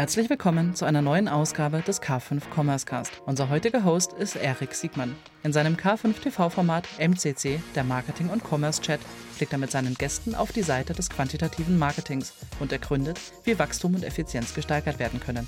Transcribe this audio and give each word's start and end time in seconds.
Herzlich 0.00 0.30
willkommen 0.30 0.74
zu 0.74 0.86
einer 0.86 1.02
neuen 1.02 1.28
Ausgabe 1.28 1.82
des 1.82 2.00
K5 2.00 2.40
Commerce 2.56 2.86
Cast. 2.86 3.20
Unser 3.26 3.50
heutiger 3.50 3.84
Host 3.84 4.14
ist 4.14 4.34
Erik 4.34 4.74
Siegmann. 4.74 5.14
In 5.42 5.52
seinem 5.52 5.76
K5 5.76 6.14
TV-Format 6.22 6.88
MCC, 6.98 7.60
der 7.74 7.84
Marketing- 7.84 8.30
und 8.30 8.42
Commerce-Chat, 8.42 8.98
blickt 9.36 9.52
er 9.52 9.58
mit 9.58 9.70
seinen 9.70 9.92
Gästen 9.92 10.34
auf 10.34 10.52
die 10.52 10.62
Seite 10.62 10.94
des 10.94 11.10
quantitativen 11.10 11.78
Marketings 11.78 12.32
und 12.60 12.72
ergründet, 12.72 13.20
wie 13.44 13.58
Wachstum 13.58 13.94
und 13.94 14.02
Effizienz 14.02 14.54
gesteigert 14.54 14.98
werden 14.98 15.20
können. 15.20 15.46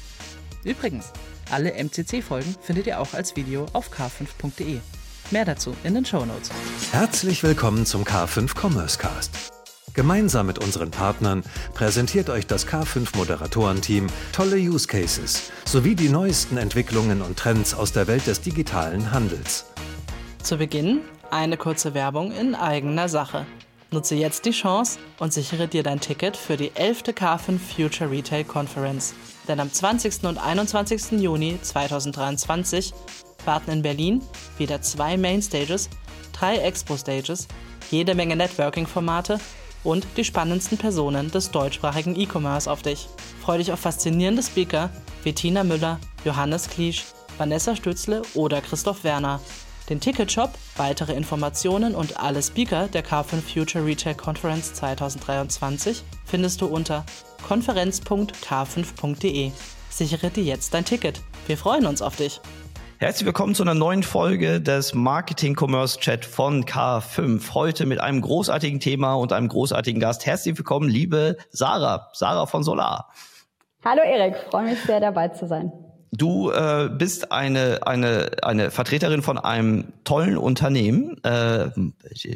Übrigens, 0.65 1.15
alle 1.51 1.73
MCC-Folgen 1.73 2.55
findet 2.61 2.87
ihr 2.87 3.01
auch 3.01 3.15
als 3.15 3.35
Video 3.37 3.65
auf 3.73 3.91
k5.de. 3.91 4.81
Mehr 5.31 5.47
dazu 5.47 5.75
in 5.83 5.95
den 5.95 6.05
Show 6.05 6.27
Notes. 6.27 6.51
Herzlich 6.93 7.43
willkommen 7.43 7.87
zum 7.87 8.05
K5 8.05 8.55
Commerce 8.55 8.99
Cast. 8.99 9.52
Gemeinsam 9.95 10.47
mit 10.47 10.59
unseren 10.59 10.91
Partnern 10.91 11.43
präsentiert 11.75 12.31
euch 12.31 12.47
das 12.47 12.67
K5 12.67 13.15
Moderatorenteam 13.15 14.07
tolle 14.33 14.57
Use 14.57 14.87
Cases 14.87 15.53
sowie 15.67 15.95
die 15.95 16.09
neuesten 16.09 16.57
Entwicklungen 16.57 17.21
und 17.21 17.39
Trends 17.39 17.75
aus 17.75 17.93
der 17.93 18.07
Welt 18.07 18.27
des 18.27 18.41
digitalen 18.41 19.13
Handels. 19.13 19.67
Zu 20.43 20.57
Beginn 20.57 21.01
eine 21.31 21.59
kurze 21.59 21.93
Werbung 21.93 22.33
in 22.33 22.55
eigener 22.55 23.11
Sache. 23.11 23.45
Nutze 23.91 24.15
jetzt 24.15 24.47
die 24.47 24.53
Chance 24.53 24.99
und 25.19 25.35
sichere 25.35 25.69
dir 25.69 25.83
dein 25.83 26.01
Ticket 26.01 26.39
für 26.39 26.57
die 26.57 26.73
11. 26.75 27.03
K5 27.09 27.59
Future 27.59 28.11
Retail 28.11 28.45
Conference. 28.45 29.13
Denn 29.47 29.61
am 29.61 29.71
20. 29.71 30.25
und 30.25 30.39
21. 30.39 31.21
Juni 31.21 31.59
2023 31.61 32.95
warten 33.45 33.71
in 33.71 33.83
Berlin 33.83 34.23
wieder 34.57 34.81
zwei 34.81 35.19
Mainstages, 35.19 35.91
drei 36.33 36.57
Expo-Stages, 36.57 37.49
jede 37.91 38.15
Menge 38.15 38.37
Networking-Formate 38.37 39.39
und 39.85 40.07
die 40.17 40.25
spannendsten 40.25 40.79
Personen 40.79 41.31
des 41.31 41.51
deutschsprachigen 41.51 42.19
E-Commerce 42.19 42.71
auf 42.71 42.83
dich. 42.83 43.09
Freu 43.43 43.59
dich 43.59 43.73
auf 43.73 43.81
faszinierende 43.81 44.43
Speaker 44.43 44.91
wie 45.25 45.33
Tina 45.33 45.65
Müller, 45.65 45.99
Johannes 46.25 46.69
Kliesch, 46.69 47.05
Vanessa 47.39 47.77
Stützle 47.77 48.23
oder 48.35 48.61
Christoph 48.61 49.05
Werner. 49.05 49.41
Den 49.89 50.01
Ticketshop, 50.01 50.51
weitere 50.77 51.13
Informationen 51.13 51.95
und 51.95 52.19
alle 52.19 52.43
Speaker 52.43 52.89
der 52.89 53.05
K5 53.05 53.43
Future 53.43 53.85
Retail 53.85 54.15
Conference 54.15 54.75
2023 54.75 56.03
findest 56.25 56.61
du 56.61 56.67
unter 56.67 57.05
konferenz.k5.de. 57.47 59.51
Sichere 59.91 60.31
dir 60.31 60.45
jetzt 60.45 60.73
dein 60.73 60.85
Ticket. 60.85 61.21
Wir 61.47 61.59
freuen 61.59 61.87
uns 61.87 62.01
auf 62.01 62.17
dich. 62.17 62.41
Herzlich 63.03 63.27
willkommen 63.27 63.57
zu 63.57 63.65
einer 63.65 63.75
neuen 63.75 64.05
Folge 64.05 64.61
des 64.61 64.95
Marketing 64.95 65.57
Commerce 65.59 65.99
Chat 65.99 66.25
von 66.25 66.65
K5. 66.65 67.53
Heute 67.53 67.85
mit 67.85 68.01
einem 68.01 68.21
großartigen 68.21 68.79
Thema 68.79 69.15
und 69.15 69.33
einem 69.33 69.49
großartigen 69.49 70.01
Gast. 70.01 70.25
Herzlich 70.25 70.57
willkommen, 70.57 70.89
liebe 70.89 71.37
Sarah, 71.51 72.11
Sarah 72.13 72.47
von 72.47 72.63
Solar. 72.63 73.09
Hallo 73.85 74.03
Erik, 74.03 74.37
freue 74.49 74.67
mich 74.67 74.81
sehr 74.83 75.01
dabei 75.01 75.31
zu 75.31 75.49
sein. 75.49 75.73
Du 76.13 76.53
äh, 76.53 76.91
bist 76.97 77.33
eine, 77.33 77.81
eine, 77.85 78.31
eine 78.45 78.71
Vertreterin 78.71 79.23
von 79.23 79.37
einem 79.37 79.93
tollen 80.05 80.39
Unternehmen, 80.39 81.21
äh, 81.25 81.71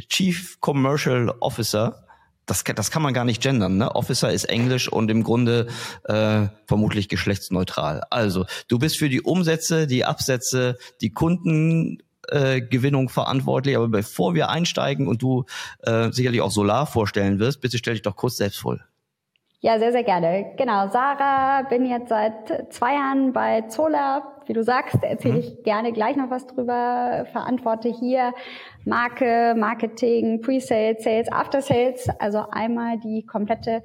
Chief 0.08 0.60
Commercial 0.60 1.32
Officer 1.38 2.05
das, 2.46 2.64
das 2.64 2.90
kann 2.90 3.02
man 3.02 3.12
gar 3.12 3.24
nicht 3.24 3.42
gendern. 3.42 3.76
Ne? 3.76 3.94
Officer 3.94 4.32
ist 4.32 4.44
Englisch 4.44 4.88
und 4.90 5.10
im 5.10 5.22
Grunde 5.22 5.66
äh, 6.04 6.46
vermutlich 6.66 7.08
geschlechtsneutral. 7.08 8.02
Also 8.10 8.46
du 8.68 8.78
bist 8.78 8.98
für 8.98 9.08
die 9.08 9.20
Umsätze, 9.20 9.86
die 9.86 10.04
Absätze, 10.04 10.78
die 11.00 11.10
Kundengewinnung 11.10 13.06
äh, 13.06 13.10
verantwortlich. 13.10 13.76
Aber 13.76 13.88
bevor 13.88 14.34
wir 14.34 14.48
einsteigen 14.48 15.08
und 15.08 15.22
du 15.22 15.44
äh, 15.82 16.10
sicherlich 16.12 16.40
auch 16.40 16.52
Solar 16.52 16.86
vorstellen 16.86 17.38
wirst, 17.38 17.60
bitte 17.60 17.78
stell 17.78 17.94
dich 17.94 18.02
doch 18.02 18.16
kurz 18.16 18.36
selbst 18.36 18.60
vor. 18.60 18.78
Ja, 19.60 19.78
sehr, 19.78 19.90
sehr 19.90 20.04
gerne. 20.04 20.52
Genau, 20.56 20.88
Sarah, 20.90 21.62
bin 21.62 21.86
jetzt 21.86 22.10
seit 22.10 22.72
zwei 22.72 22.94
Jahren 22.94 23.32
bei 23.32 23.62
Zola. 23.62 24.35
Wie 24.46 24.52
du 24.52 24.62
sagst, 24.62 25.02
erzähle 25.02 25.34
mhm. 25.34 25.40
ich 25.40 25.62
gerne 25.64 25.92
gleich 25.92 26.16
noch 26.16 26.30
was 26.30 26.46
drüber. 26.46 27.26
Verantworte 27.32 27.88
hier 27.88 28.32
Marke, 28.84 29.54
Marketing, 29.56 30.40
Pre-Sales, 30.40 31.02
Sales, 31.02 31.32
After-Sales. 31.32 32.08
Also 32.18 32.44
einmal 32.50 32.98
die 32.98 33.26
komplette 33.26 33.82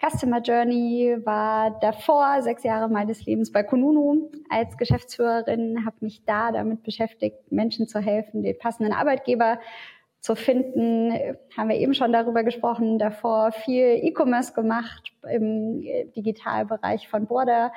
Customer 0.00 0.40
Journey 0.40 1.16
war 1.24 1.78
davor 1.80 2.40
sechs 2.40 2.64
Jahre 2.64 2.88
meines 2.88 3.26
Lebens 3.26 3.52
bei 3.52 3.62
Kununu 3.62 4.30
als 4.48 4.78
Geschäftsführerin, 4.78 5.84
habe 5.84 5.96
mich 6.00 6.24
da 6.24 6.52
damit 6.52 6.82
beschäftigt, 6.82 7.36
Menschen 7.52 7.86
zu 7.86 8.00
helfen, 8.00 8.42
den 8.42 8.58
passenden 8.58 8.94
Arbeitgeber 8.94 9.58
zu 10.20 10.34
finden. 10.36 11.12
Haben 11.56 11.68
wir 11.68 11.76
eben 11.76 11.92
schon 11.92 12.12
darüber 12.12 12.44
gesprochen, 12.44 12.98
davor 12.98 13.52
viel 13.52 13.98
E-Commerce 14.02 14.54
gemacht 14.54 15.12
im 15.30 15.82
Digitalbereich 16.16 17.08
von 17.08 17.26
Border. 17.26 17.72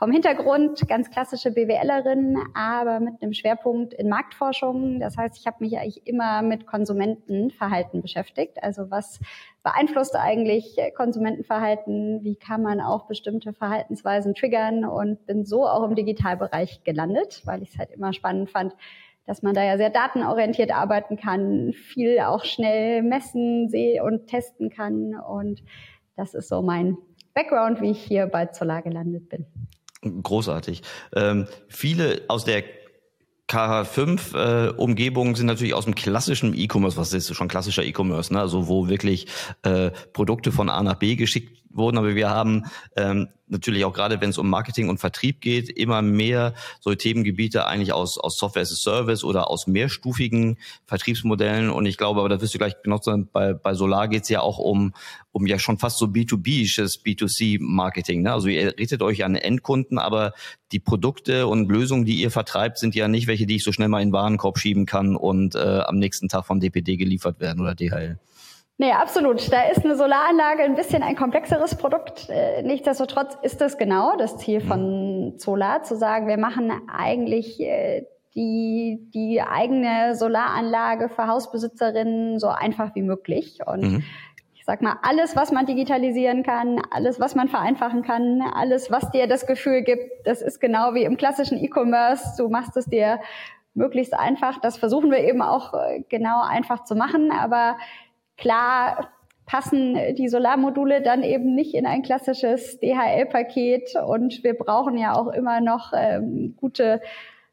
Vom 0.00 0.12
Hintergrund 0.12 0.88
ganz 0.88 1.10
klassische 1.10 1.50
BWLerin, 1.50 2.38
aber 2.54 3.00
mit 3.00 3.20
einem 3.20 3.34
Schwerpunkt 3.34 3.92
in 3.92 4.08
Marktforschung. 4.08 4.98
Das 4.98 5.18
heißt, 5.18 5.36
ich 5.36 5.46
habe 5.46 5.58
mich 5.60 5.76
eigentlich 5.76 6.06
immer 6.06 6.40
mit 6.40 6.66
Konsumentenverhalten 6.66 8.00
beschäftigt. 8.00 8.62
Also 8.62 8.90
was 8.90 9.20
beeinflusst 9.62 10.16
eigentlich 10.16 10.78
Konsumentenverhalten? 10.96 12.24
Wie 12.24 12.36
kann 12.36 12.62
man 12.62 12.80
auch 12.80 13.08
bestimmte 13.08 13.52
Verhaltensweisen 13.52 14.34
triggern? 14.34 14.86
Und 14.86 15.26
bin 15.26 15.44
so 15.44 15.66
auch 15.66 15.84
im 15.84 15.94
Digitalbereich 15.94 16.82
gelandet, 16.82 17.42
weil 17.44 17.62
ich 17.62 17.74
es 17.74 17.78
halt 17.78 17.90
immer 17.90 18.14
spannend 18.14 18.48
fand, 18.48 18.74
dass 19.26 19.42
man 19.42 19.52
da 19.52 19.62
ja 19.62 19.76
sehr 19.76 19.90
datenorientiert 19.90 20.74
arbeiten 20.74 21.18
kann, 21.18 21.74
viel 21.74 22.20
auch 22.20 22.46
schnell 22.46 23.02
messen, 23.02 23.68
sehen 23.68 24.02
und 24.02 24.28
testen 24.28 24.70
kann. 24.70 25.14
Und 25.14 25.62
das 26.16 26.32
ist 26.32 26.48
so 26.48 26.62
mein 26.62 26.96
Background, 27.34 27.82
wie 27.82 27.90
ich 27.90 28.02
hier 28.02 28.26
bei 28.28 28.48
Solar 28.50 28.80
gelandet 28.80 29.28
bin. 29.28 29.44
Großartig. 30.02 30.82
Ähm, 31.14 31.46
viele 31.68 32.22
aus 32.28 32.44
der 32.44 32.64
KH5 33.50 35.32
äh, 35.32 35.34
sind 35.34 35.46
natürlich 35.46 35.74
aus 35.74 35.84
dem 35.84 35.94
klassischen 35.94 36.54
E-Commerce, 36.54 36.96
was 36.96 37.12
ist 37.12 37.34
schon 37.34 37.48
klassischer 37.48 37.84
E-Commerce, 37.84 38.32
ne? 38.32 38.40
also 38.40 38.68
wo 38.68 38.88
wirklich 38.88 39.26
äh, 39.62 39.90
Produkte 40.12 40.52
von 40.52 40.68
A 40.68 40.82
nach 40.82 40.94
B 40.94 41.16
geschickt 41.16 41.62
wurden, 41.70 41.98
aber 41.98 42.14
wir 42.14 42.30
haben 42.30 42.66
ähm, 42.96 43.28
natürlich 43.50 43.84
auch 43.84 43.92
gerade, 43.92 44.20
wenn 44.20 44.30
es 44.30 44.38
um 44.38 44.48
Marketing 44.48 44.88
und 44.88 44.98
Vertrieb 44.98 45.40
geht, 45.40 45.68
immer 45.68 46.02
mehr 46.02 46.54
so 46.80 46.94
Themengebiete 46.94 47.66
eigentlich 47.66 47.92
aus, 47.92 48.18
aus 48.18 48.38
Software 48.38 48.62
as 48.62 48.72
a 48.72 48.76
Service 48.76 49.24
oder 49.24 49.50
aus 49.50 49.66
mehrstufigen 49.66 50.58
Vertriebsmodellen. 50.86 51.70
Und 51.70 51.86
ich 51.86 51.96
glaube, 51.96 52.20
aber 52.20 52.28
da 52.28 52.40
wirst 52.40 52.54
du 52.54 52.58
gleich 52.58 52.80
benutzen, 52.82 53.28
bei, 53.32 53.52
bei 53.52 53.74
Solar 53.74 54.08
geht 54.08 54.24
es 54.24 54.28
ja 54.28 54.40
auch 54.40 54.58
um, 54.58 54.94
um 55.32 55.46
ja 55.46 55.58
schon 55.58 55.78
fast 55.78 55.98
so 55.98 56.06
B2B-isches 56.06 57.02
B2C-Marketing. 57.04 58.22
Ne? 58.22 58.32
Also 58.32 58.48
ihr 58.48 58.78
redet 58.78 59.02
euch 59.02 59.24
an 59.24 59.34
Endkunden, 59.34 59.98
aber 59.98 60.32
die 60.72 60.80
Produkte 60.80 61.46
und 61.46 61.70
Lösungen, 61.70 62.04
die 62.04 62.20
ihr 62.20 62.30
vertreibt, 62.30 62.78
sind 62.78 62.94
ja 62.94 63.08
nicht 63.08 63.26
welche, 63.26 63.46
die 63.46 63.56
ich 63.56 63.64
so 63.64 63.72
schnell 63.72 63.88
mal 63.88 64.00
in 64.00 64.08
den 64.08 64.14
Warenkorb 64.14 64.58
schieben 64.58 64.86
kann 64.86 65.16
und 65.16 65.54
äh, 65.54 65.58
am 65.58 65.98
nächsten 65.98 66.28
Tag 66.28 66.46
von 66.46 66.60
DPD 66.60 66.96
geliefert 66.96 67.40
werden 67.40 67.60
oder 67.60 67.74
DHL. 67.74 68.18
Nee, 68.80 68.92
absolut. 68.92 69.52
Da 69.52 69.64
ist 69.64 69.84
eine 69.84 69.94
Solaranlage 69.94 70.62
ein 70.62 70.74
bisschen 70.74 71.02
ein 71.02 71.14
komplexeres 71.14 71.74
Produkt. 71.74 72.30
Äh, 72.30 72.62
nichtsdestotrotz 72.62 73.36
ist 73.42 73.60
das 73.60 73.76
genau 73.76 74.16
das 74.16 74.38
Ziel 74.38 74.62
von 74.62 75.34
Solar, 75.36 75.82
zu 75.82 75.96
sagen, 75.96 76.26
wir 76.28 76.38
machen 76.38 76.72
eigentlich 76.90 77.60
äh, 77.60 78.06
die, 78.34 79.06
die 79.12 79.42
eigene 79.42 80.14
Solaranlage 80.14 81.10
für 81.10 81.26
Hausbesitzerinnen 81.26 82.38
so 82.38 82.48
einfach 82.48 82.94
wie 82.94 83.02
möglich. 83.02 83.58
Und 83.66 83.82
mhm. 83.82 84.04
ich 84.54 84.64
sag 84.64 84.80
mal, 84.80 84.96
alles, 85.02 85.36
was 85.36 85.52
man 85.52 85.66
digitalisieren 85.66 86.42
kann, 86.42 86.80
alles, 86.90 87.20
was 87.20 87.34
man 87.34 87.48
vereinfachen 87.48 88.00
kann, 88.00 88.40
alles, 88.40 88.90
was 88.90 89.10
dir 89.10 89.26
das 89.26 89.46
Gefühl 89.46 89.82
gibt, 89.82 90.26
das 90.26 90.40
ist 90.40 90.58
genau 90.58 90.94
wie 90.94 91.04
im 91.04 91.18
klassischen 91.18 91.62
E-Commerce. 91.62 92.42
Du 92.42 92.48
machst 92.48 92.78
es 92.78 92.86
dir 92.86 93.20
möglichst 93.74 94.14
einfach. 94.14 94.58
Das 94.58 94.78
versuchen 94.78 95.10
wir 95.10 95.18
eben 95.18 95.42
auch 95.42 95.74
äh, 95.74 96.02
genau 96.08 96.40
einfach 96.42 96.84
zu 96.84 96.94
machen. 96.94 97.30
Aber 97.30 97.76
Klar 98.40 99.10
passen 99.44 99.96
die 100.16 100.28
Solarmodule 100.28 101.02
dann 101.02 101.22
eben 101.22 101.54
nicht 101.54 101.74
in 101.74 101.84
ein 101.84 102.02
klassisches 102.02 102.80
DHL-Paket 102.80 103.94
und 104.06 104.42
wir 104.42 104.54
brauchen 104.54 104.96
ja 104.96 105.14
auch 105.14 105.28
immer 105.28 105.60
noch 105.60 105.92
ähm, 105.94 106.54
gute 106.56 107.00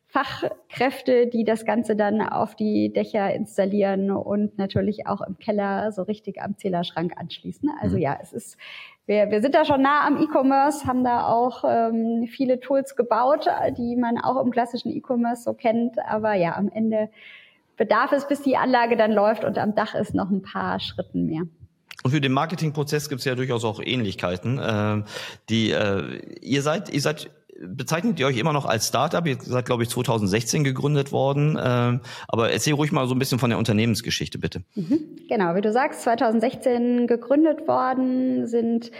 Fachkräfte, 0.05 1.27
die 1.27 1.43
das 1.43 1.65
Ganze 1.65 1.97
dann 1.97 2.21
auf 2.21 2.55
die 2.55 2.93
Dächer 2.93 3.33
installieren 3.33 4.11
und 4.11 4.57
natürlich 4.57 5.05
auch 5.05 5.19
im 5.21 5.37
Keller 5.37 5.91
so 5.91 6.03
richtig 6.03 6.41
am 6.41 6.57
Zählerschrank 6.57 7.13
anschließen. 7.17 7.69
Also 7.81 7.97
mhm. 7.97 8.03
ja, 8.03 8.17
es 8.21 8.31
ist, 8.31 8.57
wir, 9.05 9.29
wir 9.29 9.41
sind 9.41 9.53
da 9.53 9.65
schon 9.65 9.81
nah 9.81 10.07
am 10.07 10.21
E-Commerce, 10.21 10.85
haben 10.85 11.03
da 11.03 11.27
auch 11.27 11.65
ähm, 11.67 12.27
viele 12.29 12.61
Tools 12.61 12.95
gebaut, 12.95 13.47
die 13.77 13.97
man 13.97 14.17
auch 14.17 14.41
im 14.41 14.51
klassischen 14.51 14.91
E-Commerce 14.91 15.43
so 15.43 15.53
kennt. 15.53 15.97
Aber 16.07 16.35
ja, 16.35 16.55
am 16.55 16.69
Ende 16.69 17.09
bedarf 17.77 18.11
es, 18.11 18.27
bis 18.27 18.41
die 18.41 18.57
Anlage 18.57 18.97
dann 18.97 19.11
läuft 19.11 19.43
und 19.43 19.57
am 19.57 19.75
Dach 19.75 19.95
ist 19.95 20.13
noch 20.13 20.29
ein 20.29 20.41
paar 20.41 20.79
Schritten 20.79 21.25
mehr. 21.25 21.43
Und 22.03 22.11
für 22.11 22.21
den 22.21 22.31
Marketingprozess 22.31 23.09
gibt 23.09 23.19
es 23.19 23.25
ja 23.25 23.35
durchaus 23.35 23.65
auch 23.65 23.79
Ähnlichkeiten. 23.83 24.59
Äh, 24.59 25.03
die 25.49 25.71
äh, 25.71 26.21
ihr 26.41 26.61
seid, 26.61 26.89
ihr 26.89 27.01
seid 27.01 27.31
bezeichnet 27.59 28.19
ihr 28.19 28.27
euch 28.27 28.37
immer 28.37 28.53
noch 28.53 28.65
als 28.65 28.87
Startup? 28.87 29.25
Ihr 29.25 29.37
seid, 29.39 29.65
glaube 29.65 29.83
ich, 29.83 29.89
2016 29.89 30.63
gegründet 30.63 31.11
worden. 31.11 31.57
Äh, 31.57 31.99
aber 32.27 32.51
erzähl 32.51 32.73
ruhig 32.73 32.91
mal 32.91 33.07
so 33.07 33.15
ein 33.15 33.19
bisschen 33.19 33.39
von 33.39 33.49
der 33.49 33.59
Unternehmensgeschichte, 33.59 34.37
bitte. 34.37 34.61
Mhm, 34.75 34.99
genau, 35.27 35.55
wie 35.55 35.61
du 35.61 35.71
sagst, 35.71 36.01
2016 36.03 37.07
gegründet 37.07 37.67
worden, 37.67 38.47
sind 38.47 38.91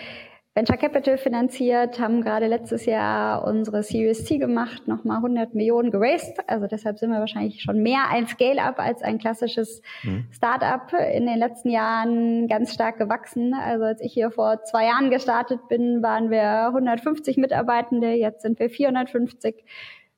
Venture 0.58 0.78
Capital 0.78 1.20
finanziert, 1.20 2.00
haben 2.00 2.24
gerade 2.24 2.48
letztes 2.48 2.88
Jahr 2.88 3.46
unsere 3.46 3.84
Series 3.84 4.26
C 4.26 4.40
gemacht, 4.40 4.88
nochmal 4.88 5.18
100 5.18 5.54
Millionen 5.54 5.92
geraced. 5.92 6.40
Also 6.48 6.66
deshalb 6.66 6.98
sind 6.98 7.12
wir 7.12 7.20
wahrscheinlich 7.20 7.62
schon 7.62 7.84
mehr 7.84 8.06
ein 8.10 8.26
Scale-up 8.26 8.80
als 8.80 9.04
ein 9.04 9.20
klassisches 9.20 9.84
mhm. 10.02 10.26
Start-up. 10.32 10.94
In 11.14 11.28
den 11.28 11.38
letzten 11.38 11.70
Jahren 11.70 12.48
ganz 12.48 12.74
stark 12.74 12.98
gewachsen. 12.98 13.54
Also 13.54 13.86
als 13.86 14.02
ich 14.02 14.14
hier 14.14 14.32
vor 14.32 14.64
zwei 14.64 14.86
Jahren 14.86 15.12
gestartet 15.12 15.60
bin, 15.70 16.02
waren 16.02 16.32
wir 16.32 16.70
150 16.70 17.38
Mitarbeitende. 17.38 18.14
Jetzt 18.14 18.42
sind 18.42 18.58
wir 18.58 18.72
450 18.72 19.64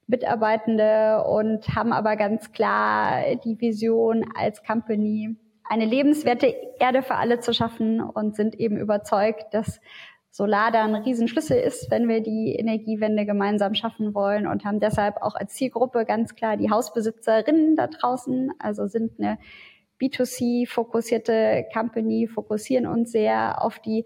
Mitarbeitende 0.07 1.21
und 1.25 1.68
haben 1.75 1.92
aber 1.92 2.15
ganz 2.15 2.53
klar 2.53 3.35
die 3.44 3.59
Vision 3.59 4.24
als 4.38 4.63
Company 4.63 5.35
eine 5.69 5.85
lebenswerte 5.85 6.47
Erde 6.80 7.03
für 7.03 7.15
alle 7.15 7.39
zu 7.39 7.53
schaffen 7.53 8.01
und 8.01 8.35
sind 8.35 8.59
eben 8.59 8.77
überzeugt, 8.77 9.53
dass 9.53 9.80
Solar 10.31 10.72
da 10.72 10.84
ein 10.84 10.96
Riesenschlüssel 10.96 11.58
ist, 11.58 11.90
wenn 11.90 12.08
wir 12.08 12.22
die 12.22 12.56
Energiewende 12.56 13.26
gemeinsam 13.26 13.74
schaffen 13.74 14.14
wollen 14.14 14.46
und 14.46 14.64
haben 14.64 14.80
deshalb 14.80 15.22
auch 15.22 15.36
als 15.36 15.54
Zielgruppe 15.54 16.06
ganz 16.06 16.36
klar 16.36 16.56
die 16.56 16.70
Hausbesitzerinnen 16.70 17.76
da 17.76 17.88
draußen, 17.88 18.52
also 18.60 18.88
sind 18.88 19.20
eine 19.20 19.40
B2C-fokussierte 20.00 21.66
Company, 21.74 22.28
fokussieren 22.28 22.86
uns 22.86 23.12
sehr 23.12 23.64
auf 23.64 23.80
die 23.80 24.06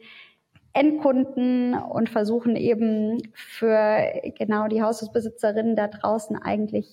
Endkunden 0.74 1.76
und 1.76 2.10
versuchen 2.10 2.56
eben 2.56 3.22
für 3.34 3.98
genau 4.38 4.68
die 4.68 4.82
Hausbesitzerinnen 4.82 5.76
da 5.76 5.88
draußen 5.88 6.36
eigentlich, 6.42 6.88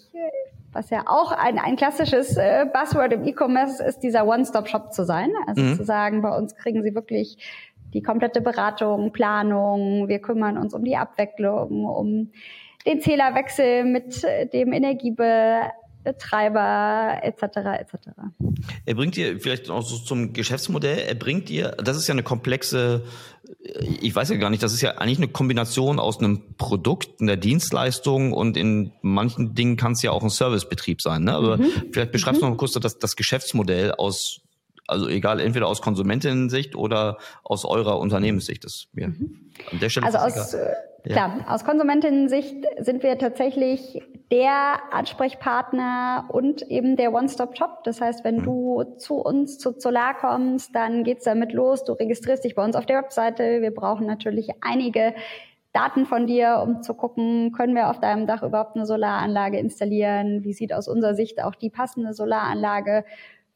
was 0.70 0.90
ja 0.90 1.04
auch 1.06 1.32
ein, 1.32 1.58
ein 1.58 1.76
klassisches 1.76 2.36
äh, 2.36 2.66
Buzzword 2.70 3.14
im 3.14 3.24
E-Commerce 3.24 3.82
ist, 3.82 4.00
dieser 4.00 4.26
One-Stop-Shop 4.26 4.92
zu 4.92 5.04
sein. 5.04 5.30
Also 5.46 5.62
mhm. 5.62 5.76
zu 5.76 5.84
sagen, 5.84 6.20
bei 6.20 6.36
uns 6.36 6.54
kriegen 6.54 6.82
sie 6.82 6.94
wirklich 6.94 7.38
die 7.92 8.02
komplette 8.02 8.40
Beratung, 8.40 9.12
Planung. 9.12 10.08
Wir 10.08 10.20
kümmern 10.20 10.58
uns 10.58 10.74
um 10.74 10.84
die 10.84 10.96
Abwicklung, 10.96 11.84
um 11.84 12.30
den 12.86 13.00
Zählerwechsel 13.00 13.84
mit 13.84 14.22
dem 14.52 14.72
Energiebetreiber 14.72 17.20
etc. 17.22 17.42
etc. 17.80 17.94
Er 18.86 18.94
bringt 18.94 19.16
dir 19.16 19.40
vielleicht 19.40 19.68
auch 19.70 19.82
so 19.82 19.98
zum 19.98 20.32
Geschäftsmodell. 20.32 20.98
Er 21.06 21.14
bringt 21.14 21.48
dir, 21.48 21.76
das 21.82 21.96
ist 21.96 22.08
ja 22.08 22.14
eine 22.14 22.22
komplexe, 22.22 23.04
ich 24.00 24.14
weiß 24.14 24.30
ja 24.30 24.36
gar 24.36 24.50
nicht, 24.50 24.62
das 24.62 24.72
ist 24.72 24.80
ja 24.80 24.92
eigentlich 24.92 25.18
eine 25.18 25.28
Kombination 25.28 25.98
aus 25.98 26.20
einem 26.20 26.54
Produkt, 26.56 27.20
einer 27.20 27.36
Dienstleistung 27.36 28.32
und 28.32 28.56
in 28.56 28.92
manchen 29.02 29.54
Dingen 29.54 29.76
kann 29.76 29.92
es 29.92 30.02
ja 30.02 30.12
auch 30.12 30.22
ein 30.22 30.30
Servicebetrieb 30.30 31.02
sein. 31.02 31.24
Ne? 31.24 31.34
Aber 31.34 31.58
mhm. 31.58 31.70
vielleicht 31.92 32.12
beschreibst 32.12 32.40
mhm. 32.40 32.46
du 32.46 32.50
noch 32.52 32.58
kurz 32.58 32.72
das, 32.72 32.98
das 32.98 33.16
Geschäftsmodell 33.16 33.92
aus 33.92 34.40
also 34.90 35.08
egal, 35.08 35.40
entweder 35.40 35.66
aus 35.66 35.80
Konsumentinnen-Sicht 35.82 36.76
oder 36.76 37.18
aus 37.44 37.64
eurer 37.64 37.98
Unternehmenssicht. 37.98 38.64
Das 38.64 38.88
mir 38.92 39.08
mhm. 39.08 39.50
an 39.70 39.78
der 39.80 39.88
Stelle. 39.88 40.06
Also 40.06 40.18
aus, 40.18 40.54
egal. 40.54 40.76
Äh, 41.04 41.08
klar, 41.08 41.36
ja. 41.38 41.54
aus 41.54 41.64
Konsumentinnen-Sicht 41.64 42.66
sind 42.80 43.02
wir 43.02 43.18
tatsächlich 43.18 44.02
der 44.30 44.78
Ansprechpartner 44.92 46.28
und 46.28 46.62
eben 46.62 46.96
der 46.96 47.12
One-Stop-Shop. 47.12 47.82
Das 47.84 48.00
heißt, 48.00 48.24
wenn 48.24 48.38
mhm. 48.38 48.44
du 48.44 48.84
zu 48.98 49.16
uns 49.16 49.58
zu 49.58 49.74
Solar 49.78 50.14
kommst, 50.14 50.74
dann 50.74 51.04
geht's 51.04 51.24
damit 51.24 51.52
los. 51.52 51.84
Du 51.84 51.92
registrierst 51.92 52.44
dich 52.44 52.54
bei 52.54 52.64
uns 52.64 52.76
auf 52.76 52.86
der 52.86 52.98
Webseite. 52.98 53.60
Wir 53.60 53.74
brauchen 53.74 54.06
natürlich 54.06 54.50
einige 54.60 55.14
Daten 55.72 56.04
von 56.04 56.26
dir, 56.26 56.60
um 56.62 56.82
zu 56.82 56.94
gucken, 56.94 57.52
können 57.52 57.74
wir 57.74 57.90
auf 57.90 58.00
deinem 58.00 58.26
Dach 58.26 58.42
überhaupt 58.42 58.74
eine 58.74 58.86
Solaranlage 58.86 59.58
installieren? 59.58 60.42
Wie 60.42 60.52
sieht 60.52 60.72
aus 60.72 60.88
unserer 60.88 61.14
Sicht 61.14 61.42
auch 61.42 61.54
die 61.54 61.70
passende 61.70 62.12
Solaranlage 62.12 63.04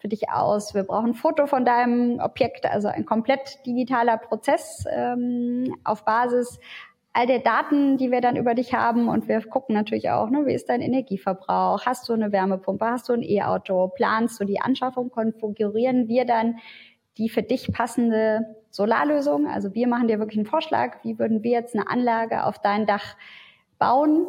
für 0.05 0.09
dich 0.09 0.29
aus. 0.29 0.75
Wir 0.75 0.83
brauchen 0.83 1.13
ein 1.13 1.15
Foto 1.15 1.47
von 1.47 1.65
deinem 1.65 2.21
Objekt, 2.21 2.67
also 2.67 2.89
ein 2.89 3.07
komplett 3.07 3.65
digitaler 3.65 4.19
Prozess 4.19 4.85
ähm, 4.91 5.75
auf 5.83 6.05
Basis 6.05 6.61
all 7.15 7.27
der 7.27 7.39
Daten, 7.39 7.97
die 7.97 8.11
wir 8.11 8.21
dann 8.21 8.37
über 8.37 8.55
dich 8.55 8.75
haben. 8.75 9.09
Und 9.09 9.29
wir 9.29 9.41
gucken 9.41 9.75
natürlich 9.75 10.11
auch, 10.11 10.29
ne, 10.29 10.45
wie 10.45 10.53
ist 10.53 10.69
dein 10.69 10.83
Energieverbrauch? 10.83 11.87
Hast 11.87 12.07
du 12.07 12.13
eine 12.13 12.33
Wärmepumpe? 12.33 12.85
Hast 12.85 13.09
du 13.09 13.15
ein 13.15 13.23
E-Auto? 13.23 13.89
Planst 13.95 14.39
du 14.39 14.45
die 14.45 14.61
Anschaffung? 14.61 15.11
Konfigurieren 15.11 16.07
wir 16.07 16.27
dann 16.27 16.59
die 17.17 17.31
für 17.31 17.43
dich 17.43 17.73
passende 17.73 18.57
Solarlösung? 18.69 19.47
Also 19.47 19.73
wir 19.73 19.89
machen 19.89 20.09
dir 20.09 20.19
wirklich 20.19 20.39
einen 20.39 20.47
Vorschlag. 20.47 21.03
Wie 21.03 21.19
würden 21.19 21.43
wir 21.43 21.53
jetzt 21.53 21.75
eine 21.75 21.89
Anlage 21.89 22.45
auf 22.45 22.59
dein 22.59 22.85
Dach 22.85 23.17
bauen? 23.79 24.27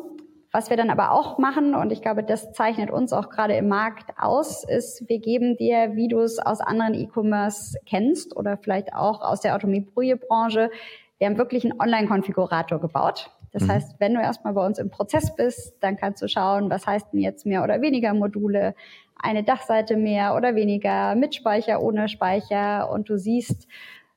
Was 0.56 0.70
wir 0.70 0.78
dann 0.78 0.90
aber 0.90 1.12
auch 1.12 1.38
machen, 1.38 1.76
und 1.76 1.92
ich 1.92 2.02
glaube, 2.02 2.24
das 2.24 2.54
zeichnet 2.54 2.90
uns 2.90 3.12
auch 3.12 3.30
gerade 3.30 3.58
im 3.58 3.68
Markt 3.68 4.18
aus, 4.18 4.64
ist, 4.64 5.04
wir 5.10 5.20
geben 5.20 5.58
dir, 5.58 5.98
wie 5.98 6.08
du 6.08 6.22
es 6.22 6.40
aus 6.40 6.62
anderen 6.62 6.94
E-Commerce 6.94 7.78
kennst 7.86 8.38
oder 8.38 8.56
vielleicht 8.56 8.94
auch 8.94 9.20
aus 9.20 9.42
der 9.42 9.54
Automobilbranche, 9.54 10.72
wir 11.18 11.28
haben 11.28 11.38
wirklich 11.38 11.66
einen 11.66 11.78
Online-Konfigurator 11.78 12.80
gebaut. 12.80 13.32
Das 13.52 13.64
mhm. 13.64 13.72
heißt, 13.72 13.96
wenn 14.00 14.14
du 14.14 14.22
erstmal 14.22 14.54
bei 14.54 14.66
uns 14.66 14.80
im 14.80 14.90
Prozess 14.90 15.36
bist, 15.36 15.76
dann 15.82 15.98
kannst 15.98 16.22
du 16.22 16.30
schauen, 16.30 16.70
was 16.70 16.88
heißt 16.88 17.08
denn 17.12 17.20
jetzt 17.20 17.46
mehr 17.46 17.62
oder 17.62 17.82
weniger 17.82 18.14
Module, 18.14 18.76
eine 19.18 19.44
Dachseite 19.44 19.98
mehr 19.98 20.36
oder 20.38 20.56
weniger, 20.56 21.16
mit 21.16 21.36
Speicher, 21.36 21.82
ohne 21.82 22.08
Speicher 22.08 22.90
und 22.90 23.10
du 23.10 23.18
siehst, 23.18 23.68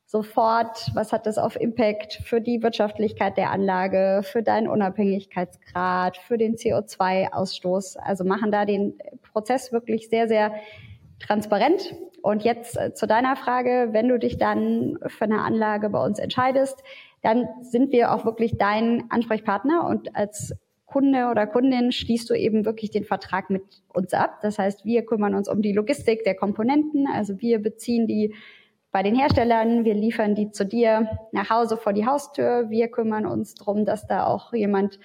sofort, 0.08 0.90
was 0.94 1.12
hat 1.12 1.26
das 1.26 1.36
auf 1.36 1.60
Impact 1.60 2.22
für 2.24 2.40
die 2.40 2.62
Wirtschaftlichkeit 2.62 3.36
der 3.36 3.50
Anlage, 3.50 4.22
für 4.24 4.42
deinen 4.42 4.66
Unabhängigkeitsgrad, 4.66 6.16
für 6.16 6.38
den 6.38 6.56
CO2-Ausstoß. 6.56 7.98
Also 7.98 8.24
machen 8.24 8.50
da 8.50 8.64
den 8.64 8.94
Prozess 9.32 9.70
wirklich 9.70 10.08
sehr, 10.08 10.26
sehr 10.26 10.54
transparent. 11.20 11.94
Und 12.22 12.42
jetzt 12.42 12.78
äh, 12.78 12.94
zu 12.94 13.06
deiner 13.06 13.36
Frage, 13.36 13.88
wenn 13.92 14.08
du 14.08 14.18
dich 14.18 14.38
dann 14.38 14.98
für 15.06 15.24
eine 15.24 15.42
Anlage 15.42 15.90
bei 15.90 16.02
uns 16.02 16.18
entscheidest, 16.18 16.82
dann 17.22 17.46
sind 17.60 17.92
wir 17.92 18.14
auch 18.14 18.24
wirklich 18.24 18.56
dein 18.56 19.04
Ansprechpartner 19.10 19.86
und 19.86 20.16
als 20.16 20.54
Kunde 20.86 21.26
oder 21.30 21.46
Kundin 21.46 21.92
schließt 21.92 22.30
du 22.30 22.34
eben 22.34 22.64
wirklich 22.64 22.90
den 22.90 23.04
Vertrag 23.04 23.50
mit 23.50 23.62
uns 23.88 24.14
ab. 24.14 24.38
Das 24.40 24.58
heißt, 24.58 24.86
wir 24.86 25.04
kümmern 25.04 25.34
uns 25.34 25.50
um 25.50 25.60
die 25.60 25.72
Logistik 25.72 26.24
der 26.24 26.34
Komponenten, 26.34 27.06
also 27.06 27.42
wir 27.42 27.58
beziehen 27.60 28.06
die 28.06 28.34
bei 28.90 29.02
den 29.02 29.14
Herstellern, 29.14 29.84
wir 29.84 29.94
liefern 29.94 30.34
die 30.34 30.50
zu 30.50 30.64
dir 30.64 31.08
nach 31.32 31.50
Hause 31.50 31.76
vor 31.76 31.92
die 31.92 32.06
Haustür. 32.06 32.70
Wir 32.70 32.88
kümmern 32.88 33.26
uns 33.26 33.54
darum, 33.54 33.84
dass 33.84 34.06
da 34.06 34.26
auch 34.26 34.52
jemand 34.52 34.98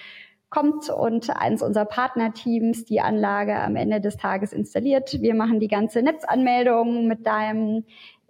kommt 0.49 0.89
und 0.89 1.35
eins 1.35 1.63
unserer 1.63 1.85
Partnerteams 1.85 2.85
die 2.85 3.01
Anlage 3.01 3.55
am 3.55 3.75
Ende 3.75 3.99
des 3.99 4.17
Tages 4.17 4.53
installiert. 4.53 5.21
Wir 5.21 5.33
machen 5.33 5.59
die 5.59 5.67
ganze 5.67 6.01
Netzanmeldung 6.01 7.07
mit 7.07 7.25
deinem 7.25 7.85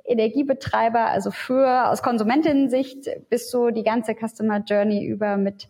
Energiebetreiber, 0.05 1.07
also 1.07 1.31
für 1.31 1.89
aus 1.89 2.01
Konsumentinnensicht 2.01 3.09
bist 3.29 3.53
du 3.53 3.71
die 3.71 3.83
ganze 3.83 4.15
Customer 4.15 4.59
Journey 4.59 5.05
über 5.05 5.37
mit 5.37 5.69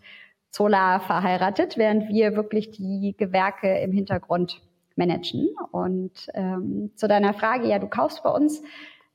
Solar 0.49 0.99
verheiratet, 0.99 1.77
während 1.77 2.09
wir 2.09 2.35
wirklich 2.35 2.71
die 2.71 3.15
Gewerke 3.17 3.79
im 3.79 3.91
Hintergrund 3.91 4.61
managen. 4.95 5.49
Und 5.71 6.29
ähm, 6.35 6.91
zu 6.95 7.07
deiner 7.07 7.33
Frage, 7.33 7.67
ja, 7.67 7.79
du 7.79 7.87
kaufst 7.87 8.23
bei 8.23 8.29
uns 8.29 8.61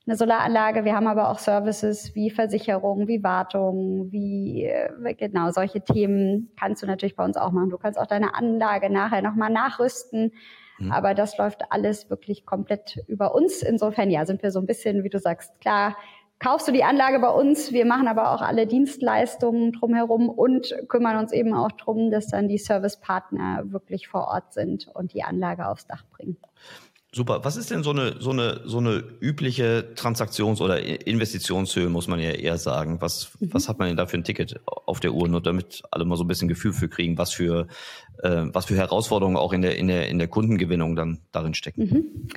eine 0.09 0.17
Solaranlage. 0.17 0.85
Wir 0.85 0.95
haben 0.95 1.07
aber 1.07 1.29
auch 1.29 1.37
Services 1.37 2.15
wie 2.15 2.31
Versicherung, 2.31 3.07
wie 3.07 3.23
Wartung, 3.23 4.11
wie 4.11 4.65
äh, 4.65 5.13
genau 5.13 5.51
solche 5.51 5.81
Themen 5.81 6.51
kannst 6.59 6.81
du 6.81 6.87
natürlich 6.87 7.15
bei 7.15 7.23
uns 7.23 7.37
auch 7.37 7.51
machen. 7.51 7.69
Du 7.69 7.77
kannst 7.77 7.99
auch 7.99 8.07
deine 8.07 8.33
Anlage 8.33 8.89
nachher 8.89 9.21
nochmal 9.21 9.51
nachrüsten. 9.51 10.33
Mhm. 10.79 10.91
Aber 10.91 11.13
das 11.13 11.37
läuft 11.37 11.71
alles 11.71 12.09
wirklich 12.09 12.43
komplett 12.47 12.97
über 13.07 13.35
uns. 13.35 13.61
Insofern, 13.61 14.09
ja, 14.09 14.25
sind 14.25 14.41
wir 14.41 14.49
so 14.49 14.59
ein 14.59 14.65
bisschen, 14.65 15.03
wie 15.03 15.09
du 15.09 15.19
sagst, 15.19 15.59
klar, 15.61 15.95
kaufst 16.39 16.67
du 16.67 16.71
die 16.71 16.83
Anlage 16.83 17.19
bei 17.19 17.29
uns. 17.29 17.71
Wir 17.71 17.85
machen 17.85 18.07
aber 18.07 18.31
auch 18.31 18.41
alle 18.41 18.65
Dienstleistungen 18.65 19.73
drumherum 19.73 20.27
und 20.27 20.73
kümmern 20.87 21.17
uns 21.17 21.33
eben 21.33 21.53
auch 21.53 21.71
drum, 21.73 22.09
dass 22.09 22.27
dann 22.27 22.47
die 22.47 22.57
Servicepartner 22.57 23.65
wirklich 23.65 24.07
vor 24.07 24.27
Ort 24.27 24.53
sind 24.53 24.87
und 24.87 25.13
die 25.13 25.21
Anlage 25.21 25.67
aufs 25.67 25.85
Dach 25.85 26.03
bringen. 26.09 26.37
Super. 27.11 27.43
Was 27.43 27.57
ist 27.57 27.71
denn 27.71 27.81
so 27.81 27.89
eine, 27.89 28.21
so 28.21 28.29
eine, 28.29 28.61
so 28.65 28.77
eine 28.77 29.03
übliche 29.19 29.93
Transaktions- 29.95 30.61
oder 30.61 30.79
Investitionshöhe, 31.07 31.89
muss 31.89 32.07
man 32.07 32.19
ja 32.19 32.29
eher 32.31 32.57
sagen? 32.59 33.01
Was, 33.01 33.31
mhm. 33.39 33.51
was 33.51 33.67
hat 33.67 33.79
man 33.79 33.87
denn 33.87 33.97
da 33.97 34.05
für 34.05 34.17
ein 34.17 34.23
Ticket 34.23 34.59
auf 34.65 34.99
der 34.99 35.13
Uhr? 35.13 35.27
Nur 35.27 35.41
damit 35.41 35.81
alle 35.89 36.05
mal 36.05 36.17
so 36.17 36.23
ein 36.23 36.27
bisschen 36.27 36.47
Gefühl 36.47 36.71
für 36.71 36.87
kriegen, 36.87 37.17
was 37.17 37.33
für, 37.33 37.65
äh, 38.21 38.43
was 38.53 38.65
für 38.65 38.75
Herausforderungen 38.75 39.37
auch 39.37 39.53
in 39.53 39.63
der, 39.63 39.75
in 39.77 39.87
der, 39.87 40.07
in 40.07 40.19
der 40.19 40.27
Kundengewinnung 40.27 40.95
dann 40.95 41.19
darin 41.31 41.55
stecken. 41.55 41.81
Mhm. 41.81 42.27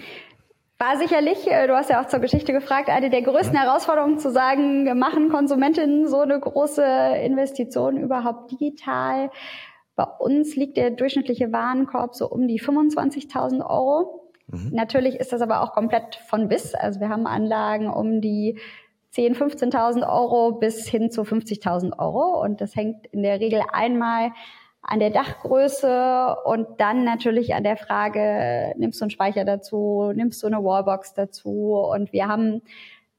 War 0.79 0.97
sicherlich, 0.97 1.47
äh, 1.47 1.67
du 1.67 1.77
hast 1.77 1.91
ja 1.91 2.03
auch 2.03 2.09
zur 2.09 2.21
Geschichte 2.21 2.55
gefragt, 2.55 2.89
eine 2.89 3.11
der 3.11 3.23
größten. 3.23 3.55
Herausforderungen 3.55 4.19
zu 4.19 4.33
sagen, 4.33 4.99
machen 4.99 5.29
Konsumentinnen 5.29 6.09
so 6.09 6.21
eine 6.21 6.41
große 6.41 6.83
Investition 7.23 7.99
überhaupt 7.99 8.51
digital? 8.51 9.31
Bei 9.97 10.05
uns 10.05 10.57
liegt 10.57 10.79
der 10.79 10.91
durchschnittliche 10.91 11.53
Warenkorb 11.53 12.15
so 12.15 12.27
um 12.27 12.49
die 12.49 12.59
25.000 12.59 13.61
Euro. 13.61 14.22
Mhm. 14.53 14.71
Natürlich 14.73 15.19
ist 15.19 15.33
das 15.33 15.41
aber 15.41 15.63
auch 15.63 15.73
komplett 15.73 16.17
von 16.27 16.49
bis. 16.49 16.75
Also 16.75 17.01
wir 17.01 17.09
haben 17.09 17.27
Anlagen 17.27 17.89
um 17.89 18.21
die 18.21 18.59
10, 19.11 19.35
15.000 19.35 20.09
Euro 20.09 20.53
bis 20.53 20.87
hin 20.87 21.11
zu 21.11 21.23
50.000 21.23 21.99
Euro. 21.99 22.41
Und 22.43 22.61
das 22.61 22.77
hängt 22.77 23.07
in 23.09 23.23
der 23.23 23.41
Regel 23.41 23.63
einmal 23.73 24.31
an 24.83 25.01
der 25.01 25.11
Dachgröße 25.11 26.37
und 26.45 26.67
dann 26.79 27.05
natürlich 27.05 27.55
an 27.55 27.63
der 27.63 27.77
Frage, 27.77 28.75
nimmst 28.77 29.01
du 29.01 29.05
einen 29.05 29.11
Speicher 29.11 29.45
dazu, 29.45 30.13
nimmst 30.15 30.43
du 30.43 30.49
eine 30.49 30.63
Wallbox 30.65 31.15
dazu? 31.15 31.75
Und 31.75 32.13
wir 32.13 32.27
haben 32.27 32.63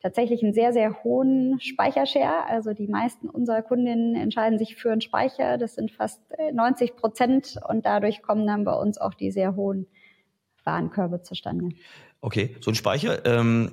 tatsächlich 0.01 0.43
einen 0.43 0.53
sehr, 0.53 0.73
sehr 0.73 1.03
hohen 1.03 1.59
Speichershare. 1.61 2.45
Also 2.49 2.73
die 2.73 2.87
meisten 2.87 3.29
unserer 3.29 3.61
Kundinnen 3.61 4.15
entscheiden 4.15 4.59
sich 4.59 4.75
für 4.75 4.91
einen 4.91 4.99
Speicher. 4.99 5.57
Das 5.57 5.75
sind 5.75 5.91
fast 5.91 6.21
90 6.51 6.89
äh, 6.89 6.93
Prozent 6.93 7.55
und 7.69 7.85
dadurch 7.85 8.21
kommen 8.21 8.45
dann 8.45 8.65
bei 8.65 8.73
uns 8.73 8.97
auch 8.97 9.13
die 9.13 9.31
sehr 9.31 9.55
hohen 9.55 9.87
Warenkörbe 10.63 11.21
zustande. 11.21 11.69
Okay, 12.21 12.55
so 12.61 12.71
ein 12.71 12.75
Speicher. 12.75 13.25
Ähm 13.25 13.71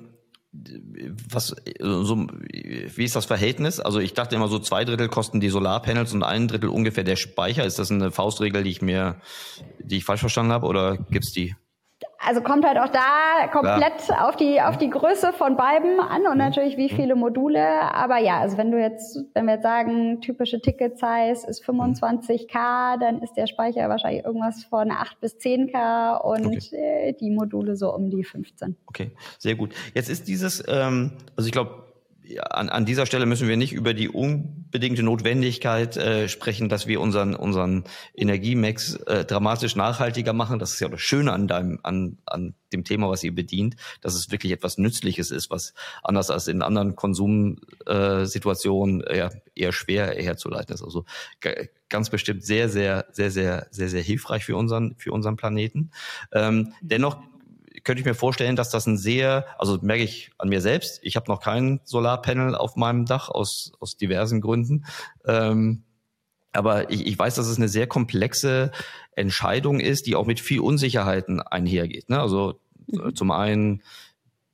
was 1.29 1.55
so 1.79 2.27
wie 2.27 3.05
ist 3.05 3.15
das 3.15 3.23
Verhältnis? 3.23 3.79
Also 3.79 3.99
ich 3.99 4.13
dachte 4.13 4.35
immer 4.35 4.49
so 4.49 4.59
zwei 4.59 4.83
Drittel 4.83 5.07
kosten 5.07 5.39
die 5.39 5.47
Solarpanels 5.47 6.13
und 6.13 6.23
ein 6.23 6.49
Drittel 6.49 6.69
ungefähr 6.69 7.05
der 7.05 7.15
Speicher. 7.15 7.63
Ist 7.63 7.79
das 7.79 7.89
eine 7.89 8.11
Faustregel, 8.11 8.63
die 8.63 8.69
ich 8.69 8.81
mir, 8.81 9.21
die 9.79 9.97
ich 9.97 10.03
falsch 10.03 10.19
verstanden 10.19 10.51
habe, 10.51 10.67
oder 10.67 10.97
gibt's 10.97 11.31
die? 11.31 11.55
Also 12.25 12.41
kommt 12.41 12.65
halt 12.65 12.77
auch 12.77 12.89
da 12.89 13.47
komplett 13.51 14.07
ja. 14.07 14.27
auf 14.27 14.35
die 14.35 14.61
auf 14.61 14.77
die 14.77 14.89
Größe 14.89 15.33
von 15.33 15.57
beiden 15.57 15.99
an 15.99 16.25
und 16.25 16.33
mhm. 16.33 16.37
natürlich 16.37 16.77
wie 16.77 16.91
mhm. 16.91 16.95
viele 16.95 17.15
Module. 17.15 17.61
Aber 17.93 18.17
ja, 18.19 18.39
also 18.39 18.57
wenn 18.57 18.71
du 18.71 18.79
jetzt, 18.79 19.19
wenn 19.33 19.45
wir 19.45 19.55
jetzt 19.55 19.63
sagen, 19.63 20.21
typische 20.21 20.61
Ticket 20.61 20.99
Size 20.99 21.47
ist 21.47 21.63
25k, 21.63 22.99
dann 22.99 23.21
ist 23.21 23.33
der 23.33 23.47
Speicher 23.47 23.89
wahrscheinlich 23.89 24.23
irgendwas 24.23 24.63
von 24.63 24.91
8 24.91 25.19
bis 25.19 25.37
10k 25.37 26.21
und 26.21 26.47
okay. 26.47 26.75
äh, 26.75 27.13
die 27.13 27.31
Module 27.31 27.75
so 27.75 27.93
um 27.93 28.09
die 28.09 28.23
15. 28.23 28.75
Okay, 28.87 29.11
sehr 29.39 29.55
gut. 29.55 29.73
Jetzt 29.93 30.09
ist 30.09 30.27
dieses, 30.27 30.63
ähm, 30.67 31.13
also 31.35 31.47
ich 31.47 31.51
glaube 31.51 31.90
an, 32.39 32.69
an 32.69 32.85
dieser 32.85 33.05
Stelle 33.05 33.25
müssen 33.25 33.47
wir 33.47 33.57
nicht 33.57 33.73
über 33.73 33.93
die 33.93 34.09
unbedingte 34.09 35.03
Notwendigkeit 35.03 35.97
äh, 35.97 36.29
sprechen, 36.29 36.69
dass 36.69 36.87
wir 36.87 37.01
unseren 37.01 37.35
unseren 37.35 37.83
Energiemix 38.15 38.95
äh, 38.95 39.25
dramatisch 39.25 39.75
nachhaltiger 39.75 40.33
machen. 40.33 40.59
Das 40.59 40.73
ist 40.73 40.79
ja 40.79 40.89
das 40.89 41.01
Schöne 41.01 41.33
an 41.33 41.47
deinem 41.47 41.79
an 41.83 42.17
an 42.25 42.55
dem 42.73 42.83
Thema, 42.83 43.09
was 43.09 43.23
ihr 43.23 43.35
bedient, 43.35 43.75
dass 44.01 44.15
es 44.15 44.31
wirklich 44.31 44.51
etwas 44.51 44.77
Nützliches 44.77 45.31
ist, 45.31 45.49
was 45.49 45.73
anders 46.03 46.29
als 46.29 46.47
in 46.47 46.61
anderen 46.61 46.95
Konsumsituationen 46.95 49.01
äh, 49.01 49.17
eher, 49.17 49.31
eher 49.55 49.71
schwer 49.71 50.13
herzuleiten 50.15 50.73
ist. 50.73 50.83
Also 50.83 51.05
ganz 51.89 52.09
bestimmt 52.09 52.43
sehr 52.43 52.69
sehr 52.69 53.05
sehr 53.11 53.31
sehr 53.31 53.67
sehr 53.71 53.89
sehr 53.89 54.01
hilfreich 54.01 54.45
für 54.45 54.55
unseren 54.55 54.95
für 54.97 55.11
unseren 55.11 55.35
Planeten. 55.35 55.91
Ähm, 56.31 56.73
dennoch 56.81 57.17
könnte 57.83 58.01
ich 58.01 58.05
mir 58.05 58.13
vorstellen, 58.13 58.55
dass 58.55 58.69
das 58.69 58.85
ein 58.85 58.97
sehr, 58.97 59.45
also 59.57 59.79
merke 59.81 60.03
ich 60.03 60.31
an 60.37 60.49
mir 60.49 60.61
selbst, 60.61 60.99
ich 61.03 61.15
habe 61.15 61.31
noch 61.31 61.41
kein 61.41 61.79
Solarpanel 61.83 62.55
auf 62.55 62.75
meinem 62.75 63.05
Dach 63.05 63.29
aus, 63.29 63.71
aus 63.79 63.97
diversen 63.97 64.41
Gründen. 64.41 64.85
Ähm, 65.25 65.83
aber 66.53 66.91
ich, 66.91 67.07
ich 67.07 67.17
weiß, 67.17 67.35
dass 67.35 67.47
es 67.47 67.57
eine 67.57 67.69
sehr 67.69 67.87
komplexe 67.87 68.71
Entscheidung 69.15 69.79
ist, 69.79 70.05
die 70.05 70.15
auch 70.15 70.25
mit 70.25 70.39
viel 70.39 70.59
Unsicherheiten 70.59 71.41
einhergeht. 71.41 72.09
Ne? 72.09 72.19
Also 72.19 72.59
mhm. 72.87 73.15
zum 73.15 73.31
einen 73.31 73.81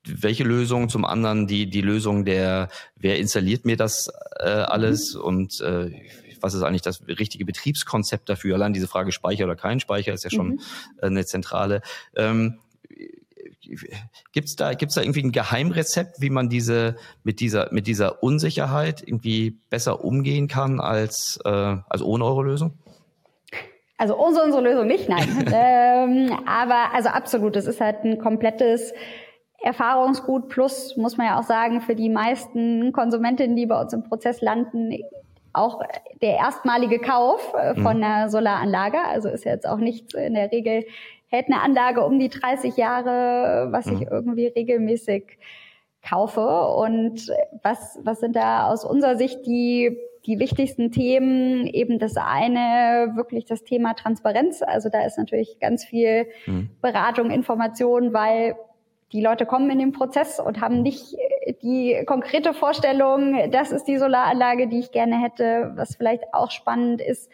welche 0.10 0.46
Lösung, 0.46 0.88
zum 0.88 1.03
anderen 1.03 1.48
die 1.48 1.69
die 1.69 1.81
Lösung 1.81 2.24
der 2.24 2.69
wer 2.96 3.17
installiert 3.19 3.65
mir 3.65 3.75
das 3.75 4.10
äh, 4.39 4.48
alles 4.48 5.15
mhm. 5.15 5.22
und 5.22 5.62
äh, 5.62 5.91
was 6.39 6.53
ist 6.53 6.62
eigentlich 6.62 6.81
das 6.81 7.01
richtige 7.07 7.46
Betriebskonzept 7.46 8.29
dafür? 8.29 8.55
Allein 8.55 8.74
diese 8.74 8.88
Frage 8.88 9.12
Speicher 9.12 9.46
oder 9.46 9.55
kein 9.55 9.79
Speicher 9.79 10.13
ist 10.13 10.24
ja 10.24 10.29
schon 10.29 10.50
mhm. 10.50 10.60
eine 11.01 11.25
zentrale. 11.25 11.81
Ähm, 12.15 12.60
Gibt's 14.31 14.55
da, 14.55 14.74
gibt's 14.74 14.95
da 14.95 15.01
irgendwie 15.01 15.24
ein 15.24 15.31
Geheimrezept, 15.31 16.21
wie 16.21 16.29
man 16.29 16.50
diese 16.50 16.95
mit 17.24 17.39
dieser 17.39 17.71
mit 17.71 17.88
dieser 17.88 18.24
Unsicherheit 18.24 19.03
irgendwie 19.05 19.57
besser 19.69 20.03
umgehen 20.03 20.47
kann 20.47 20.79
als 20.79 21.39
äh, 21.45 21.50
als 21.50 22.01
ohne 22.01 22.25
eure 22.25 22.43
Lösung? 22.43 22.74
Also 23.97 24.17
ohne 24.17 24.43
unsere 24.43 24.62
Lösung 24.62 24.88
nicht, 24.88 25.09
nein. 25.09 25.45
ähm, 25.53 26.39
aber 26.45 26.93
also 26.93 27.09
absolut, 27.09 27.55
es 27.55 27.65
ist 27.65 27.81
halt 27.81 28.03
ein 28.03 28.19
komplettes 28.19 28.93
Erfahrungsgut 29.59 30.50
plus, 30.50 30.95
muss 30.97 31.17
man 31.17 31.27
ja 31.27 31.39
auch 31.39 31.43
sagen, 31.43 31.81
für 31.81 31.95
die 31.95 32.09
meisten 32.09 32.91
Konsumentinnen, 32.93 33.55
die 33.55 33.65
bei 33.65 33.79
uns 33.79 33.93
im 33.93 34.03
Prozess 34.03 34.41
landen, 34.41 34.93
auch 35.53 35.81
der 36.21 36.38
erstmalige 36.38 37.00
Kauf 37.00 37.53
äh, 37.55 37.74
von 37.75 37.97
mhm. 37.97 38.03
einer 38.03 38.29
Solaranlage. 38.29 39.00
Also 39.03 39.29
ist 39.29 39.45
jetzt 39.45 39.67
auch 39.67 39.77
nicht 39.77 40.13
in 40.13 40.36
der 40.36 40.51
Regel 40.51 40.86
hält 41.27 41.48
eine 41.48 41.62
Anlage 41.62 42.05
um 42.05 42.19
die 42.19 42.29
30 42.29 42.77
Jahre, 42.77 43.67
was 43.72 43.88
ich 43.88 44.00
mhm. 44.00 44.07
irgendwie 44.10 44.48
regelmäßig 44.48 45.38
kaufe. 46.07 46.41
Und 46.41 47.31
was, 47.63 48.00
was 48.03 48.19
sind 48.19 48.36
da 48.36 48.67
aus 48.67 48.86
unserer 48.86 49.17
Sicht 49.17 49.46
die, 49.46 49.98
die 50.25 50.39
wichtigsten 50.39 50.91
Themen? 50.91 51.67
Eben 51.67 52.00
das 52.00 52.15
eine, 52.17 53.13
wirklich 53.15 53.46
das 53.46 53.63
Thema 53.63 53.93
Transparenz. 53.93 54.62
Also 54.62 54.89
da 54.89 55.05
ist 55.05 55.17
natürlich 55.17 55.60
ganz 55.60 55.84
viel 55.84 56.27
mhm. 56.46 56.69
Beratung, 56.81 57.29
Information, 57.29 58.13
weil 58.13 58.55
die 59.13 59.22
Leute 59.22 59.46
kommen 59.46 59.69
in 59.69 59.79
den 59.79 59.93
Prozess 59.93 60.39
und 60.39 60.60
haben 60.60 60.81
nicht 60.81 61.15
die 61.62 62.03
konkrete 62.05 62.53
Vorstellung, 62.53 63.51
das 63.51 63.72
ist 63.72 63.86
die 63.86 63.98
Solaranlage, 63.98 64.67
die 64.67 64.79
ich 64.79 64.91
gerne 64.91 65.22
hätte, 65.22 65.72
was 65.75 65.96
vielleicht 65.96 66.34
auch 66.34 66.51
spannend 66.51 67.00
ist 67.00 67.31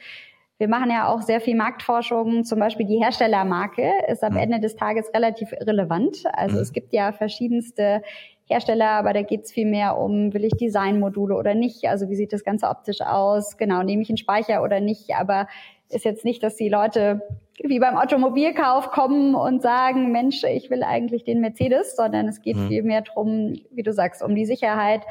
wir 0.60 0.68
machen 0.68 0.92
ja 0.92 1.08
auch 1.08 1.22
sehr 1.22 1.42
viel 1.42 1.56
Marktforschung, 1.56 2.44
zum 2.44 2.60
Beispiel 2.60 2.86
die 2.86 2.98
Herstellermarke 2.98 3.92
ist 4.08 4.24
am. 4.24 4.38
Ende 4.38 4.60
des 4.60 4.76
Tages 4.76 5.10
relativ 5.14 5.52
irrelevant. 5.52 6.24
Also 6.34 6.60
es 6.60 6.74
gibt 6.74 6.94
ja 6.94 7.12
verschiedenste 7.12 8.02
Hersteller, 8.46 8.92
aber 8.92 9.14
da 9.14 9.22
geht 9.22 9.44
es 9.44 9.52
viel 9.52 9.66
mehr 9.66 9.98
um, 9.98 10.34
will 10.34 10.44
ich 10.44 10.54
Designmodule 10.54 11.36
oder 11.36 11.56
nicht? 11.56 11.86
Also 11.86 12.10
wie 12.10 12.16
sieht 12.16 12.34
das 12.34 12.44
Ganze 12.44 12.68
optisch 12.68 13.02
aus? 13.02 13.58
Genau, 13.58 13.84
nehme 13.84 14.02
ich 14.02 14.10
einen 14.10 14.18
Speicher 14.18 14.64
oder 14.64 14.80
nicht? 14.80 15.16
Aber 15.16 15.48
ist 15.90 16.06
jetzt 16.06 16.26
nicht, 16.26 16.44
dass 16.44 16.56
die 16.56 16.70
Leute 16.70 17.22
wie 17.64 17.80
beim 17.80 17.98
Automobilkauf 17.98 18.90
kommen 18.90 19.36
und 19.36 19.62
sagen, 19.62 20.12
Mensch, 20.12 20.44
ich 20.44 20.70
will 20.70 20.84
eigentlich 20.84 21.24
den 21.24 21.40
Mercedes, 21.40 21.96
sondern 21.96 22.28
es 22.28 22.42
geht 22.42 22.58
mhm. 22.58 22.68
viel 22.68 22.84
mehr 22.84 23.02
drum, 23.02 23.56
wie 23.72 23.84
du 23.84 23.94
sagst, 23.94 24.24
um 24.24 24.36
die 24.36 24.46
Sicherheit, 24.46 25.02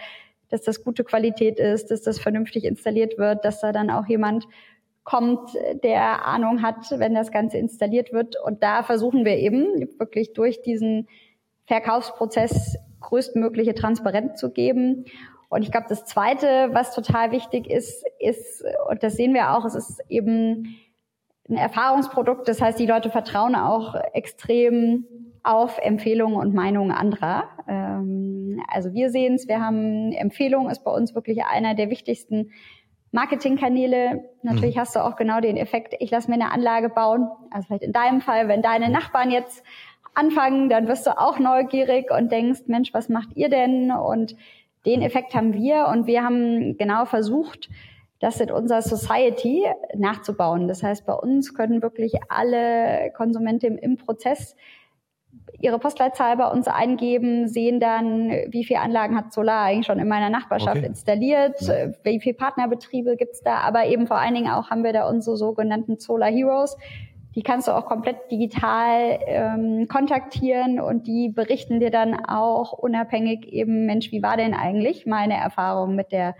dass 0.50 0.62
das 0.62 0.84
gute 0.84 1.04
Qualität 1.04 1.58
ist, 1.58 1.90
dass 1.90 2.02
das 2.02 2.18
vernünftig 2.18 2.64
installiert 2.64 3.16
wird, 3.16 3.44
dass 3.44 3.60
da 3.60 3.72
dann 3.72 3.90
auch 3.90 4.06
jemand 4.06 4.46
kommt, 5.04 5.50
der 5.82 6.26
Ahnung 6.26 6.62
hat, 6.62 6.90
wenn 6.98 7.14
das 7.14 7.32
Ganze 7.32 7.58
installiert 7.58 8.12
wird. 8.12 8.36
Und 8.44 8.62
da 8.62 8.82
versuchen 8.82 9.24
wir 9.24 9.36
eben 9.36 9.88
wirklich 9.98 10.32
durch 10.32 10.62
diesen 10.62 11.08
Verkaufsprozess 11.66 12.76
größtmögliche 13.00 13.74
Transparenz 13.74 14.38
zu 14.38 14.52
geben. 14.52 15.06
Und 15.48 15.62
ich 15.62 15.70
glaube, 15.70 15.86
das 15.88 16.04
Zweite, 16.04 16.70
was 16.72 16.94
total 16.94 17.30
wichtig 17.32 17.68
ist, 17.68 18.04
ist, 18.18 18.64
und 18.88 19.02
das 19.02 19.16
sehen 19.16 19.34
wir 19.34 19.54
auch, 19.54 19.64
es 19.64 19.74
ist 19.74 20.00
eben 20.08 20.76
ein 21.48 21.56
Erfahrungsprodukt. 21.56 22.48
Das 22.48 22.62
heißt, 22.62 22.78
die 22.78 22.86
Leute 22.86 23.10
vertrauen 23.10 23.54
auch 23.54 23.94
extrem 24.14 25.06
auf 25.42 25.78
Empfehlungen 25.78 26.36
und 26.36 26.54
Meinungen 26.54 26.92
anderer. 26.92 27.48
Ähm, 27.68 28.62
also 28.68 28.94
wir 28.94 29.10
sehen 29.10 29.34
es, 29.34 29.48
wir 29.48 29.60
haben 29.60 30.12
Empfehlungen, 30.12 30.70
ist 30.70 30.84
bei 30.84 30.92
uns 30.92 31.14
wirklich 31.14 31.44
einer 31.44 31.74
der 31.74 31.90
wichtigsten 31.90 32.52
Marketingkanäle, 33.12 34.24
natürlich 34.42 34.76
mhm. 34.76 34.80
hast 34.80 34.96
du 34.96 35.04
auch 35.04 35.16
genau 35.16 35.40
den 35.40 35.56
Effekt, 35.56 35.94
ich 36.00 36.10
lasse 36.10 36.30
mir 36.30 36.34
eine 36.34 36.50
Anlage 36.50 36.88
bauen. 36.88 37.28
Also 37.50 37.66
vielleicht 37.66 37.84
in 37.84 37.92
deinem 37.92 38.20
Fall, 38.22 38.48
wenn 38.48 38.62
deine 38.62 38.88
Nachbarn 38.88 39.30
jetzt 39.30 39.62
anfangen, 40.14 40.68
dann 40.68 40.88
wirst 40.88 41.06
du 41.06 41.18
auch 41.18 41.38
neugierig 41.38 42.10
und 42.10 42.32
denkst, 42.32 42.62
Mensch, 42.66 42.92
was 42.92 43.08
macht 43.08 43.28
ihr 43.34 43.48
denn? 43.48 43.90
Und 43.90 44.34
den 44.86 45.02
Effekt 45.02 45.34
haben 45.34 45.52
wir 45.52 45.86
und 45.88 46.06
wir 46.06 46.24
haben 46.24 46.76
genau 46.76 47.04
versucht, 47.04 47.68
das 48.18 48.40
in 48.40 48.50
unserer 48.50 48.82
Society 48.82 49.64
nachzubauen. 49.94 50.68
Das 50.68 50.82
heißt, 50.82 51.04
bei 51.04 51.14
uns 51.14 51.54
können 51.54 51.82
wirklich 51.82 52.14
alle 52.28 53.12
Konsumenten 53.16 53.78
im 53.78 53.96
Prozess 53.96 54.56
ihre 55.60 55.78
Postleitzahl 55.78 56.36
bei 56.36 56.48
uns 56.48 56.66
eingeben, 56.66 57.48
sehen 57.48 57.78
dann, 57.78 58.30
wie 58.48 58.64
viele 58.64 58.80
Anlagen 58.80 59.16
hat 59.16 59.32
Solar 59.32 59.66
eigentlich 59.66 59.86
schon 59.86 60.00
in 60.00 60.08
meiner 60.08 60.28
Nachbarschaft 60.28 60.78
okay. 60.78 60.86
installiert, 60.86 61.60
ja. 61.60 61.92
wie 62.02 62.20
viele 62.20 62.34
Partnerbetriebe 62.34 63.16
gibt's 63.16 63.42
da, 63.42 63.58
aber 63.58 63.86
eben 63.86 64.06
vor 64.06 64.18
allen 64.18 64.34
Dingen 64.34 64.50
auch 64.50 64.70
haben 64.70 64.82
wir 64.82 64.92
da 64.92 65.08
unsere 65.08 65.36
sogenannten 65.36 65.98
Solar 65.98 66.30
Heroes. 66.30 66.76
Die 67.34 67.42
kannst 67.42 67.66
du 67.66 67.72
auch 67.72 67.86
komplett 67.86 68.30
digital 68.30 69.18
ähm, 69.26 69.88
kontaktieren 69.88 70.80
und 70.80 71.06
die 71.06 71.30
berichten 71.30 71.80
dir 71.80 71.90
dann 71.90 72.26
auch 72.26 72.72
unabhängig 72.72 73.46
eben, 73.46 73.86
Mensch, 73.86 74.12
wie 74.12 74.22
war 74.22 74.36
denn 74.36 74.52
eigentlich 74.52 75.06
meine 75.06 75.34
Erfahrung 75.34 75.94
mit 75.94 76.12
der 76.12 76.34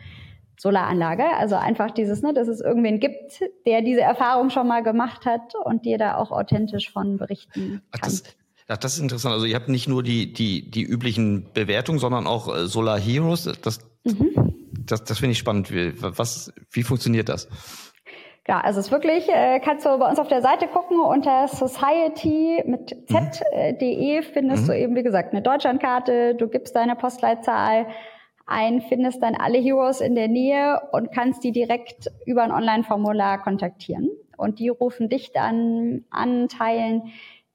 Solaranlage. 0.59 1.25
Also 1.39 1.57
einfach 1.57 1.91
dieses, 1.91 2.23
ne, 2.23 2.35
dass 2.35 2.47
es 2.47 2.61
irgendwen 2.61 3.01
gibt, 3.01 3.41
der 3.67 3.81
diese 3.81 4.03
Erfahrung 4.03 4.51
schon 4.51 4.69
mal 4.69 4.83
gemacht 4.83 5.25
hat 5.25 5.55
und 5.65 5.87
dir 5.87 5.97
da 5.97 6.17
auch 6.17 6.31
authentisch 6.31 6.93
von 6.93 7.17
berichten 7.17 7.83
kann. 7.91 7.91
Ach, 7.93 7.99
das, 8.01 8.23
ja, 8.69 8.77
das 8.77 8.95
ist 8.95 9.01
interessant. 9.01 9.35
Also 9.35 9.47
ihr 9.47 9.57
habt 9.57 9.69
nicht 9.69 9.89
nur 9.89 10.03
die, 10.03 10.33
die, 10.33 10.71
die 10.71 10.83
üblichen 10.83 11.53
Bewertungen, 11.53 11.99
sondern 11.99 12.27
auch 12.27 12.55
äh, 12.55 12.67
Solar 12.67 12.99
Heroes. 12.99 13.51
Das, 13.63 13.81
mhm. 14.05 14.55
das, 14.87 15.05
das 15.05 15.19
finde 15.19 15.33
ich 15.33 15.39
spannend. 15.39 15.71
Wie, 15.73 15.93
was, 16.01 16.53
wie 16.71 16.83
funktioniert 16.83 17.29
das? 17.29 17.49
Ja, 18.49 18.61
also 18.61 18.81
es 18.81 18.87
ist 18.87 18.93
wirklich, 18.93 19.29
äh, 19.29 19.61
kannst 19.61 19.87
du 19.87 19.99
bei 19.99 20.09
uns 20.09 20.19
auf 20.19 20.27
der 20.27 20.43
Seite 20.43 20.67
gucken, 20.67 20.99
unter 21.01 21.47
society 21.47 22.63
mit 22.67 22.89
z.de 23.09 24.21
mhm. 24.21 24.23
findest 24.25 24.65
mhm. 24.65 24.67
du 24.67 24.79
eben, 24.79 24.97
wie 24.97 25.05
gesagt, 25.05 25.33
eine 25.33 25.43
Deutschlandkarte, 25.43 26.35
du 26.35 26.49
gibst 26.49 26.75
deine 26.75 26.97
Postleitzahl 26.97 27.87
ein, 28.47 28.81
findest 28.81 29.23
dann 29.23 29.37
alle 29.37 29.59
Heroes 29.59 30.01
in 30.01 30.17
der 30.17 30.27
Nähe 30.27 30.81
und 30.91 31.13
kannst 31.13 31.45
die 31.45 31.53
direkt 31.53 32.11
über 32.27 32.43
ein 32.43 32.51
Online-Formular 32.51 33.41
kontaktieren. 33.43 34.11
Und 34.37 34.59
die 34.59 34.69
rufen 34.69 35.09
dich 35.09 35.31
dann 35.33 36.05
an, 36.11 36.49
teilen 36.49 37.13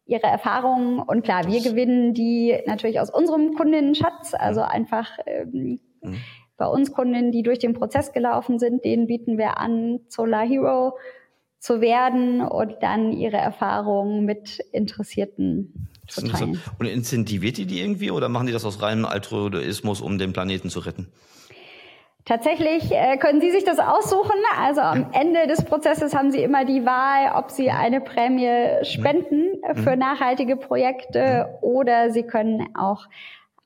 ihre 0.07 0.27
Erfahrungen 0.27 0.99
und 0.99 1.23
klar, 1.23 1.47
wir 1.47 1.61
gewinnen 1.61 2.13
die 2.13 2.57
natürlich 2.65 2.99
aus 2.99 3.09
unserem 3.09 3.53
Kundinnenschatz, 3.53 4.33
also 4.33 4.61
einfach 4.61 5.09
ähm, 5.25 5.79
mhm. 6.01 6.17
bei 6.57 6.65
uns 6.65 6.91
Kundinnen, 6.91 7.31
die 7.31 7.43
durch 7.43 7.59
den 7.59 7.73
Prozess 7.73 8.13
gelaufen 8.13 8.57
sind, 8.57 8.85
denen 8.85 9.07
bieten 9.07 9.37
wir 9.37 9.57
an, 9.57 9.99
Solar 10.07 10.45
Hero 10.47 10.97
zu 11.59 11.81
werden 11.81 12.41
und 12.41 12.75
dann 12.81 13.11
ihre 13.11 13.37
Erfahrungen 13.37 14.25
mit 14.25 14.59
Interessierten 14.71 15.89
zu 16.07 16.25
teilen. 16.25 16.61
Und 16.79 16.85
incentiviert 16.85 17.59
ihr 17.59 17.65
die 17.65 17.81
irgendwie 17.81 18.11
oder 18.11 18.29
machen 18.29 18.47
die 18.47 18.53
das 18.53 18.63
aus 18.63 18.81
reinem 18.81 19.05
Altruismus, 19.05 20.01
um 20.01 20.17
den 20.17 20.33
Planeten 20.33 20.69
zu 20.69 20.79
retten? 20.79 21.07
Tatsächlich 22.27 22.91
äh, 22.91 23.15
können 23.17 23.39
Sie 23.39 23.51
sich 23.51 23.63
das 23.63 23.79
aussuchen. 23.79 24.35
Also 24.59 24.81
am 24.81 25.11
Ende 25.13 25.47
des 25.47 25.63
Prozesses 25.63 26.13
haben 26.13 26.29
Sie 26.29 26.43
immer 26.43 26.65
die 26.65 26.85
Wahl, 26.85 27.31
ob 27.41 27.51
Sie 27.51 27.71
eine 27.71 28.01
Prämie 28.01 28.83
spenden 28.83 29.45
mhm. 29.65 29.77
für 29.77 29.95
nachhaltige 29.95 30.57
Projekte 30.57 31.47
mhm. 31.47 31.55
oder 31.61 32.11
Sie 32.11 32.23
können 32.23 32.67
auch 32.75 33.05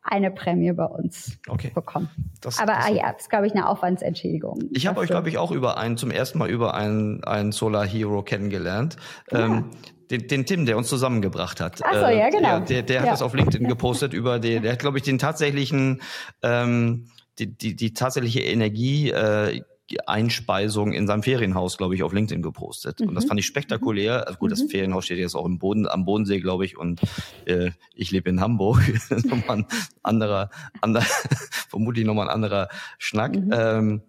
eine 0.03 0.29
Prämie 0.29 0.73
bei 0.73 0.85
uns 0.85 1.39
okay. 1.49 1.71
bekommen. 1.73 2.11
Das, 2.39 2.59
Aber 2.59 2.73
das, 2.73 2.85
ah, 2.85 2.91
ja, 2.91 3.09
ist 3.09 3.31
glaube 3.31 3.47
ich 3.47 3.53
eine 3.53 3.67
Aufwandsentschädigung. 3.67 4.69
Ich 4.73 4.85
habe 4.85 4.99
euch 4.99 5.09
glaube 5.09 5.29
ich 5.29 5.39
auch 5.39 5.49
über 5.49 5.79
einen 5.79 5.97
zum 5.97 6.11
ersten 6.11 6.37
Mal 6.37 6.49
über 6.49 6.75
einen 6.75 7.23
einen 7.23 7.51
Solar 7.51 7.87
Hero 7.87 8.21
kennengelernt. 8.21 8.95
Ja. 9.31 9.45
Ähm, 9.45 9.71
den, 10.11 10.27
den 10.27 10.45
Tim, 10.45 10.65
der 10.67 10.77
uns 10.77 10.87
zusammengebracht 10.87 11.61
hat. 11.61 11.81
Ach 11.83 11.93
so, 11.93 12.05
äh, 12.05 12.19
ja, 12.19 12.29
genau. 12.29 12.59
Der, 12.59 12.83
der 12.83 12.99
hat 12.99 13.05
ja. 13.05 13.11
das 13.11 13.21
auf 13.23 13.33
LinkedIn 13.33 13.67
gepostet 13.69 14.13
über 14.13 14.39
den, 14.39 14.61
der 14.61 14.73
hat, 14.73 14.79
glaube 14.79 14.97
ich, 14.97 15.03
den 15.03 15.17
tatsächlichen 15.17 16.01
ähm, 16.43 17.07
die, 17.39 17.47
die, 17.55 17.75
die 17.75 17.93
tatsächliche 17.93 18.41
Energie 18.41 19.09
äh, 19.11 19.61
Einspeisung 20.05 20.93
in 20.93 21.07
seinem 21.07 21.23
Ferienhaus, 21.23 21.77
glaube 21.77 21.95
ich, 21.95 22.03
auf 22.03 22.13
LinkedIn 22.13 22.41
gepostet. 22.41 22.99
Mhm. 22.99 23.09
Und 23.09 23.15
das 23.15 23.25
mhm. 23.25 23.29
fand 23.29 23.39
ich 23.39 23.45
spektakulär. 23.45 24.27
Also 24.27 24.39
gut, 24.39 24.49
mhm. 24.49 24.55
das 24.55 24.63
Ferienhaus 24.63 25.05
steht 25.05 25.17
jetzt 25.17 25.35
auch 25.35 25.45
im 25.45 25.59
Boden, 25.59 25.87
am 25.87 26.05
Bodensee, 26.05 26.39
glaube 26.39 26.65
ich, 26.65 26.77
und 26.77 27.01
äh, 27.45 27.71
ich 27.93 28.11
lebe 28.11 28.29
in 28.29 28.41
Hamburg. 28.41 28.81
das 28.91 29.11
ist 29.11 29.25
nochmal 29.25 29.57
ein 29.57 29.65
anderer, 30.03 30.49
anderer 30.81 31.05
vermutlich 31.69 32.05
nochmal 32.05 32.27
ein 32.27 32.33
anderer 32.33 32.69
Schnack. 32.97 33.35
Mhm. 33.35 33.51
Ähm, 33.53 34.01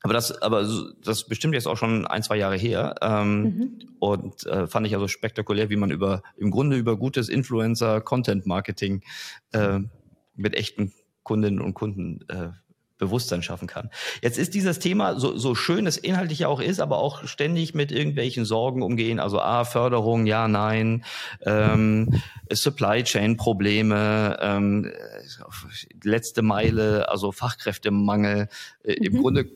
aber 0.00 0.14
das, 0.14 0.40
aber 0.42 0.66
das 1.04 1.26
bestimmt 1.26 1.54
jetzt 1.54 1.66
auch 1.66 1.76
schon 1.76 2.06
ein, 2.06 2.22
zwei 2.22 2.36
Jahre 2.36 2.56
her. 2.56 2.94
Ähm, 3.02 3.42
mhm. 3.42 3.78
Und 3.98 4.46
äh, 4.46 4.68
fand 4.68 4.86
ich 4.86 4.94
also 4.94 5.08
spektakulär, 5.08 5.70
wie 5.70 5.76
man 5.76 5.90
über 5.90 6.22
im 6.36 6.50
Grunde 6.50 6.76
über 6.76 6.96
gutes 6.96 7.28
Influencer-Content-Marketing 7.28 9.02
äh, 9.52 9.80
mit 10.36 10.54
echten 10.54 10.92
Kundinnen 11.24 11.60
und 11.60 11.74
Kunden 11.74 12.20
äh, 12.28 12.50
Bewusstsein 12.98 13.42
schaffen 13.42 13.68
kann. 13.68 13.90
Jetzt 14.22 14.38
ist 14.38 14.54
dieses 14.54 14.78
Thema, 14.78 15.18
so, 15.18 15.36
so 15.36 15.54
schön 15.54 15.86
es 15.86 15.96
inhaltlich 15.96 16.46
auch 16.46 16.60
ist, 16.60 16.80
aber 16.80 16.98
auch 16.98 17.26
ständig 17.26 17.74
mit 17.74 17.92
irgendwelchen 17.92 18.44
Sorgen 18.44 18.82
umgehen. 18.82 19.20
Also 19.20 19.40
A, 19.40 19.64
Förderung, 19.64 20.26
ja, 20.26 20.48
nein, 20.48 21.04
ähm, 21.42 22.20
Supply 22.50 23.02
Chain 23.04 23.36
Probleme, 23.36 24.38
ähm, 24.40 24.92
letzte 26.02 26.42
Meile, 26.42 27.08
also 27.08 27.32
Fachkräftemangel. 27.32 28.48
Äh, 28.82 28.92
Im 28.94 29.14
mhm. 29.14 29.22
Grunde 29.22 29.50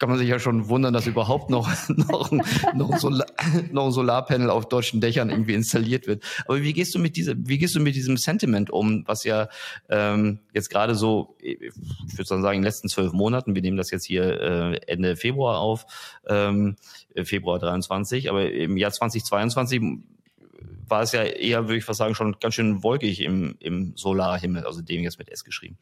kann 0.00 0.08
man 0.08 0.18
sich 0.18 0.28
ja 0.28 0.40
schon 0.40 0.68
wundern, 0.68 0.94
dass 0.94 1.06
überhaupt 1.06 1.50
noch, 1.50 1.68
noch, 1.88 2.32
ein, 2.32 2.42
noch, 2.74 2.90
ein 2.90 2.98
Solar, 2.98 3.26
noch 3.70 3.86
ein 3.86 3.92
Solarpanel 3.92 4.50
auf 4.50 4.66
deutschen 4.68 5.00
Dächern 5.00 5.30
irgendwie 5.30 5.54
installiert 5.54 6.06
wird. 6.06 6.24
Aber 6.46 6.62
wie 6.62 6.72
gehst 6.72 6.94
du 6.94 6.98
mit 6.98 7.16
dieser, 7.16 7.34
wie 7.36 7.58
gehst 7.58 7.74
du 7.74 7.80
mit 7.80 7.94
diesem 7.94 8.16
Sentiment 8.16 8.70
um, 8.70 9.06
was 9.06 9.24
ja 9.24 9.48
ähm, 9.90 10.40
jetzt 10.54 10.70
gerade 10.70 10.94
so, 10.94 11.36
ich 11.38 11.60
würde 11.60 12.24
sagen, 12.24 12.44
in 12.46 12.52
den 12.52 12.62
letzten 12.62 12.88
zwölf 12.88 13.12
Monaten, 13.12 13.54
wir 13.54 13.62
nehmen 13.62 13.76
das 13.76 13.90
jetzt 13.90 14.06
hier 14.06 14.40
äh, 14.40 14.76
Ende 14.86 15.16
Februar 15.16 15.60
auf, 15.60 15.84
ähm, 16.26 16.76
Februar 17.22 17.58
23, 17.58 18.30
aber 18.30 18.50
im 18.50 18.78
Jahr 18.78 18.92
2022 18.92 19.82
war 20.88 21.02
es 21.02 21.12
ja 21.12 21.22
eher, 21.22 21.64
würde 21.64 21.76
ich 21.76 21.84
fast 21.84 21.98
sagen, 21.98 22.14
schon 22.14 22.36
ganz 22.40 22.54
schön 22.54 22.82
wolkig 22.82 23.20
im, 23.20 23.54
im 23.60 23.92
Solarhimmel, 23.96 24.64
also 24.64 24.80
dem 24.80 25.02
jetzt 25.02 25.18
mit 25.18 25.28
S 25.28 25.44
geschrieben. 25.44 25.78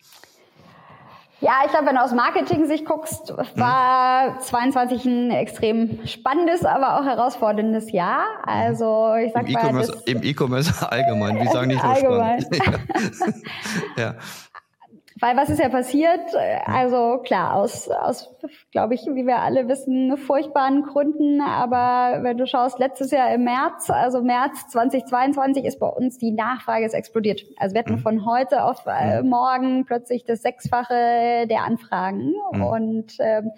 Ja, 1.41 1.53
ich 1.65 1.71
glaube, 1.71 1.87
wenn 1.87 1.95
du 1.95 2.03
aus 2.03 2.13
Marketing-Sicht 2.13 2.85
guckst, 2.85 3.33
war 3.57 4.31
mhm. 4.31 4.41
22 4.41 5.05
ein 5.05 5.31
extrem 5.31 6.05
spannendes, 6.05 6.65
aber 6.65 6.99
auch 6.99 7.05
herausforderndes 7.05 7.93
Jahr. 7.93 8.25
Also 8.45 9.15
ich 9.15 9.33
sag 9.33 9.47
Im 9.47 9.53
mal, 9.53 9.85
e 10.07 10.11
im 10.11 10.23
E-Commerce 10.25 10.75
allgemein. 10.91 11.37
Wir 11.37 11.51
sagen 11.51 11.69
nicht 11.69 11.83
nur 11.83 11.93
allgemein. 11.93 12.41
spannend. 12.43 12.81
ja. 13.97 14.15
Weil 15.21 15.37
was 15.37 15.51
ist 15.51 15.59
ja 15.61 15.69
passiert? 15.69 16.21
Also 16.65 17.19
klar, 17.19 17.55
aus, 17.55 17.89
aus 17.89 18.35
glaube 18.71 18.95
ich, 18.95 19.03
wie 19.07 19.27
wir 19.27 19.39
alle 19.39 19.69
wissen, 19.69 20.17
furchtbaren 20.17 20.83
Gründen. 20.83 21.41
Aber 21.41 22.23
wenn 22.23 22.37
du 22.37 22.47
schaust, 22.47 22.79
letztes 22.79 23.11
Jahr 23.11 23.33
im 23.33 23.45
März, 23.45 23.91
also 23.91 24.23
März 24.23 24.69
2022, 24.69 25.65
ist 25.65 25.81
bei 25.81 25.89
uns 25.89 26.19
die 26.19 26.31
Nachfrage 26.31 26.87
ist 26.87 26.95
explodiert. 26.95 27.43
Also 27.57 27.75
wir 27.75 27.81
hatten 27.81 27.95
mhm. 27.95 27.99
von 27.99 28.27
heute 28.27 28.65
auf 28.65 28.85
äh, 28.87 29.23
mhm. 29.23 29.29
morgen 29.29 29.85
plötzlich 29.87 30.25
das 30.25 30.43
Sechsfache 30.43 31.47
der 31.49 31.65
Anfragen 31.65 32.35
mhm. 32.53 32.63
und 32.63 33.17
ähm, 33.19 33.51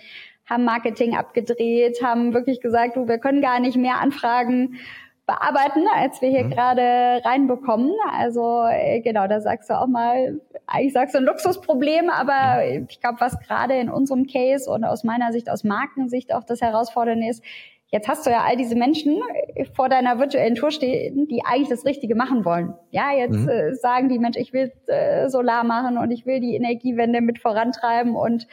haben 0.51 0.65
Marketing 0.65 1.15
abgedreht, 1.15 2.03
haben 2.03 2.35
wirklich 2.35 2.61
gesagt, 2.61 2.97
du, 2.97 3.07
wir 3.07 3.19
können 3.19 3.41
gar 3.41 3.61
nicht 3.61 3.77
mehr 3.77 4.01
Anfragen 4.01 4.79
bearbeiten, 5.31 5.85
als 5.95 6.21
wir 6.21 6.29
hier 6.29 6.45
mhm. 6.45 6.51
gerade 6.51 6.83
reinbekommen. 7.25 7.93
Also 8.13 8.65
äh, 8.69 9.01
genau, 9.01 9.29
da 9.29 9.41
sagst 9.41 9.71
du 9.71 9.75
auch 9.79 9.87
mal, 9.87 10.41
eigentlich 10.67 10.93
sagst 10.93 11.15
du 11.15 11.19
ein 11.19 11.25
Luxusproblem, 11.25 12.11
aber 12.11 12.65
mhm. 12.65 12.87
ich 12.89 13.01
glaube, 13.01 13.21
was 13.21 13.39
gerade 13.41 13.75
in 13.75 13.91
unserem 13.91 14.27
Case 14.27 14.69
und 14.69 14.85
aus 14.85 15.05
meiner 15.05 15.33
Sicht, 15.33 15.51
aus 15.51 15.63
Markensicht 15.63 16.35
auch 16.35 16.45
das 16.45 16.61
Herausfordernde 16.61 17.29
ist, 17.29 17.45
Jetzt 17.93 18.07
hast 18.07 18.25
du 18.25 18.31
ja 18.31 18.45
all 18.47 18.57
diese 18.57 18.77
Menschen 18.77 19.21
vor 19.75 19.89
deiner 19.89 20.21
virtuellen 20.21 20.55
Tour 20.55 20.71
stehen, 20.71 21.27
die 21.27 21.43
eigentlich 21.45 21.71
das 21.71 21.85
Richtige 21.85 22.15
machen 22.15 22.45
wollen. 22.45 22.75
Ja, 22.93 23.11
jetzt 23.13 23.37
mhm. 23.37 23.49
äh, 23.49 23.75
sagen 23.75 24.09
die 24.09 24.21
Mensch, 24.21 24.37
ich 24.37 24.53
will 24.53 24.71
äh, 24.87 25.29
Solar 25.29 25.65
machen 25.65 25.99
und 25.99 26.13
ich 26.13 26.25
will 26.25 26.39
die 26.39 26.55
Energiewende 26.55 27.21
mit 27.21 27.41
vorantreiben 27.41 28.15
und 28.15 28.47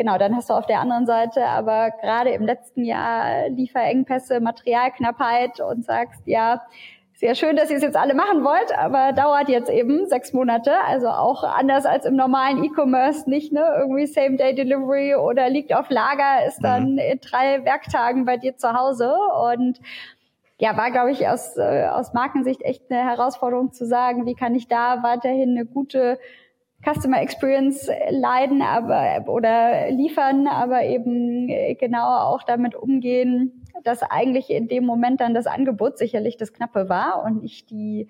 Genau, 0.00 0.16
dann 0.16 0.34
hast 0.34 0.48
du 0.48 0.54
auf 0.54 0.64
der 0.64 0.80
anderen 0.80 1.04
Seite 1.04 1.44
aber 1.44 1.90
gerade 1.90 2.30
im 2.30 2.46
letzten 2.46 2.86
Jahr 2.86 3.50
Lieferengpässe, 3.50 4.40
Materialknappheit 4.40 5.60
und 5.60 5.84
sagst, 5.84 6.22
ja, 6.24 6.62
sehr 7.12 7.34
schön, 7.34 7.54
dass 7.54 7.68
ihr 7.68 7.76
es 7.76 7.82
jetzt 7.82 7.98
alle 7.98 8.14
machen 8.14 8.42
wollt, 8.42 8.74
aber 8.78 9.12
dauert 9.12 9.50
jetzt 9.50 9.68
eben 9.68 10.06
sechs 10.06 10.32
Monate. 10.32 10.72
Also 10.86 11.08
auch 11.08 11.44
anders 11.44 11.84
als 11.84 12.06
im 12.06 12.16
normalen 12.16 12.64
E-Commerce 12.64 13.28
nicht, 13.28 13.52
ne? 13.52 13.62
Irgendwie 13.76 14.06
Same-Day-Delivery 14.06 15.16
oder 15.16 15.50
liegt 15.50 15.74
auf 15.74 15.90
Lager, 15.90 16.46
ist 16.46 16.64
dann 16.64 16.92
mhm. 16.92 16.98
in 16.98 17.20
drei 17.20 17.62
Werktagen 17.66 18.24
bei 18.24 18.38
dir 18.38 18.56
zu 18.56 18.72
Hause. 18.72 19.14
Und 19.52 19.82
ja, 20.56 20.78
war, 20.78 20.90
glaube 20.90 21.10
ich, 21.10 21.28
aus, 21.28 21.58
äh, 21.58 21.88
aus 21.88 22.14
Markensicht 22.14 22.62
echt 22.62 22.90
eine 22.90 23.02
Herausforderung 23.02 23.74
zu 23.74 23.84
sagen, 23.84 24.24
wie 24.24 24.34
kann 24.34 24.54
ich 24.54 24.66
da 24.66 25.02
weiterhin 25.02 25.50
eine 25.50 25.66
gute 25.66 26.18
Customer 26.84 27.20
Experience 27.20 27.90
leiden, 28.10 28.62
aber 28.62 29.24
oder 29.28 29.90
liefern, 29.90 30.46
aber 30.46 30.84
eben 30.84 31.48
äh, 31.48 31.74
genauer 31.74 32.26
auch 32.26 32.42
damit 32.42 32.74
umgehen, 32.74 33.66
dass 33.84 34.02
eigentlich 34.02 34.50
in 34.50 34.68
dem 34.68 34.84
Moment 34.84 35.20
dann 35.20 35.34
das 35.34 35.46
Angebot 35.46 35.98
sicherlich 35.98 36.36
das 36.36 36.52
Knappe 36.52 36.88
war 36.88 37.22
und 37.24 37.42
nicht 37.42 37.70
die 37.70 38.08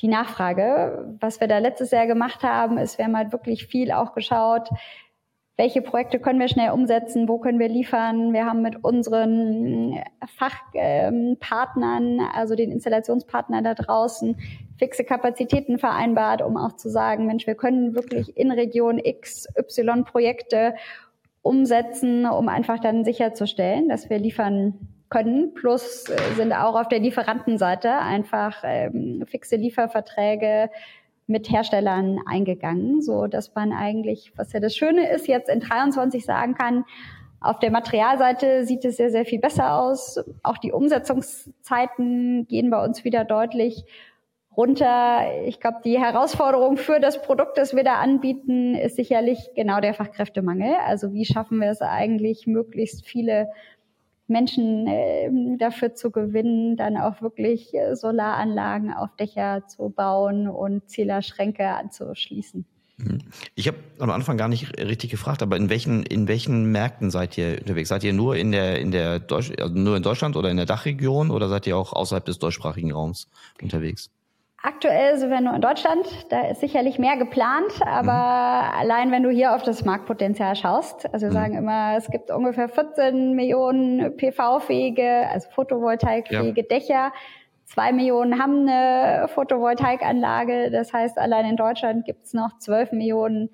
die 0.00 0.08
Nachfrage. 0.08 1.16
Was 1.20 1.40
wir 1.40 1.48
da 1.48 1.58
letztes 1.58 1.90
Jahr 1.90 2.06
gemacht 2.06 2.42
haben, 2.42 2.78
ist, 2.78 2.98
wir 2.98 3.04
haben 3.04 3.16
halt 3.16 3.32
wirklich 3.32 3.66
viel 3.66 3.92
auch 3.92 4.14
geschaut, 4.14 4.68
welche 5.56 5.82
Projekte 5.82 6.18
können 6.18 6.40
wir 6.40 6.48
schnell 6.48 6.70
umsetzen, 6.70 7.28
wo 7.28 7.38
können 7.38 7.58
wir 7.58 7.68
liefern. 7.68 8.32
Wir 8.32 8.46
haben 8.46 8.62
mit 8.62 8.82
unseren 8.82 9.98
Fachpartnern, 10.38 12.20
also 12.34 12.54
den 12.54 12.72
Installationspartnern 12.72 13.62
da 13.62 13.74
draußen, 13.74 14.36
fixe 14.78 15.04
Kapazitäten 15.04 15.78
vereinbart, 15.78 16.40
um 16.42 16.56
auch 16.56 16.72
zu 16.72 16.88
sagen, 16.88 17.26
Mensch, 17.26 17.46
wir 17.46 17.54
können 17.54 17.94
wirklich 17.94 18.36
in 18.36 18.50
Region 18.50 18.98
X, 18.98 19.46
Y 19.56 20.04
Projekte 20.04 20.74
umsetzen, 21.42 22.24
um 22.26 22.48
einfach 22.48 22.78
dann 22.78 23.04
sicherzustellen, 23.04 23.88
dass 23.88 24.08
wir 24.08 24.18
liefern 24.18 24.78
können. 25.10 25.52
Plus 25.54 26.08
äh, 26.08 26.34
sind 26.36 26.52
auch 26.52 26.80
auf 26.80 26.88
der 26.88 27.00
Lieferantenseite 27.00 27.98
einfach 27.98 28.62
ähm, 28.64 29.24
fixe 29.26 29.56
Lieferverträge 29.56 30.70
mit 31.26 31.50
Herstellern 31.50 32.18
eingegangen, 32.26 33.00
so 33.02 33.26
dass 33.26 33.54
man 33.54 33.72
eigentlich, 33.72 34.32
was 34.36 34.52
ja 34.52 34.60
das 34.60 34.76
Schöne 34.76 35.08
ist, 35.10 35.26
jetzt 35.28 35.48
in 35.48 35.60
23 35.60 36.24
sagen 36.24 36.54
kann, 36.54 36.84
auf 37.40 37.58
der 37.58 37.72
Materialseite 37.72 38.64
sieht 38.64 38.84
es 38.84 38.96
sehr, 38.96 39.10
sehr 39.10 39.24
viel 39.24 39.40
besser 39.40 39.74
aus. 39.76 40.22
Auch 40.44 40.58
die 40.58 40.70
Umsetzungszeiten 40.70 42.46
gehen 42.46 42.70
bei 42.70 42.84
uns 42.84 43.04
wieder 43.04 43.24
deutlich 43.24 43.84
runter. 44.56 45.22
Ich 45.46 45.58
glaube, 45.60 45.78
die 45.84 45.98
Herausforderung 45.98 46.76
für 46.76 47.00
das 47.00 47.20
Produkt, 47.20 47.58
das 47.58 47.74
wir 47.74 47.82
da 47.82 47.96
anbieten, 47.96 48.74
ist 48.74 48.96
sicherlich 48.96 49.50
genau 49.56 49.80
der 49.80 49.94
Fachkräftemangel. 49.94 50.74
Also 50.86 51.12
wie 51.12 51.24
schaffen 51.24 51.58
wir 51.58 51.70
es 51.70 51.80
eigentlich, 51.80 52.46
möglichst 52.46 53.06
viele 53.06 53.48
Menschen 54.26 54.86
äh, 54.86 55.30
dafür 55.58 55.94
zu 55.94 56.10
gewinnen, 56.10 56.76
dann 56.76 56.96
auch 56.96 57.22
wirklich 57.22 57.74
äh, 57.74 57.94
Solaranlagen 57.96 58.92
auf 58.92 59.14
Dächer 59.16 59.66
zu 59.66 59.90
bauen 59.90 60.48
und 60.48 60.88
Zählerschränke 60.88 61.66
anzuschließen. 61.66 62.64
Mhm. 62.98 63.18
Ich 63.54 63.68
habe 63.68 63.78
am 63.98 64.10
Anfang 64.10 64.36
gar 64.36 64.48
nicht 64.48 64.78
richtig 64.78 65.10
gefragt, 65.10 65.42
aber 65.42 65.56
in 65.56 65.68
welchen 65.68 66.02
in 66.04 66.28
welchen 66.28 66.70
Märkten 66.70 67.10
seid 67.10 67.36
ihr 67.38 67.58
unterwegs? 67.60 67.88
Seid 67.88 68.04
ihr 68.04 68.12
nur 68.12 68.36
in 68.36 68.52
der 68.52 68.80
in 68.80 68.90
der 68.90 69.18
Deutsch, 69.18 69.52
also 69.58 69.74
nur 69.74 69.96
in 69.96 70.02
Deutschland 70.02 70.36
oder 70.36 70.50
in 70.50 70.56
der 70.56 70.66
Dachregion 70.66 71.30
oder 71.30 71.48
seid 71.48 71.66
ihr 71.66 71.76
auch 71.76 71.92
außerhalb 71.92 72.24
des 72.24 72.38
deutschsprachigen 72.38 72.92
Raums 72.92 73.28
unterwegs? 73.60 74.10
Aktuell 74.64 75.18
sind 75.18 75.30
wir 75.30 75.40
nur 75.40 75.54
in 75.54 75.60
Deutschland. 75.60 76.06
Da 76.28 76.46
ist 76.46 76.60
sicherlich 76.60 76.96
mehr 77.00 77.16
geplant, 77.16 77.72
aber 77.84 78.12
mhm. 78.12 78.80
allein 78.80 79.10
wenn 79.10 79.24
du 79.24 79.30
hier 79.30 79.56
auf 79.56 79.64
das 79.64 79.84
Marktpotenzial 79.84 80.54
schaust, 80.54 81.12
also 81.12 81.26
wir 81.26 81.30
mhm. 81.30 81.34
sagen 81.34 81.54
immer, 81.56 81.96
es 81.96 82.08
gibt 82.08 82.30
ungefähr 82.30 82.68
14 82.68 83.34
Millionen 83.34 84.16
PV-fähige, 84.16 85.28
also 85.28 85.48
Photovoltaikfähige 85.50 86.60
ja. 86.60 86.66
Dächer. 86.68 87.12
Zwei 87.64 87.92
Millionen 87.92 88.40
haben 88.40 88.68
eine 88.68 89.26
Photovoltaikanlage. 89.28 90.70
Das 90.70 90.92
heißt, 90.92 91.18
allein 91.18 91.46
in 91.46 91.56
Deutschland 91.56 92.04
gibt 92.04 92.26
es 92.26 92.32
noch 92.32 92.56
12 92.58 92.92
Millionen 92.92 93.50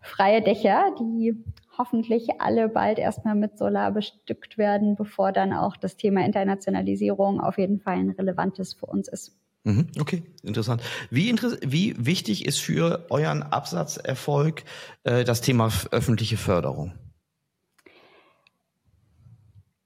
freie 0.00 0.40
Dächer, 0.40 0.92
die 1.00 1.34
hoffentlich 1.76 2.40
alle 2.40 2.68
bald 2.68 3.00
erstmal 3.00 3.34
mit 3.34 3.58
Solar 3.58 3.90
bestückt 3.90 4.56
werden, 4.56 4.94
bevor 4.94 5.32
dann 5.32 5.52
auch 5.52 5.76
das 5.76 5.96
Thema 5.96 6.24
Internationalisierung 6.24 7.40
auf 7.40 7.58
jeden 7.58 7.80
Fall 7.80 7.96
ein 7.96 8.10
relevantes 8.10 8.74
für 8.74 8.86
uns 8.86 9.08
ist. 9.08 9.36
Mhm, 9.64 9.86
okay, 9.98 10.22
interessant. 10.42 10.82
Wie, 11.10 11.30
inter 11.30 11.56
wie 11.62 11.94
wichtig 11.98 12.44
ist 12.44 12.60
für 12.60 13.06
euren 13.08 13.42
Absatzerfolg 13.42 14.62
äh, 15.04 15.24
das 15.24 15.40
Thema 15.40 15.70
öffentliche 15.90 16.36
Förderung? 16.36 16.92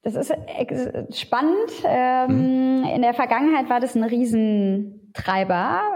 Das 0.01 0.15
ist 0.15 0.33
spannend. 1.13 1.71
Ähm, 1.85 2.81
mhm. 2.81 2.85
In 2.95 3.01
der 3.01 3.13
Vergangenheit 3.13 3.69
war 3.69 3.79
das 3.79 3.95
ein 3.95 4.03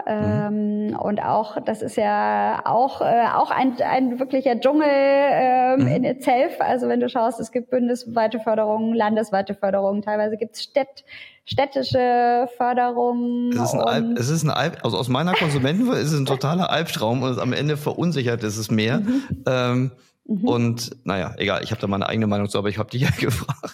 Ähm, 0.07 0.87
mhm. 0.87 0.95
Und 0.95 1.23
auch, 1.23 1.57
das 1.63 1.81
ist 1.81 1.97
ja 1.97 2.61
auch, 2.65 3.01
äh, 3.01 3.25
auch 3.33 3.51
ein, 3.51 3.75
ein 3.81 4.19
wirklicher 4.19 4.59
Dschungel 4.59 4.87
ähm, 4.87 5.81
mhm. 5.81 5.87
in 5.87 6.03
itself. 6.03 6.59
Also 6.59 6.87
wenn 6.87 6.99
du 6.99 7.09
schaust, 7.09 7.39
es 7.39 7.51
gibt 7.51 7.69
bundesweite 7.69 8.39
Förderungen, 8.39 8.93
landesweite 8.93 9.55
Förderungen, 9.55 10.01
teilweise 10.01 10.37
gibt 10.37 10.55
es 10.55 10.63
Städt, 10.63 11.03
städtische 11.45 12.47
Förderungen. 12.57 13.51
Es 13.51 13.61
ist 13.61 13.73
ein, 13.73 13.81
Alp, 13.81 14.17
es 14.17 14.29
ist 14.29 14.43
ein 14.43 14.49
Alp, 14.49 14.79
also 14.83 14.97
aus 14.97 15.09
meiner 15.09 15.33
Konsumentensicht 15.33 15.97
ist 15.97 16.11
es 16.11 16.19
ein 16.19 16.25
totaler 16.25 16.69
Albtraum 16.69 17.23
und 17.23 17.39
am 17.39 17.53
Ende 17.53 17.77
verunsichert 17.77 18.43
ist 18.43 18.57
es 18.57 18.71
mehr. 18.71 18.99
Mhm. 18.99 19.23
Ähm, 19.45 19.91
Mhm. 20.25 20.47
Und 20.47 21.05
naja, 21.05 21.33
egal, 21.37 21.63
ich 21.63 21.71
habe 21.71 21.81
da 21.81 21.87
meine 21.87 22.07
eigene 22.07 22.27
Meinung 22.27 22.47
zu, 22.47 22.57
aber 22.57 22.69
ich 22.69 22.77
habe 22.77 22.89
dich 22.89 23.01
ja 23.01 23.09
gefragt. 23.19 23.73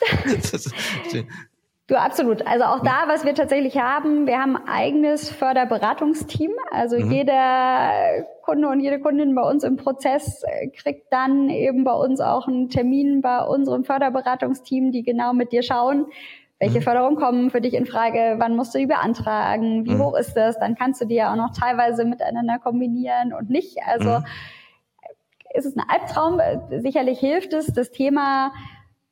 Du, 1.90 2.00
absolut. 2.00 2.46
Also 2.46 2.66
auch 2.66 2.82
da, 2.82 3.08
was 3.08 3.26
wir 3.26 3.34
tatsächlich 3.34 3.80
haben, 3.80 4.28
wir 4.28 4.38
haben 4.38 4.56
ein 4.56 4.68
eigenes 4.68 5.28
Förderberatungsteam. 5.32 6.52
Also 6.70 7.00
mhm. 7.00 7.12
jeder 7.12 8.26
Kunde 8.44 8.68
und 8.68 8.80
jede 8.80 9.00
Kundin 9.00 9.34
bei 9.34 9.42
uns 9.42 9.64
im 9.64 9.76
Prozess 9.76 10.44
äh, 10.44 10.68
kriegt 10.68 11.12
dann 11.12 11.50
eben 11.50 11.84
bei 11.84 11.94
uns 11.94 12.22
auch 12.22 12.48
einen 12.48 12.70
Termin 12.70 13.22
bei 13.22 13.44
unserem 13.44 13.86
Förderberatungsteam, 13.86 14.92
die 14.92 15.02
genau 15.02 15.34
mit 15.34 15.52
dir 15.52 15.64
schauen, 15.64 16.06
welche 16.60 16.78
mhm. 16.78 16.84
Förderungen 16.84 17.16
kommen 17.16 17.50
für 17.50 17.60
dich 17.60 17.74
in 17.74 17.88
Frage, 17.88 18.36
wann 18.38 18.56
musst 18.56 18.76
du 18.76 18.78
die 18.78 18.86
beantragen, 18.86 19.88
wie 19.88 19.96
mhm. 19.96 20.04
hoch 20.04 20.16
ist 20.16 20.36
das, 20.36 20.60
dann 20.60 20.76
kannst 20.76 21.02
du 21.02 21.06
die 21.06 21.16
ja 21.16 21.32
auch 21.32 21.38
noch 21.38 21.58
teilweise 21.60 22.06
miteinander 22.06 22.60
kombinieren 22.60 23.34
und 23.34 23.50
nicht. 23.50 23.80
Also 23.88 24.20
mhm 24.20 24.26
ist 25.54 25.66
es 25.66 25.76
ein 25.76 25.84
Albtraum. 25.88 26.40
Sicherlich 26.70 27.20
hilft 27.20 27.54
es, 27.54 27.68
das 27.68 27.92
Thema 27.92 28.52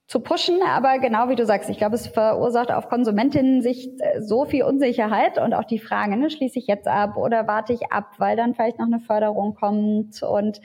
zu 0.08 0.22
pushen, 0.22 0.62
aber 0.66 1.00
genau 1.00 1.28
wie 1.28 1.36
du 1.36 1.46
sagst, 1.46 1.70
ich 1.70 1.78
glaube, 1.78 1.96
es 1.96 2.08
verursacht 2.08 2.72
auf 2.72 2.88
Konsumentinnen-Sicht 2.88 4.00
äh, 4.00 4.22
so 4.22 4.46
viel 4.46 4.64
Unsicherheit 4.64 5.38
und 5.38 5.54
auch 5.54 5.66
die 5.66 5.80
Frage, 5.80 6.16
ne, 6.16 6.30
schließe 6.30 6.58
ich 6.58 6.68
jetzt 6.68 6.88
ab 6.88 7.18
oder 7.18 7.46
warte 7.46 7.74
ich 7.74 7.92
ab, 7.92 8.12
weil 8.18 8.38
dann 8.38 8.56
vielleicht 8.56 8.80
noch 8.80 8.86
eine 8.86 9.02
Förderung 9.02 9.54
kommt 9.56 10.24
und 10.24 10.62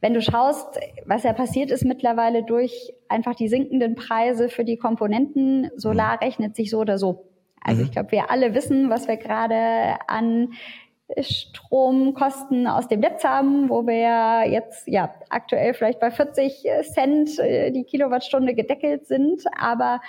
wenn 0.00 0.14
du 0.14 0.22
schaust, 0.22 0.80
was 1.04 1.24
ja 1.24 1.32
passiert 1.32 1.70
ist 1.70 1.84
mittlerweile 1.84 2.42
durch 2.42 2.94
einfach 3.08 3.34
die 3.34 3.48
sinkenden 3.48 3.96
Preise 3.96 4.48
für 4.48 4.64
die 4.64 4.78
Komponenten, 4.78 5.70
Solar 5.76 6.12
mhm. 6.12 6.18
rechnet 6.24 6.56
sich 6.56 6.70
so 6.70 6.78
oder 6.78 6.96
so. 6.96 7.26
Also 7.60 7.80
mhm. 7.80 7.86
ich 7.86 7.92
glaube, 7.92 8.12
wir 8.12 8.30
alle 8.30 8.54
wissen, 8.54 8.88
was 8.88 9.08
wir 9.08 9.16
gerade 9.16 9.98
an 10.06 10.54
Stromkosten 11.18 12.66
aus 12.66 12.88
dem 12.88 13.00
Netz 13.00 13.24
haben, 13.24 13.68
wo 13.68 13.86
wir 13.86 14.48
jetzt 14.50 14.86
ja 14.86 15.12
aktuell 15.28 15.74
vielleicht 15.74 16.00
bei 16.00 16.10
40 16.10 16.64
Cent 16.92 17.38
äh, 17.38 17.70
die 17.70 17.84
Kilowattstunde 17.84 18.54
gedeckelt 18.54 19.06
sind, 19.06 19.42
aber 19.58 20.00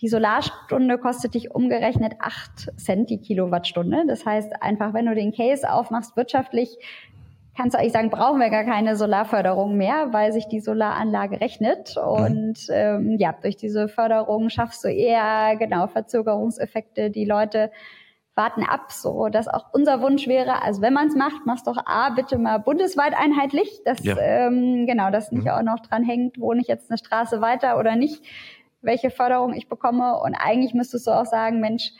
die 0.00 0.08
Solarstunde 0.08 0.98
kostet 0.98 1.34
dich 1.34 1.54
umgerechnet 1.54 2.14
8 2.18 2.72
Cent 2.76 3.08
die 3.08 3.18
Kilowattstunde. 3.18 4.04
Das 4.06 4.26
heißt 4.26 4.60
einfach, 4.60 4.94
wenn 4.94 5.06
du 5.06 5.14
den 5.14 5.32
Case 5.32 5.70
aufmachst 5.70 6.16
wirtschaftlich, 6.16 6.76
kannst 7.56 7.74
du 7.74 7.78
eigentlich 7.78 7.92
sagen, 7.92 8.10
brauchen 8.10 8.40
wir 8.40 8.50
gar 8.50 8.64
keine 8.64 8.96
Solarförderung 8.96 9.76
mehr, 9.76 10.08
weil 10.12 10.32
sich 10.32 10.48
die 10.48 10.60
Solaranlage 10.60 11.40
rechnet. 11.40 11.94
Mhm. 11.96 12.02
Und 12.02 12.66
ähm, 12.70 13.16
ja, 13.18 13.32
durch 13.40 13.56
diese 13.56 13.88
Förderung 13.88 14.48
schaffst 14.48 14.82
du 14.84 14.88
eher 14.88 15.56
genau 15.56 15.86
Verzögerungseffekte, 15.86 17.10
die 17.10 17.24
Leute 17.24 17.70
warten 18.34 18.62
ab, 18.62 18.92
so 18.92 19.28
dass 19.28 19.46
auch 19.46 19.66
unser 19.72 20.00
Wunsch 20.00 20.26
wäre, 20.26 20.62
also 20.62 20.80
wenn 20.80 20.94
man 20.94 21.08
es 21.08 21.14
macht, 21.14 21.42
mach's 21.44 21.64
doch 21.64 21.76
A, 21.84 22.10
bitte 22.10 22.38
mal 22.38 22.58
bundesweit 22.58 23.14
einheitlich, 23.14 23.80
dass 23.84 24.02
ja. 24.02 24.16
ähm, 24.18 24.86
genau, 24.86 25.10
dass 25.10 25.32
nicht 25.32 25.44
mhm. 25.44 25.50
auch 25.50 25.62
noch 25.62 25.80
dran 25.80 26.02
hängt, 26.02 26.38
wohne 26.38 26.60
ich 26.60 26.68
jetzt 26.68 26.90
eine 26.90 26.98
Straße 26.98 27.40
weiter 27.40 27.78
oder 27.78 27.96
nicht, 27.96 28.22
welche 28.80 29.10
Förderung 29.10 29.52
ich 29.52 29.68
bekomme. 29.68 30.18
Und 30.18 30.34
eigentlich 30.34 30.72
müsstest 30.72 31.06
du 31.06 31.10
auch 31.10 31.26
sagen, 31.26 31.60
Mensch, 31.60 31.90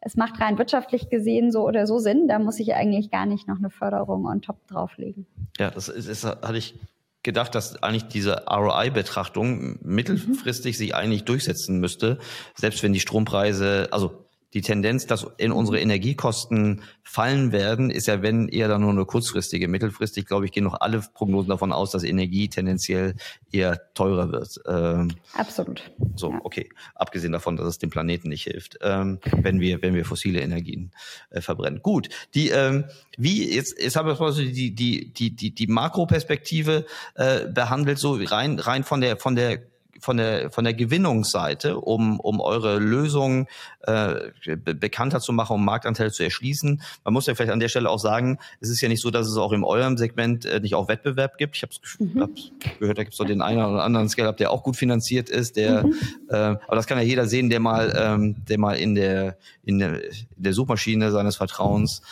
es 0.00 0.16
macht 0.16 0.40
rein 0.40 0.58
wirtschaftlich 0.58 1.10
gesehen 1.10 1.50
so 1.52 1.62
oder 1.62 1.86
so 1.86 1.98
Sinn, 1.98 2.28
da 2.28 2.38
muss 2.38 2.58
ich 2.58 2.74
eigentlich 2.74 3.10
gar 3.10 3.26
nicht 3.26 3.48
noch 3.48 3.58
eine 3.58 3.70
Förderung 3.70 4.26
on 4.26 4.42
top 4.42 4.66
drauflegen. 4.66 5.26
Ja, 5.58 5.70
das 5.70 5.88
ist, 5.88 6.06
ist 6.06 6.24
hatte 6.24 6.56
ich 6.56 6.78
gedacht, 7.22 7.54
dass 7.54 7.82
eigentlich 7.82 8.04
diese 8.04 8.46
ROI-Betrachtung 8.46 9.78
mittelfristig 9.82 10.76
mhm. 10.76 10.78
sich 10.78 10.94
eigentlich 10.94 11.24
durchsetzen 11.24 11.78
müsste, 11.80 12.18
selbst 12.54 12.82
wenn 12.82 12.92
die 12.92 13.00
Strompreise, 13.00 13.88
also 13.90 14.27
die 14.54 14.62
Tendenz, 14.62 15.06
dass 15.06 15.26
in 15.36 15.52
unsere 15.52 15.78
Energiekosten 15.78 16.82
fallen 17.02 17.52
werden, 17.52 17.90
ist 17.90 18.06
ja, 18.06 18.22
wenn 18.22 18.48
eher 18.48 18.68
dann 18.68 18.80
nur 18.80 18.90
eine 18.90 19.04
kurzfristige. 19.04 19.68
Mittelfristig, 19.68 20.26
glaube 20.26 20.46
ich, 20.46 20.52
gehen 20.52 20.64
noch 20.64 20.80
alle 20.80 21.02
Prognosen 21.14 21.50
davon 21.50 21.72
aus, 21.72 21.90
dass 21.90 22.02
Energie 22.02 22.48
tendenziell 22.48 23.14
eher 23.52 23.92
teurer 23.92 24.32
wird. 24.32 24.58
Ähm, 24.66 25.12
Absolut. 25.34 25.90
So, 26.16 26.32
ja. 26.32 26.40
okay. 26.42 26.70
Abgesehen 26.94 27.32
davon, 27.32 27.56
dass 27.56 27.66
es 27.66 27.78
dem 27.78 27.90
Planeten 27.90 28.28
nicht 28.28 28.44
hilft, 28.44 28.78
ähm, 28.80 29.18
wenn 29.42 29.60
wir, 29.60 29.82
wenn 29.82 29.94
wir 29.94 30.06
fossile 30.06 30.40
Energien 30.40 30.92
äh, 31.30 31.42
verbrennen. 31.42 31.82
Gut. 31.82 32.08
Die, 32.34 32.48
ähm, 32.48 32.84
wie, 33.18 33.54
jetzt, 33.54 33.78
jetzt 33.78 33.96
haben 33.96 34.08
wir 34.08 34.32
die, 34.32 34.74
die, 34.74 35.12
die, 35.12 35.36
die, 35.36 35.54
die 35.54 35.66
Makroperspektive 35.66 36.86
äh, 37.16 37.46
behandelt, 37.48 37.98
so 37.98 38.18
rein, 38.18 38.58
rein 38.58 38.84
von 38.84 39.00
der, 39.00 39.18
von 39.18 39.36
der 39.36 39.60
von 39.98 40.16
der 40.16 40.50
von 40.50 40.64
der 40.64 40.74
Gewinnungsseite, 40.74 41.78
um 41.78 42.20
um 42.20 42.40
eure 42.40 42.78
Lösung 42.78 43.46
äh, 43.82 44.30
be 44.56 44.74
bekannter 44.74 45.20
zu 45.20 45.32
machen, 45.32 45.54
um 45.54 45.64
Marktanteile 45.64 46.10
zu 46.10 46.22
erschließen. 46.22 46.82
Man 47.04 47.14
muss 47.14 47.26
ja 47.26 47.34
vielleicht 47.34 47.52
an 47.52 47.60
der 47.60 47.68
Stelle 47.68 47.90
auch 47.90 47.98
sagen, 47.98 48.38
es 48.60 48.68
ist 48.68 48.80
ja 48.80 48.88
nicht 48.88 49.02
so, 49.02 49.10
dass 49.10 49.26
es 49.26 49.36
auch 49.36 49.52
in 49.52 49.64
eurem 49.64 49.96
Segment 49.96 50.44
äh, 50.44 50.60
nicht 50.60 50.74
auch 50.74 50.88
Wettbewerb 50.88 51.38
gibt. 51.38 51.56
Ich 51.56 51.62
habe 51.62 51.72
mhm. 51.98 52.20
hab 52.20 52.30
gehört, 52.78 52.98
da 52.98 53.02
gibt 53.02 53.14
es 53.14 53.18
doch 53.18 53.26
den 53.26 53.42
einen 53.42 53.64
oder 53.64 53.84
anderen 53.84 54.08
Scale-up, 54.08 54.36
der 54.36 54.50
auch 54.50 54.62
gut 54.62 54.76
finanziert 54.76 55.30
ist. 55.30 55.56
Der, 55.56 55.84
mhm. 55.84 55.94
äh, 56.28 56.34
aber 56.34 56.76
das 56.76 56.86
kann 56.86 56.98
ja 56.98 57.04
jeder 57.04 57.26
sehen, 57.26 57.50
der 57.50 57.60
mal 57.60 57.94
ähm, 57.96 58.36
der 58.48 58.58
mal 58.58 58.74
in 58.74 58.94
der 58.94 59.36
in 59.64 59.78
der, 59.78 60.02
in 60.02 60.26
der 60.36 60.52
Suchmaschine 60.52 61.10
seines 61.10 61.36
Vertrauens 61.36 62.02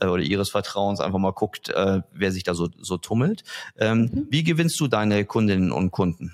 äh, 0.00 0.06
oder 0.06 0.22
ihres 0.22 0.50
Vertrauens 0.50 1.00
einfach 1.00 1.18
mal 1.18 1.32
guckt, 1.32 1.68
äh, 1.70 2.02
wer 2.12 2.32
sich 2.32 2.44
da 2.44 2.54
so 2.54 2.68
so 2.78 2.96
tummelt. 2.96 3.44
Ähm, 3.78 4.10
mhm. 4.12 4.26
Wie 4.30 4.44
gewinnst 4.44 4.78
du 4.80 4.88
deine 4.88 5.24
Kundinnen 5.24 5.72
und 5.72 5.90
Kunden? 5.90 6.32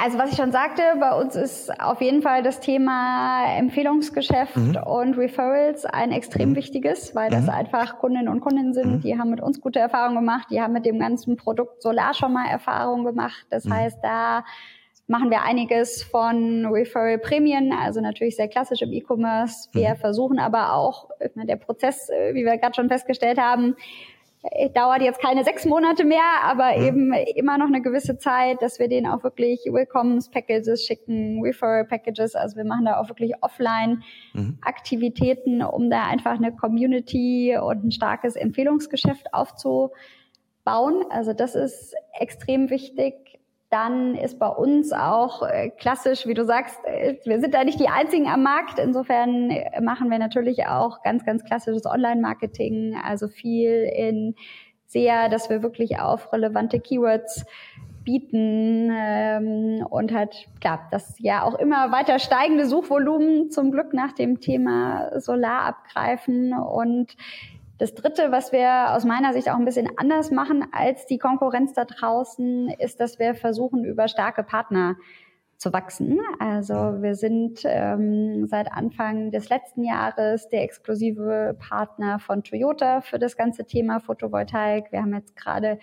Also 0.00 0.16
was 0.16 0.30
ich 0.30 0.36
schon 0.36 0.52
sagte, 0.52 0.82
bei 1.00 1.12
uns 1.12 1.34
ist 1.34 1.80
auf 1.80 2.00
jeden 2.00 2.22
Fall 2.22 2.44
das 2.44 2.60
Thema 2.60 3.56
Empfehlungsgeschäft 3.56 4.56
mhm. 4.56 4.76
und 4.76 5.18
Referrals 5.18 5.84
ein 5.86 6.12
extrem 6.12 6.50
mhm. 6.50 6.56
wichtiges, 6.56 7.16
weil 7.16 7.30
das 7.30 7.44
mhm. 7.44 7.50
einfach 7.50 7.98
Kundinnen 7.98 8.28
und 8.28 8.40
Kunden 8.40 8.74
sind, 8.74 8.92
mhm. 8.92 9.00
die 9.00 9.18
haben 9.18 9.30
mit 9.30 9.40
uns 9.40 9.60
gute 9.60 9.80
Erfahrungen 9.80 10.14
gemacht, 10.14 10.48
die 10.52 10.60
haben 10.60 10.72
mit 10.72 10.86
dem 10.86 11.00
ganzen 11.00 11.36
Produkt 11.36 11.82
Solar 11.82 12.14
schon 12.14 12.32
mal 12.32 12.46
Erfahrungen 12.48 13.04
gemacht. 13.04 13.46
Das 13.50 13.64
mhm. 13.64 13.74
heißt, 13.74 13.98
da 14.00 14.44
machen 15.08 15.30
wir 15.30 15.42
einiges 15.42 16.04
von 16.04 16.66
Referral 16.66 17.18
Prämien, 17.18 17.72
also 17.72 18.00
natürlich 18.00 18.36
sehr 18.36 18.48
klassisch 18.48 18.82
im 18.82 18.92
E-Commerce. 18.92 19.68
Wir 19.72 19.90
mhm. 19.90 19.96
versuchen 19.96 20.38
aber 20.38 20.74
auch, 20.74 21.08
der 21.34 21.56
Prozess, 21.56 22.08
äh, 22.08 22.34
wie 22.34 22.44
wir 22.44 22.56
gerade 22.58 22.74
schon 22.74 22.88
festgestellt 22.88 23.40
haben, 23.40 23.74
dauert 24.74 25.02
jetzt 25.02 25.20
keine 25.20 25.44
sechs 25.44 25.64
Monate 25.64 26.04
mehr, 26.04 26.42
aber 26.44 26.76
mhm. 26.76 26.84
eben 26.84 27.12
immer 27.34 27.58
noch 27.58 27.66
eine 27.66 27.82
gewisse 27.82 28.18
Zeit, 28.18 28.62
dass 28.62 28.78
wir 28.78 28.86
denen 28.88 29.06
auch 29.06 29.24
wirklich 29.24 29.64
Willkommens-Packages 29.64 30.86
schicken, 30.86 31.42
Referral-Packages. 31.42 32.36
Also 32.36 32.56
wir 32.56 32.64
machen 32.64 32.84
da 32.84 33.00
auch 33.00 33.08
wirklich 33.08 33.32
Offline-Aktivitäten, 33.42 35.62
um 35.62 35.90
da 35.90 36.06
einfach 36.06 36.36
eine 36.36 36.54
Community 36.54 37.58
und 37.60 37.84
ein 37.84 37.90
starkes 37.90 38.36
Empfehlungsgeschäft 38.36 39.34
aufzubauen. 39.34 39.90
Also 41.10 41.32
das 41.32 41.54
ist 41.54 41.94
extrem 42.18 42.68
wichtig 42.70 43.27
dann 43.70 44.14
ist 44.14 44.38
bei 44.38 44.48
uns 44.48 44.92
auch 44.92 45.42
äh, 45.42 45.70
klassisch, 45.70 46.26
wie 46.26 46.34
du 46.34 46.44
sagst, 46.44 46.78
äh, 46.84 47.16
wir 47.24 47.40
sind 47.40 47.52
da 47.54 47.64
nicht 47.64 47.78
die 47.78 47.88
einzigen 47.88 48.26
am 48.26 48.42
Markt. 48.42 48.78
Insofern 48.78 49.50
äh, 49.50 49.80
machen 49.80 50.10
wir 50.10 50.18
natürlich 50.18 50.66
auch 50.66 51.02
ganz, 51.02 51.24
ganz 51.24 51.44
klassisches 51.44 51.84
Online-Marketing, 51.84 52.96
also 53.02 53.28
viel 53.28 53.84
in 53.94 54.34
sehr, 54.86 55.28
dass 55.28 55.50
wir 55.50 55.62
wirklich 55.62 56.00
auf 56.00 56.32
relevante 56.32 56.80
Keywords 56.80 57.44
bieten 58.04 58.90
ähm, 58.90 59.86
und 59.90 60.14
halt, 60.14 60.46
klar, 60.62 60.88
das 60.90 61.14
ja 61.18 61.42
auch 61.42 61.54
immer 61.56 61.92
weiter 61.92 62.18
steigende 62.18 62.66
Suchvolumen 62.66 63.50
zum 63.50 63.70
Glück 63.70 63.92
nach 63.92 64.12
dem 64.12 64.40
Thema 64.40 65.20
Solar 65.20 65.66
abgreifen 65.66 66.54
und 66.54 67.14
das 67.78 67.94
Dritte, 67.94 68.32
was 68.32 68.52
wir 68.52 68.94
aus 68.94 69.04
meiner 69.04 69.32
Sicht 69.32 69.48
auch 69.48 69.56
ein 69.56 69.64
bisschen 69.64 69.88
anders 69.96 70.30
machen 70.30 70.66
als 70.72 71.06
die 71.06 71.18
Konkurrenz 71.18 71.72
da 71.74 71.84
draußen, 71.84 72.68
ist, 72.78 73.00
dass 73.00 73.18
wir 73.18 73.34
versuchen, 73.34 73.84
über 73.84 74.08
starke 74.08 74.42
Partner 74.42 74.96
zu 75.58 75.72
wachsen. 75.72 76.18
Also 76.38 76.74
wir 76.74 77.14
sind 77.14 77.60
ähm, 77.64 78.46
seit 78.46 78.72
Anfang 78.72 79.30
des 79.30 79.48
letzten 79.48 79.84
Jahres 79.84 80.48
der 80.48 80.62
exklusive 80.62 81.56
Partner 81.58 82.18
von 82.18 82.44
Toyota 82.44 83.00
für 83.00 83.18
das 83.18 83.36
ganze 83.36 83.64
Thema 83.64 84.00
Photovoltaik. 84.00 84.92
Wir 84.92 85.02
haben 85.02 85.14
jetzt 85.14 85.36
gerade 85.36 85.78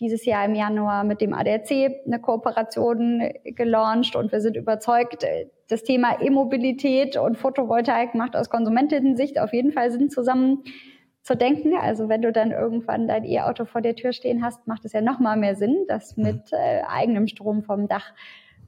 dieses 0.00 0.24
Jahr 0.24 0.44
im 0.44 0.54
Januar 0.54 1.04
mit 1.04 1.20
dem 1.20 1.34
ADAC 1.34 1.70
eine 2.06 2.20
Kooperation 2.20 3.30
gelauncht 3.44 4.16
und 4.16 4.32
wir 4.32 4.40
sind 4.40 4.56
überzeugt, 4.56 5.26
das 5.68 5.82
Thema 5.82 6.20
E-Mobilität 6.22 7.16
und 7.16 7.36
Photovoltaik 7.36 8.14
macht 8.14 8.36
aus 8.36 8.48
Konsumentinnen-Sicht 8.48 9.38
auf 9.40 9.52
jeden 9.52 9.72
Fall 9.72 9.90
Sinn 9.90 10.08
zusammen 10.08 10.62
zu 11.28 11.36
denken. 11.36 11.74
Also 11.76 12.08
wenn 12.08 12.22
du 12.22 12.32
dann 12.32 12.52
irgendwann 12.52 13.06
dein 13.06 13.26
E-Auto 13.26 13.66
vor 13.66 13.82
der 13.82 13.94
Tür 13.94 14.14
stehen 14.14 14.42
hast, 14.42 14.66
macht 14.66 14.86
es 14.86 14.94
ja 14.94 15.02
noch 15.02 15.18
mal 15.18 15.36
mehr 15.36 15.56
Sinn, 15.56 15.84
das 15.86 16.16
mhm. 16.16 16.24
mit 16.24 16.52
äh, 16.52 16.80
eigenem 16.88 17.26
Strom 17.26 17.62
vom 17.62 17.86
Dach 17.86 18.14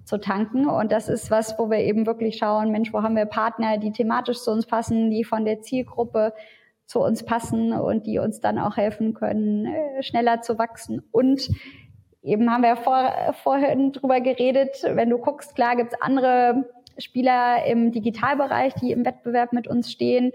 zu 0.05 0.19
tanken. 0.19 0.69
Und 0.69 0.93
das 0.93 1.09
ist 1.09 1.31
was, 1.31 1.59
wo 1.59 1.71
wir 1.71 1.79
eben 1.79 2.05
wirklich 2.05 2.37
schauen, 2.37 2.71
Mensch, 2.71 2.93
wo 2.93 3.03
haben 3.03 3.17
wir 3.17 3.25
Partner, 3.25 3.79
die 3.79 3.93
thematisch 3.93 4.43
zu 4.43 4.51
uns 4.51 4.67
passen, 4.67 5.11
die 5.11 5.25
von 5.25 5.47
der 5.47 5.63
Zielgruppe 5.63 6.35
zu 6.85 7.01
uns 7.01 7.25
passen 7.25 7.73
und 7.73 8.07
die 8.07 8.19
uns 8.19 8.41
dann 8.41 8.59
auch 8.59 8.77
helfen 8.77 9.15
können, 9.15 9.65
äh, 9.65 10.03
schneller 10.03 10.43
zu 10.43 10.59
wachsen. 10.59 11.03
Und 11.13 11.49
eben 12.23 12.51
haben 12.51 12.63
wir 12.63 12.77
vor, 12.77 13.11
vorhin 13.43 13.93
drüber 13.93 14.21
geredet, 14.21 14.83
wenn 14.85 15.09
du 15.09 15.17
guckst, 15.17 15.55
klar 15.55 15.77
gibt's 15.77 15.99
andere 15.99 16.67
Spieler 16.99 17.65
im 17.65 17.91
Digitalbereich, 17.91 18.75
die 18.75 18.93
im 18.93 19.07
Wettbewerb 19.07 19.55
mit 19.55 19.67
uns 19.67 19.91
stehen. 19.91 20.33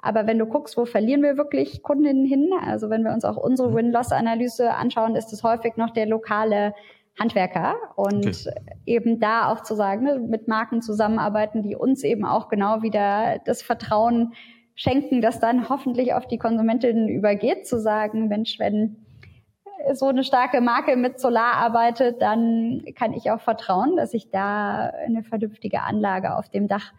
Aber 0.00 0.26
wenn 0.26 0.38
du 0.38 0.46
guckst, 0.46 0.76
wo 0.76 0.84
verlieren 0.84 1.22
wir 1.22 1.36
wirklich 1.36 1.82
Kundinnen 1.82 2.24
hin? 2.24 2.50
Also 2.64 2.88
wenn 2.88 3.02
wir 3.02 3.12
uns 3.12 3.24
auch 3.24 3.36
unsere 3.36 3.70
mhm. 3.70 3.74
Win-Loss-Analyse 3.76 4.74
anschauen, 4.74 5.16
ist 5.16 5.32
es 5.32 5.42
häufig 5.42 5.76
noch 5.76 5.90
der 5.90 6.06
lokale 6.06 6.74
Handwerker 7.18 7.74
und 7.96 8.26
okay. 8.26 8.54
eben 8.86 9.18
da 9.18 9.50
auch 9.50 9.62
zu 9.62 9.74
sagen, 9.74 10.04
ne, 10.04 10.18
mit 10.20 10.46
Marken 10.46 10.82
zusammenarbeiten, 10.82 11.62
die 11.62 11.74
uns 11.74 12.04
eben 12.04 12.24
auch 12.24 12.48
genau 12.48 12.82
wieder 12.82 13.40
das 13.44 13.60
Vertrauen 13.60 14.34
schenken, 14.76 15.20
das 15.20 15.40
dann 15.40 15.68
hoffentlich 15.68 16.14
auf 16.14 16.28
die 16.28 16.38
Konsumentinnen 16.38 17.08
übergeht, 17.08 17.66
zu 17.66 17.80
sagen, 17.80 18.28
Mensch, 18.28 18.60
wenn 18.60 19.04
so 19.94 20.06
eine 20.06 20.22
starke 20.22 20.60
Marke 20.60 20.96
mit 20.96 21.18
Solar 21.18 21.54
arbeitet, 21.54 22.22
dann 22.22 22.84
kann 22.94 23.12
ich 23.12 23.30
auch 23.30 23.40
vertrauen, 23.40 23.96
dass 23.96 24.14
ich 24.14 24.30
da 24.30 24.92
eine 25.06 25.24
vernünftige 25.24 25.82
Anlage 25.82 26.36
auf 26.36 26.48
dem 26.48 26.68
Dach 26.68 26.92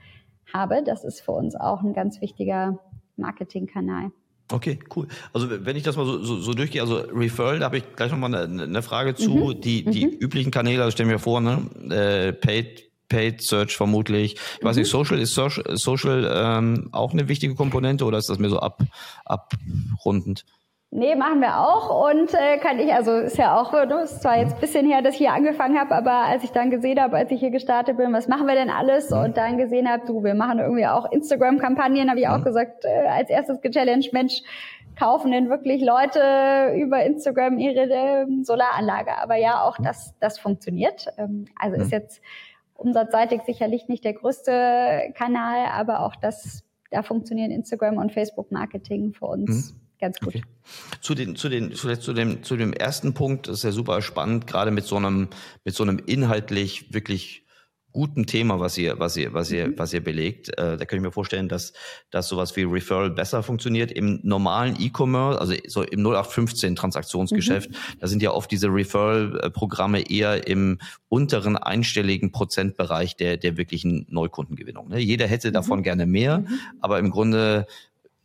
habe. 0.53 0.83
Das 0.83 1.03
ist 1.03 1.21
für 1.21 1.31
uns 1.31 1.55
auch 1.55 1.81
ein 1.81 1.93
ganz 1.93 2.21
wichtiger 2.21 2.79
Marketingkanal. 3.19 4.11
Okay, 4.51 4.79
cool. 4.95 5.07
Also 5.31 5.47
wenn 5.49 5.75
ich 5.75 5.83
das 5.83 5.95
mal 5.95 6.05
so, 6.05 6.23
so, 6.23 6.39
so 6.39 6.53
durchgehe, 6.53 6.81
also 6.81 6.97
Referral, 6.97 7.59
da 7.59 7.65
habe 7.65 7.77
ich 7.77 7.95
gleich 7.95 8.11
nochmal 8.11 8.33
eine, 8.33 8.63
eine 8.63 8.81
Frage 8.81 9.13
zu. 9.13 9.29
Mhm. 9.29 9.61
Die, 9.61 9.83
die 9.85 10.07
mhm. 10.07 10.13
üblichen 10.13 10.51
Kanäle, 10.51 10.83
also 10.83 10.91
stellen 10.91 11.09
wir 11.09 11.19
vor, 11.19 11.39
ne? 11.39 11.69
Äh, 11.89 12.33
Paid, 12.33 12.89
Paid 13.09 13.43
Search 13.43 13.77
vermutlich. 13.77 14.37
Ich 14.57 14.63
weiß 14.63 14.75
nicht, 14.75 14.87
mhm. 14.87 14.91
Social, 14.91 15.19
ist 15.19 15.35
Social, 15.35 15.77
Social 15.77 16.31
ähm, 16.33 16.89
auch 16.91 17.13
eine 17.13 17.27
wichtige 17.27 17.53
Komponente 17.53 18.05
oder 18.05 18.17
ist 18.17 18.29
das 18.29 18.39
mir 18.39 18.49
so 18.49 18.59
ab, 18.59 18.81
abrundend? 19.25 20.45
Nee, 20.91 21.13
machen 21.13 21.39
wir 21.39 21.59
auch 21.59 22.09
und 22.09 22.33
äh, 22.33 22.57
kann 22.57 22.79
ich, 22.79 22.91
also 22.91 23.11
ist 23.17 23.37
ja 23.37 23.61
auch, 23.61 23.71
du, 23.87 23.99
ist 23.99 24.23
zwar 24.23 24.39
jetzt 24.39 24.55
ein 24.55 24.59
bisschen 24.59 24.87
her, 24.87 25.03
dass 25.03 25.13
ich 25.13 25.19
hier 25.19 25.33
angefangen 25.33 25.79
habe, 25.79 25.93
aber 25.93 26.25
als 26.25 26.43
ich 26.43 26.49
dann 26.49 26.71
gesehen 26.71 26.99
habe, 26.99 27.15
als 27.15 27.29
ich 27.29 27.39
hier 27.39 27.51
gestartet 27.51 27.97
bin, 27.97 28.11
was 28.11 28.27
machen 28.27 28.47
wir 28.47 28.55
denn 28.55 28.71
alles 28.71 29.11
und 29.11 29.37
dann 29.37 29.59
gesehen 29.59 29.87
habe, 29.87 30.07
du, 30.07 30.23
wir 30.23 30.33
machen 30.33 30.57
irgendwie 30.57 30.87
auch 30.87 31.11
Instagram-Kampagnen, 31.11 32.09
habe 32.09 32.21
ich 32.21 32.27
auch 32.27 32.43
gesagt, 32.43 32.85
äh, 32.85 33.07
als 33.07 33.29
erstes 33.29 33.61
gechallenged, 33.61 34.13
Mensch, 34.13 34.41
kaufen 34.97 35.31
denn 35.31 35.47
wirklich 35.47 35.83
Leute 35.83 36.73
über 36.75 37.03
Instagram 37.03 37.59
ihre 37.59 37.83
äh, 37.83 38.25
Solaranlage? 38.41 39.15
Aber 39.15 39.35
ja, 39.35 39.61
auch 39.61 39.77
das, 39.77 40.15
das 40.19 40.39
funktioniert. 40.39 41.05
Ähm, 41.19 41.45
also 41.55 41.79
ist 41.79 41.91
jetzt 41.91 42.19
umsatzseitig 42.73 43.43
sicherlich 43.43 43.89
nicht 43.89 44.03
der 44.03 44.13
größte 44.13 45.13
Kanal, 45.15 45.67
aber 45.71 45.99
auch 45.99 46.15
das, 46.15 46.63
da 46.89 47.03
funktionieren 47.03 47.51
Instagram 47.51 47.97
und 47.97 48.11
Facebook 48.11 48.51
Marketing 48.51 49.13
für 49.13 49.27
uns. 49.27 49.73
Mhm 49.75 49.88
ganz 49.99 50.19
gut. 50.19 50.29
Okay. 50.29 50.43
Zu 51.01 51.15
den, 51.15 51.35
zu 51.35 51.49
den, 51.49 51.73
zuletzt 51.73 52.03
zu 52.03 52.13
dem, 52.13 52.43
zu 52.43 52.55
dem 52.57 52.73
ersten 52.73 53.13
Punkt, 53.13 53.47
das 53.47 53.57
ist 53.57 53.63
ja 53.63 53.71
super 53.71 54.01
spannend, 54.01 54.47
gerade 54.47 54.71
mit 54.71 54.85
so 54.85 54.97
einem, 54.97 55.29
mit 55.63 55.75
so 55.75 55.83
einem 55.83 55.99
inhaltlich 56.05 56.93
wirklich 56.93 57.43
guten 57.91 58.27
Thema, 58.27 58.59
was 58.59 58.77
ihr, 58.77 58.99
was 58.99 59.17
ihr, 59.17 59.33
was 59.33 59.51
ihr, 59.51 59.69
mhm. 59.69 59.73
was 59.77 59.93
ihr 59.93 60.03
belegt. 60.03 60.49
Äh, 60.57 60.77
da 60.77 60.85
kann 60.85 60.97
ich 60.97 61.03
mir 61.03 61.11
vorstellen, 61.11 61.49
dass, 61.49 61.73
dass 62.11 62.27
sowas 62.27 62.55
wie 62.55 62.63
Referral 62.63 63.09
besser 63.09 63.41
funktioniert. 63.41 63.91
Im 63.91 64.19
normalen 64.23 64.75
E-Commerce, 64.79 65.41
also 65.41 65.53
so 65.67 65.81
im 65.81 66.01
0815 66.01 66.75
Transaktionsgeschäft, 66.75 67.71
mhm. 67.71 67.75
da 67.99 68.07
sind 68.07 68.21
ja 68.21 68.31
oft 68.31 68.51
diese 68.51 68.67
Referral-Programme 68.67 70.09
eher 70.09 70.47
im 70.47 70.77
unteren 71.07 71.57
einstelligen 71.57 72.31
Prozentbereich 72.31 73.15
der, 73.15 73.37
der 73.37 73.57
wirklichen 73.57 74.05
Neukundengewinnung. 74.09 74.89
Ne? 74.89 74.99
Jeder 74.99 75.27
hätte 75.27 75.51
davon 75.51 75.79
mhm. 75.79 75.83
gerne 75.83 76.05
mehr, 76.05 76.39
mhm. 76.39 76.59
aber 76.81 76.99
im 76.99 77.09
Grunde 77.09 77.65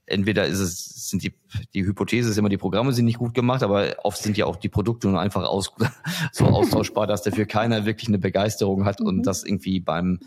entweder 0.06 0.46
ist 0.46 0.60
es, 0.60 1.08
sind 1.08 1.22
die, 1.22 1.34
die 1.72 1.84
Hypothese 1.84 2.30
ist 2.30 2.36
immer, 2.36 2.48
die 2.48 2.58
Programme 2.58 2.92
sind 2.92 3.06
nicht 3.06 3.18
gut 3.18 3.34
gemacht, 3.34 3.62
aber 3.62 3.96
oft 4.02 4.18
sind 4.18 4.36
ja 4.36 4.46
auch 4.46 4.56
die 4.56 4.68
Produkte 4.68 5.08
nur 5.08 5.20
einfach 5.20 5.44
aus, 5.44 5.72
so 6.32 6.46
austauschbar, 6.46 7.06
dass 7.06 7.22
dafür 7.22 7.46
keiner 7.46 7.86
wirklich 7.86 8.08
eine 8.08 8.18
Begeisterung 8.18 8.84
hat 8.84 9.00
und 9.00 9.18
mhm. 9.18 9.22
das 9.22 9.44
irgendwie 9.44 9.80
beim, 9.80 10.20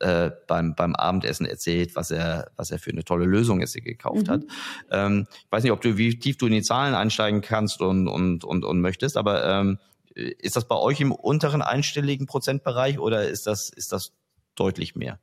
äh, 0.00 0.30
beim, 0.46 0.74
beim 0.74 0.94
Abendessen 0.94 1.46
erzählt, 1.46 1.94
was 1.94 2.10
er, 2.10 2.50
was 2.56 2.70
er 2.70 2.78
für 2.78 2.90
eine 2.90 3.04
tolle 3.04 3.26
Lösung 3.26 3.60
jetzt 3.60 3.74
gekauft 3.74 4.26
mhm. 4.26 4.30
hat. 4.30 4.42
Ähm, 4.90 5.26
ich 5.30 5.52
weiß 5.52 5.62
nicht, 5.62 5.72
ob 5.72 5.80
du, 5.80 5.96
wie 5.96 6.18
tief 6.18 6.36
du 6.36 6.46
in 6.46 6.52
die 6.52 6.62
Zahlen 6.62 6.94
einsteigen 6.94 7.40
kannst 7.40 7.80
und, 7.80 8.08
und, 8.08 8.44
und, 8.44 8.64
und 8.64 8.80
möchtest, 8.80 9.16
aber 9.16 9.46
ähm, 9.46 9.78
ist 10.14 10.56
das 10.56 10.66
bei 10.66 10.76
euch 10.76 11.00
im 11.00 11.12
unteren 11.12 11.62
einstelligen 11.62 12.26
Prozentbereich 12.26 12.98
oder 12.98 13.28
ist 13.28 13.46
das, 13.46 13.70
ist 13.70 13.92
das 13.92 14.12
deutlich 14.56 14.96
mehr? 14.96 15.20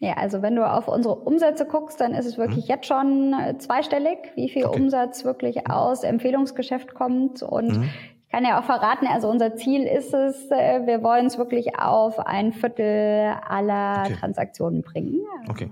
Ja, 0.00 0.14
also 0.14 0.42
wenn 0.42 0.54
du 0.54 0.64
auf 0.64 0.86
unsere 0.86 1.16
Umsätze 1.16 1.66
guckst, 1.66 2.00
dann 2.00 2.14
ist 2.14 2.26
es 2.26 2.38
wirklich 2.38 2.66
mhm. 2.66 2.74
jetzt 2.74 2.86
schon 2.86 3.34
äh, 3.34 3.58
zweistellig, 3.58 4.18
wie 4.36 4.48
viel 4.48 4.66
okay. 4.66 4.80
Umsatz 4.80 5.24
wirklich 5.24 5.68
aus 5.68 6.04
Empfehlungsgeschäft 6.04 6.94
kommt. 6.94 7.42
Und 7.42 7.78
mhm. 7.78 7.90
ich 8.24 8.30
kann 8.30 8.44
ja 8.44 8.60
auch 8.60 8.64
verraten, 8.64 9.06
also 9.08 9.28
unser 9.28 9.56
Ziel 9.56 9.82
ist 9.82 10.14
es, 10.14 10.50
äh, 10.52 10.86
wir 10.86 11.02
wollen 11.02 11.26
es 11.26 11.36
wirklich 11.36 11.78
auf 11.80 12.20
ein 12.20 12.52
Viertel 12.52 13.34
aller 13.48 14.04
okay. 14.04 14.14
Transaktionen 14.14 14.82
bringen. 14.82 15.20
Okay. 15.48 15.68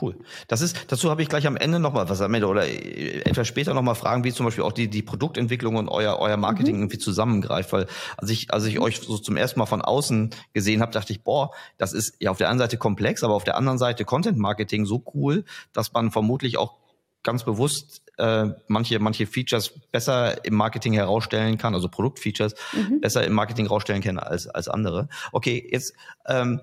Cool. 0.00 0.16
Das 0.46 0.60
ist, 0.60 0.76
dazu 0.88 1.10
habe 1.10 1.22
ich 1.22 1.28
gleich 1.28 1.46
am 1.46 1.56
Ende 1.56 1.80
nochmal 1.80 2.08
was 2.08 2.20
am 2.20 2.32
Ende 2.34 2.46
oder 2.46 2.66
äh, 2.66 3.20
etwas 3.20 3.48
später 3.48 3.74
nochmal 3.74 3.94
Fragen, 3.94 4.24
wie 4.24 4.32
zum 4.32 4.46
Beispiel 4.46 4.64
auch 4.64 4.72
die, 4.72 4.88
die 4.88 5.02
Produktentwicklung 5.02 5.76
und 5.76 5.88
euer, 5.88 6.18
euer 6.18 6.36
Marketing 6.36 6.76
mhm. 6.76 6.82
irgendwie 6.82 6.98
zusammengreift. 6.98 7.72
Weil 7.72 7.86
als 8.16 8.30
ich, 8.30 8.52
als 8.52 8.64
ich 8.64 8.76
mhm. 8.76 8.82
euch 8.82 9.00
so 9.00 9.18
zum 9.18 9.36
ersten 9.36 9.58
Mal 9.58 9.66
von 9.66 9.82
außen 9.82 10.30
gesehen 10.52 10.80
habe, 10.82 10.92
dachte 10.92 11.12
ich, 11.12 11.22
boah, 11.22 11.50
das 11.78 11.92
ist 11.92 12.16
ja 12.20 12.30
auf 12.30 12.38
der 12.38 12.48
einen 12.48 12.58
Seite 12.58 12.76
komplex, 12.76 13.24
aber 13.24 13.34
auf 13.34 13.44
der 13.44 13.56
anderen 13.56 13.78
Seite 13.78 14.04
Content 14.04 14.38
Marketing 14.38 14.84
so 14.86 15.02
cool, 15.14 15.44
dass 15.72 15.92
man 15.92 16.10
vermutlich 16.10 16.58
auch 16.58 16.74
ganz 17.22 17.44
bewusst 17.44 18.02
äh, 18.18 18.46
manche, 18.68 18.98
manche 19.00 19.26
Features 19.26 19.72
besser 19.90 20.44
im 20.44 20.54
Marketing 20.54 20.92
herausstellen 20.92 21.58
kann, 21.58 21.74
also 21.74 21.88
Produktfeatures 21.88 22.54
mhm. 22.72 23.00
besser 23.00 23.24
im 23.24 23.32
Marketing 23.32 23.66
herausstellen 23.66 24.02
kann 24.02 24.18
als, 24.18 24.46
als 24.46 24.68
andere. 24.68 25.08
Okay, 25.32 25.68
jetzt 25.70 25.94
ähm, 26.26 26.60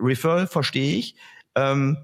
Referral 0.00 0.46
verstehe 0.46 0.96
ich. 0.96 1.16
Ähm, 1.54 1.98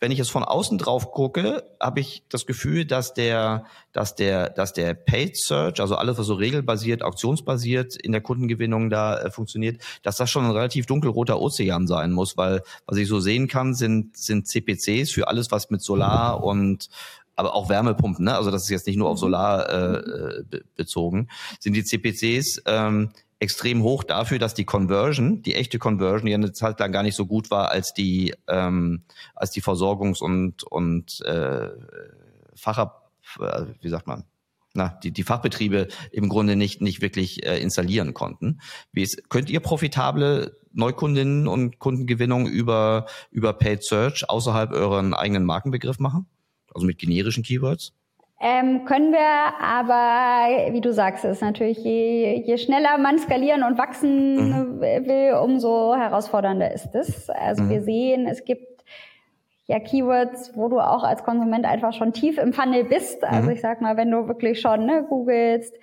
wenn 0.00 0.10
ich 0.10 0.18
jetzt 0.18 0.30
von 0.30 0.44
außen 0.44 0.78
drauf 0.78 1.10
gucke, 1.12 1.64
habe 1.80 2.00
ich 2.00 2.22
das 2.28 2.46
Gefühl, 2.46 2.84
dass 2.84 3.14
der, 3.14 3.64
dass 3.92 4.14
der, 4.14 4.50
dass 4.50 4.72
der 4.72 4.94
Paid 4.94 5.36
Search, 5.36 5.80
also 5.80 5.96
alles, 5.96 6.18
was 6.18 6.26
so 6.26 6.34
regelbasiert, 6.34 7.02
auktionsbasiert 7.02 7.96
in 7.96 8.12
der 8.12 8.20
Kundengewinnung 8.20 8.90
da 8.90 9.18
äh, 9.18 9.30
funktioniert, 9.30 9.82
dass 10.02 10.16
das 10.16 10.30
schon 10.30 10.44
ein 10.44 10.50
relativ 10.50 10.86
dunkelroter 10.86 11.40
Ozean 11.40 11.86
sein 11.86 12.12
muss, 12.12 12.36
weil 12.36 12.62
was 12.86 12.98
ich 12.98 13.08
so 13.08 13.20
sehen 13.20 13.48
kann, 13.48 13.74
sind, 13.74 14.16
sind 14.16 14.46
CPCs 14.46 15.10
für 15.10 15.28
alles, 15.28 15.50
was 15.50 15.70
mit 15.70 15.82
Solar 15.82 16.42
und 16.42 16.88
aber 17.34 17.54
auch 17.54 17.68
Wärmepumpen, 17.68 18.24
ne? 18.24 18.34
also 18.34 18.50
das 18.50 18.64
ist 18.64 18.70
jetzt 18.70 18.88
nicht 18.88 18.96
nur 18.96 19.08
auf 19.08 19.18
Solar 19.18 19.70
äh, 19.70 19.98
äh 19.98 20.60
bezogen, 20.74 21.28
sind 21.60 21.74
die 21.74 21.84
CPCs 21.84 22.62
ähm, 22.66 23.10
extrem 23.40 23.82
hoch 23.82 24.02
dafür, 24.02 24.38
dass 24.38 24.54
die 24.54 24.64
Conversion, 24.64 25.42
die 25.42 25.54
echte 25.54 25.78
Conversion, 25.78 26.28
ja 26.28 26.36
eine 26.36 26.52
Zeit 26.52 26.80
lang 26.80 26.92
gar 26.92 27.02
nicht 27.02 27.14
so 27.14 27.26
gut 27.26 27.50
war 27.50 27.70
als 27.70 27.94
die 27.94 28.34
ähm, 28.48 29.04
als 29.34 29.50
die 29.50 29.62
Versorgungs- 29.62 30.22
und 30.22 30.64
und 30.64 31.20
äh, 31.20 31.68
Facher, 32.54 33.02
äh, 33.40 33.66
wie 33.80 33.88
sagt 33.88 34.06
man, 34.06 34.24
na, 34.74 34.98
die, 35.02 35.10
die 35.12 35.22
Fachbetriebe 35.22 35.88
im 36.12 36.28
Grunde 36.28 36.56
nicht, 36.56 36.80
nicht 36.80 37.00
wirklich 37.00 37.44
äh, 37.44 37.60
installieren 37.60 38.14
konnten. 38.14 38.60
Wie 38.92 39.02
ist, 39.02 39.28
könnt 39.28 39.50
ihr 39.50 39.60
profitable 39.60 40.56
Neukundinnen 40.72 41.48
und 41.48 41.78
Kundengewinnung 41.78 42.46
über, 42.46 43.06
über 43.30 43.52
Paid 43.52 43.82
Search 43.82 44.28
außerhalb 44.28 44.72
euren 44.72 45.14
eigenen 45.14 45.44
Markenbegriff 45.44 45.98
machen? 45.98 46.26
Also 46.72 46.86
mit 46.86 46.98
generischen 46.98 47.42
Keywords? 47.42 47.92
Ähm, 48.40 48.84
können 48.84 49.12
wir, 49.12 49.60
aber 49.60 50.72
wie 50.72 50.80
du 50.80 50.92
sagst, 50.92 51.24
ist 51.24 51.42
natürlich, 51.42 51.78
je, 51.78 52.40
je 52.46 52.56
schneller 52.56 52.96
man 52.96 53.18
skalieren 53.18 53.64
und 53.64 53.78
wachsen 53.78 54.50
mhm. 54.50 54.80
will, 54.80 55.34
umso 55.42 55.96
herausfordernder 55.96 56.72
ist 56.72 56.94
es. 56.94 57.28
Also 57.30 57.64
mhm. 57.64 57.70
wir 57.70 57.82
sehen, 57.82 58.26
es 58.28 58.44
gibt 58.44 58.84
ja 59.66 59.80
Keywords, 59.80 60.56
wo 60.56 60.68
du 60.68 60.78
auch 60.78 61.02
als 61.02 61.24
Konsument 61.24 61.66
einfach 61.66 61.92
schon 61.92 62.12
tief 62.12 62.38
im 62.38 62.52
Funnel 62.52 62.84
bist. 62.84 63.24
Also 63.24 63.48
mhm. 63.48 63.54
ich 63.54 63.60
sag 63.60 63.80
mal, 63.80 63.96
wenn 63.96 64.10
du 64.10 64.28
wirklich 64.28 64.60
schon 64.60 64.86
ne, 64.86 65.04
googelst, 65.08 65.74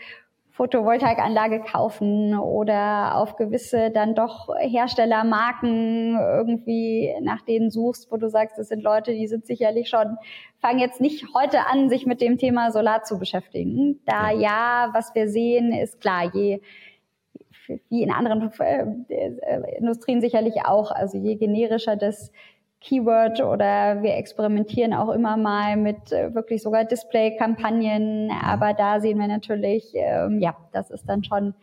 Photovoltaikanlage 0.56 1.60
kaufen 1.60 2.34
oder 2.34 3.18
auf 3.18 3.36
gewisse 3.36 3.92
dann 3.92 4.16
doch 4.16 4.48
Herstellermarken 4.58 6.18
irgendwie 6.18 7.14
nach 7.22 7.42
denen 7.42 7.70
suchst, 7.70 8.10
wo 8.10 8.16
du 8.16 8.30
sagst, 8.30 8.58
das 8.58 8.70
sind 8.70 8.82
Leute, 8.82 9.12
die 9.12 9.28
sind 9.28 9.46
sicherlich 9.46 9.90
schon, 9.90 10.18
fangen 10.60 10.80
jetzt 10.80 11.02
nicht 11.02 11.26
heute 11.36 11.68
an, 11.68 11.90
sich 11.90 12.06
mit 12.06 12.22
dem 12.22 12.38
Thema 12.38 12.72
Solar 12.72 13.04
zu 13.04 13.20
beschäftigen. 13.20 14.00
Da 14.06 14.32
ja, 14.32 14.92
was 14.94 15.14
wir 15.14 15.28
sehen, 15.28 15.74
ist 15.74 16.00
klar, 16.00 16.32
je 16.34 16.62
wie 17.90 18.04
in 18.04 18.12
anderen 18.12 18.52
äh, 18.60 18.86
äh, 19.10 19.78
Industrien 19.78 20.22
sicherlich 20.22 20.66
auch, 20.66 20.92
also 20.92 21.18
je 21.18 21.36
generischer 21.36 21.96
das 21.96 22.32
Keyword 22.86 23.42
oder 23.42 24.04
wir 24.04 24.16
experimentieren 24.16 24.94
auch 24.94 25.10
immer 25.10 25.38
mal 25.38 25.76
mit 25.76 26.12
äh, 26.12 26.34
wirklich 26.36 26.62
sogar 26.62 26.86
Display-Kampagnen. 26.86 28.32
Aber 28.32 28.74
da 28.74 29.00
sehen 29.00 29.20
wir 29.20 29.28
natürlich, 29.28 29.92
ähm, 29.96 30.40
ja, 30.40 30.56
das 30.72 30.92
ist 30.92 31.06
dann 31.08 31.24
schon 31.24 31.56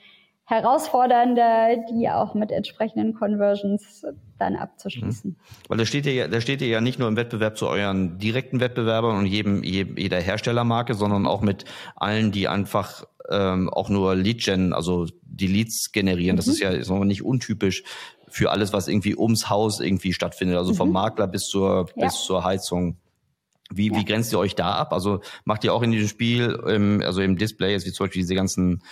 herausfordernder, 0.44 1.76
die 1.90 2.10
auch 2.10 2.34
mit 2.34 2.50
entsprechenden 2.50 3.14
Conversions 3.14 4.04
dann 4.38 4.56
abzuschließen. 4.56 5.30
Mhm. 5.30 5.36
Weil 5.68 5.78
da 5.78 5.86
steht 5.86 6.06
ihr 6.06 6.14
ja, 6.14 6.28
da 6.28 6.40
steht 6.40 6.60
ihr 6.60 6.68
ja 6.68 6.80
nicht 6.80 6.98
nur 6.98 7.08
im 7.08 7.16
Wettbewerb 7.16 7.56
zu 7.56 7.68
euren 7.68 8.18
direkten 8.18 8.58
Wettbewerbern 8.58 9.16
und 9.16 9.26
jedem, 9.26 9.62
jeder 9.62 10.20
Herstellermarke, 10.20 10.94
sondern 10.94 11.26
auch 11.26 11.40
mit 11.40 11.64
allen, 11.94 12.32
die 12.32 12.48
einfach 12.48 13.04
ähm, 13.30 13.70
auch 13.70 13.88
nur 13.88 14.16
Lead-Gen, 14.16 14.72
also 14.72 15.06
die 15.22 15.46
Leads 15.46 15.92
generieren. 15.92 16.34
Mhm. 16.34 16.38
Das 16.38 16.48
ist 16.48 16.60
ja 16.60 16.70
ist 16.70 16.90
nicht 16.90 17.22
untypisch 17.22 17.84
für 18.32 18.50
alles, 18.50 18.72
was 18.72 18.88
irgendwie 18.88 19.14
ums 19.14 19.50
Haus 19.50 19.78
irgendwie 19.80 20.12
stattfindet, 20.12 20.56
also 20.56 20.72
vom 20.72 20.88
mhm. 20.88 20.94
Makler 20.94 21.26
bis 21.26 21.48
zur, 21.48 21.86
ja. 21.94 22.06
bis 22.06 22.24
zur 22.24 22.42
Heizung. 22.44 22.96
Wie, 23.70 23.90
ja. 23.90 23.98
wie 23.98 24.04
grenzt 24.04 24.32
ihr 24.32 24.38
euch 24.38 24.54
da 24.54 24.72
ab? 24.72 24.92
Also 24.92 25.20
macht 25.44 25.64
ihr 25.64 25.74
auch 25.74 25.82
in 25.82 25.90
diesem 25.92 26.08
Spiel, 26.08 26.58
ähm, 26.66 27.02
also 27.04 27.20
im 27.20 27.36
Display, 27.36 27.72
jetzt 27.72 27.86
wie 27.86 27.92
zum 27.92 28.06
Beispiel 28.06 28.22
diese 28.22 28.34
ganzen, 28.34 28.82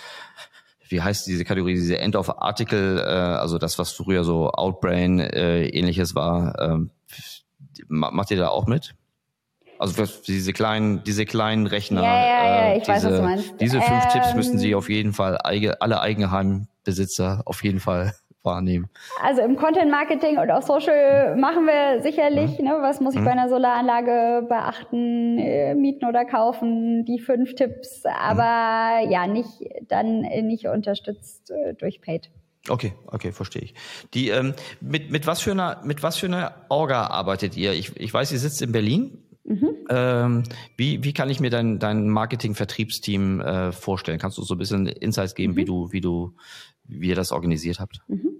wie 0.89 1.01
heißt 1.01 1.25
diese 1.25 1.43
Kategorie, 1.43 1.73
diese 1.73 1.97
End 1.97 2.15
of 2.15 2.29
Article, 2.41 2.99
äh, 2.99 3.03
also 3.03 3.57
das, 3.57 3.79
was 3.79 3.91
früher 3.91 4.23
so 4.23 4.51
Outbrain 4.51 5.19
äh, 5.19 5.65
ähnliches 5.67 6.13
war, 6.13 6.59
ähm, 6.59 6.91
macht 7.87 8.29
ihr 8.31 8.37
da 8.37 8.49
auch 8.49 8.67
mit? 8.67 8.95
Also 9.79 10.05
diese 10.27 10.53
kleinen, 10.53 11.03
diese 11.03 11.25
kleinen 11.25 11.65
Rechner. 11.65 12.03
Ja, 12.03 12.25
ja, 12.25 12.45
ja, 12.45 12.75
ich 12.75 12.87
äh, 12.87 12.93
diese, 12.93 12.93
weiß, 12.93 13.03
was 13.05 13.15
du 13.15 13.21
meinst. 13.23 13.53
Diese 13.59 13.81
fünf 13.81 14.03
ähm, 14.03 14.09
Tipps 14.11 14.35
müssten 14.35 14.59
Sie 14.59 14.75
auf 14.75 14.89
jeden 14.89 15.13
Fall, 15.13 15.37
alle 15.37 16.01
Eigenheimbesitzer 16.01 17.41
auf 17.45 17.63
jeden 17.63 17.79
Fall 17.79 18.13
wahrnehmen? 18.43 18.89
Also 19.21 19.41
im 19.41 19.55
Content 19.55 19.91
Marketing 19.91 20.37
und 20.37 20.49
auch 20.51 20.61
Social 20.61 21.35
machen 21.35 21.65
wir 21.65 22.01
sicherlich, 22.01 22.59
mhm. 22.59 22.65
ne, 22.65 22.77
was 22.81 23.01
muss 23.01 23.13
ich 23.13 23.21
mhm. 23.21 23.25
bei 23.25 23.31
einer 23.31 23.49
Solaranlage 23.49 24.45
beachten, 24.47 25.37
äh, 25.37 25.75
mieten 25.75 26.05
oder 26.05 26.25
kaufen, 26.25 27.05
die 27.05 27.19
fünf 27.19 27.55
Tipps, 27.55 28.03
aber 28.05 29.05
mhm. 29.05 29.11
ja, 29.11 29.27
nicht 29.27 29.49
dann 29.87 30.21
nicht 30.21 30.67
unterstützt 30.67 31.51
äh, 31.51 31.73
durch 31.73 32.01
Paid. 32.01 32.31
Okay, 32.69 32.93
okay, 33.07 33.31
verstehe 33.31 33.63
ich. 33.63 33.73
Die 34.13 34.29
ähm, 34.29 34.53
mit 34.81 35.11
mit 35.11 35.25
was 35.25 35.41
für 35.41 35.51
einer 35.51 35.81
mit 35.83 36.03
was 36.03 36.17
für 36.17 36.27
einer 36.27 36.53
Orga 36.69 37.07
arbeitet 37.07 37.57
ihr? 37.57 37.73
Ich, 37.73 37.99
ich 37.99 38.13
weiß, 38.13 38.31
ihr 38.31 38.39
sitzt 38.39 38.61
in 38.61 38.71
Berlin. 38.71 39.17
Mhm. 39.43 39.69
Ähm, 39.89 40.43
wie, 40.77 41.03
wie 41.03 41.13
kann 41.13 41.29
ich 41.29 41.39
mir 41.39 41.49
dein, 41.49 41.79
dein 41.79 42.07
Marketing-Vertriebsteam 42.09 43.41
äh, 43.41 43.71
vorstellen? 43.71 44.19
Kannst 44.19 44.37
du 44.37 44.43
so 44.43 44.53
ein 44.53 44.59
bisschen 44.59 44.85
Insights 44.85 45.33
geben, 45.33 45.53
mhm. 45.53 45.57
wie 45.57 45.65
du, 45.65 45.91
wie 45.91 46.01
du, 46.01 46.35
wie 46.91 47.09
ihr 47.09 47.15
das 47.15 47.31
organisiert 47.31 47.79
habt? 47.79 48.01
Mhm. 48.07 48.31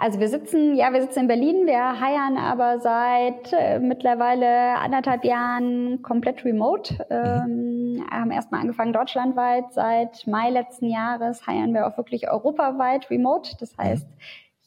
Also 0.00 0.20
wir 0.20 0.28
sitzen, 0.28 0.76
ja, 0.76 0.92
wir 0.92 1.02
sitzen 1.02 1.20
in 1.20 1.26
Berlin, 1.26 1.66
wir 1.66 2.00
heiern 2.00 2.36
aber 2.36 2.78
seit 2.78 3.52
äh, 3.52 3.80
mittlerweile 3.80 4.78
anderthalb 4.78 5.24
Jahren 5.24 6.02
komplett 6.02 6.44
remote. 6.44 7.04
Ähm, 7.10 8.06
haben 8.08 8.30
erstmal 8.30 8.60
angefangen 8.60 8.92
deutschlandweit. 8.92 9.72
Seit 9.72 10.24
Mai 10.28 10.50
letzten 10.50 10.86
Jahres 10.86 11.48
heiern 11.48 11.74
wir 11.74 11.88
auch 11.88 11.96
wirklich 11.96 12.30
europaweit 12.30 13.10
remote. 13.10 13.56
Das 13.58 13.76
heißt, 13.76 14.06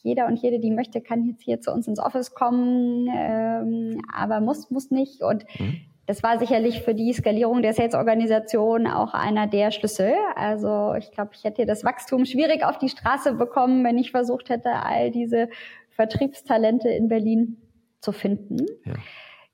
jeder 0.03 0.27
und 0.27 0.35
jede, 0.35 0.59
die 0.59 0.71
möchte, 0.71 0.99
kann 0.99 1.25
jetzt 1.25 1.43
hier 1.43 1.61
zu 1.61 1.71
uns 1.71 1.87
ins 1.87 1.99
Office 1.99 2.33
kommen, 2.33 3.07
ähm, 3.15 4.01
aber 4.13 4.41
muss, 4.41 4.69
muss 4.69 4.91
nicht. 4.91 5.21
Und 5.21 5.45
mhm 5.57 5.90
das 6.11 6.23
war 6.23 6.37
sicherlich 6.39 6.81
für 6.81 6.93
die 6.93 7.13
Skalierung 7.13 7.61
der 7.61 7.71
Sales-Organisation 7.71 8.85
auch 8.85 9.13
einer 9.13 9.47
der 9.47 9.71
Schlüssel. 9.71 10.11
Also 10.35 10.93
ich 10.95 11.09
glaube, 11.11 11.31
ich 11.33 11.45
hätte 11.45 11.65
das 11.65 11.85
Wachstum 11.85 12.25
schwierig 12.25 12.65
auf 12.65 12.77
die 12.77 12.89
Straße 12.89 13.35
bekommen, 13.35 13.85
wenn 13.85 13.97
ich 13.97 14.11
versucht 14.11 14.49
hätte, 14.49 14.71
all 14.71 15.09
diese 15.09 15.47
Vertriebstalente 15.91 16.89
in 16.89 17.07
Berlin 17.07 17.61
zu 18.01 18.11
finden. 18.11 18.57
Ja. 18.83 18.95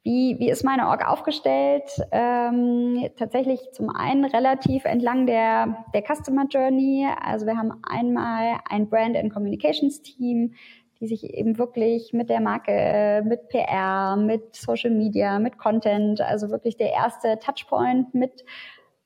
Wie, 0.01 0.37
wie 0.39 0.49
ist 0.49 0.63
meine 0.63 0.87
Org 0.87 1.07
aufgestellt? 1.07 1.91
Ähm, 2.11 3.07
tatsächlich 3.19 3.59
zum 3.73 3.91
einen 3.91 4.25
relativ 4.25 4.85
entlang 4.85 5.27
der, 5.27 5.85
der 5.93 6.01
Customer 6.01 6.45
Journey. 6.49 7.07
Also 7.23 7.45
wir 7.45 7.55
haben 7.55 7.73
einmal 7.83 8.57
ein 8.67 8.89
Brand 8.89 9.15
and 9.15 9.31
Communications 9.31 10.01
Team, 10.01 10.55
die 10.99 11.07
sich 11.07 11.33
eben 11.33 11.57
wirklich 11.57 12.13
mit 12.13 12.29
der 12.29 12.41
Marke, 12.41 13.23
mit 13.25 13.49
PR, 13.49 14.15
mit 14.15 14.55
Social 14.55 14.91
Media, 14.91 15.39
mit 15.39 15.57
Content, 15.57 16.21
also 16.21 16.49
wirklich 16.49 16.77
der 16.77 16.91
erste 16.91 17.39
Touchpoint 17.39 18.13
mit 18.13 18.43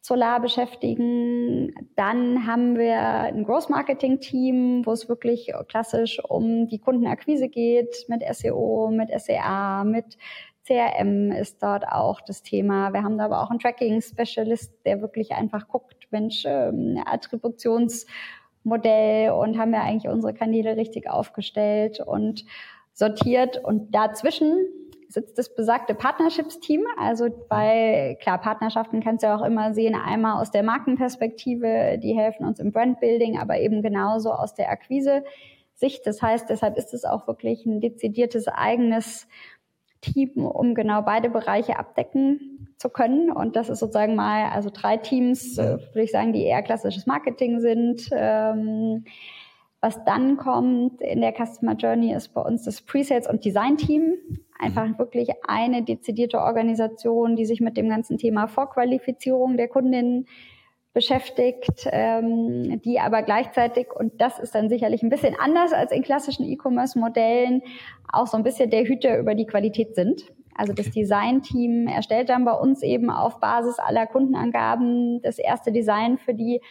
Solar 0.03 0.39
beschäftigen. 0.41 1.73
Dann 1.95 2.47
haben 2.47 2.77
wir 2.77 2.99
ein 2.99 3.43
Growth 3.43 3.69
Marketing 3.69 4.19
Team, 4.19 4.81
wo 4.85 4.93
es 4.93 5.07
wirklich 5.07 5.51
klassisch 5.67 6.19
um 6.27 6.67
die 6.67 6.79
Kundenakquise 6.79 7.49
geht, 7.49 8.05
mit 8.07 8.23
SEO, 8.35 8.89
mit 8.91 9.09
SEA, 9.21 9.83
mit 9.83 10.17
CRM 10.65 11.31
ist 11.31 11.61
dort 11.61 11.87
auch 11.87 12.21
das 12.21 12.43
Thema. 12.43 12.93
Wir 12.93 13.03
haben 13.03 13.17
da 13.17 13.25
aber 13.25 13.41
auch 13.41 13.49
einen 13.49 13.59
Tracking 13.59 14.01
Specialist, 14.01 14.73
der 14.85 15.01
wirklich 15.01 15.31
einfach 15.31 15.67
guckt, 15.67 16.07
Mensch, 16.11 16.43
ähm, 16.45 17.01
Attributions 17.05 18.05
Modell 18.63 19.31
und 19.31 19.57
haben 19.57 19.73
ja 19.73 19.81
eigentlich 19.81 20.11
unsere 20.11 20.33
Kanäle 20.33 20.77
richtig 20.77 21.09
aufgestellt 21.09 21.99
und 21.99 22.45
sortiert. 22.93 23.63
Und 23.63 23.93
dazwischen 23.93 24.67
sitzt 25.07 25.37
das 25.37 25.53
besagte 25.53 25.93
Partnerships-Team. 25.93 26.83
Also 26.99 27.27
bei, 27.49 28.17
klar, 28.21 28.39
Partnerschaften 28.39 29.01
kannst 29.01 29.23
du 29.23 29.27
ja 29.27 29.35
auch 29.35 29.45
immer 29.45 29.73
sehen, 29.73 29.95
einmal 29.95 30.41
aus 30.41 30.51
der 30.51 30.63
Markenperspektive, 30.63 31.99
die 32.01 32.15
helfen 32.15 32.45
uns 32.45 32.59
im 32.59 32.71
Brandbuilding, 32.71 33.37
aber 33.37 33.59
eben 33.59 33.81
genauso 33.81 34.31
aus 34.31 34.53
der 34.53 34.69
Akquise-Sicht. 34.69 36.05
Das 36.05 36.21
heißt, 36.21 36.49
deshalb 36.49 36.77
ist 36.77 36.93
es 36.93 37.03
auch 37.03 37.27
wirklich 37.27 37.65
ein 37.65 37.81
dezidiertes 37.81 38.47
eigenes 38.47 39.27
Team, 40.01 40.45
um 40.45 40.73
genau 40.75 41.01
beide 41.01 41.29
Bereiche 41.29 41.77
abdecken 41.77 42.50
zu 42.81 42.89
können. 42.89 43.31
Und 43.31 43.55
das 43.55 43.69
ist 43.69 43.79
sozusagen 43.79 44.15
mal, 44.15 44.49
also 44.49 44.69
drei 44.73 44.97
Teams, 44.97 45.57
äh, 45.57 45.77
würde 45.77 46.03
ich 46.03 46.11
sagen, 46.11 46.33
die 46.33 46.43
eher 46.43 46.61
klassisches 46.63 47.05
Marketing 47.05 47.59
sind. 47.59 48.09
Ähm, 48.11 49.05
was 49.79 50.03
dann 50.03 50.37
kommt 50.37 51.01
in 51.01 51.21
der 51.21 51.33
Customer 51.33 51.73
Journey 51.73 52.13
ist 52.13 52.33
bei 52.35 52.41
uns 52.41 52.63
das 52.63 52.81
Presales 52.81 53.27
und 53.27 53.43
Design 53.45 53.77
Team. 53.77 54.13
Einfach 54.59 54.85
mhm. 54.85 54.99
wirklich 54.99 55.29
eine 55.47 55.83
dezidierte 55.83 56.39
Organisation, 56.39 57.35
die 57.35 57.45
sich 57.45 57.61
mit 57.61 57.77
dem 57.77 57.89
ganzen 57.89 58.17
Thema 58.17 58.47
Vorqualifizierung 58.47 59.57
der 59.57 59.67
Kundinnen 59.69 60.27
beschäftigt, 60.93 61.87
ähm, 61.91 62.81
die 62.81 62.99
aber 62.99 63.23
gleichzeitig, 63.23 63.87
und 63.95 64.19
das 64.19 64.39
ist 64.39 64.53
dann 64.53 64.69
sicherlich 64.69 65.01
ein 65.01 65.09
bisschen 65.09 65.35
anders 65.39 65.71
als 65.71 65.91
in 65.91 66.03
klassischen 66.03 66.45
E-Commerce-Modellen, 66.45 67.63
auch 68.11 68.27
so 68.27 68.37
ein 68.37 68.43
bisschen 68.43 68.69
der 68.69 68.83
Hüter 68.83 69.17
über 69.17 69.33
die 69.33 69.45
Qualität 69.45 69.95
sind. 69.95 70.25
Also 70.61 70.73
das 70.73 70.91
Design-Team 70.91 71.87
erstellt 71.87 72.29
dann 72.29 72.45
bei 72.45 72.53
uns 72.53 72.83
eben 72.83 73.09
auf 73.09 73.39
Basis 73.39 73.79
aller 73.79 74.05
Kundenangaben 74.05 75.19
das 75.23 75.39
erste 75.39 75.71
Design 75.71 76.19
für 76.19 76.35
die 76.35 76.61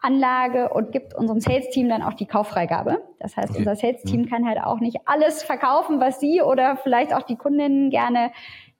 Anlage 0.00 0.70
und 0.70 0.92
gibt 0.92 1.14
unserem 1.14 1.38
Sales-Team 1.38 1.90
dann 1.90 2.00
auch 2.00 2.14
die 2.14 2.24
Kauffreigabe. 2.24 3.02
Das 3.20 3.36
heißt, 3.36 3.54
unser 3.54 3.76
Sales-Team 3.76 4.22
mhm. 4.22 4.28
kann 4.30 4.48
halt 4.48 4.62
auch 4.64 4.80
nicht 4.80 5.00
alles 5.04 5.42
verkaufen, 5.42 6.00
was 6.00 6.20
Sie 6.20 6.40
oder 6.40 6.78
vielleicht 6.78 7.12
auch 7.12 7.20
die 7.20 7.36
Kundinnen 7.36 7.90
gerne 7.90 8.30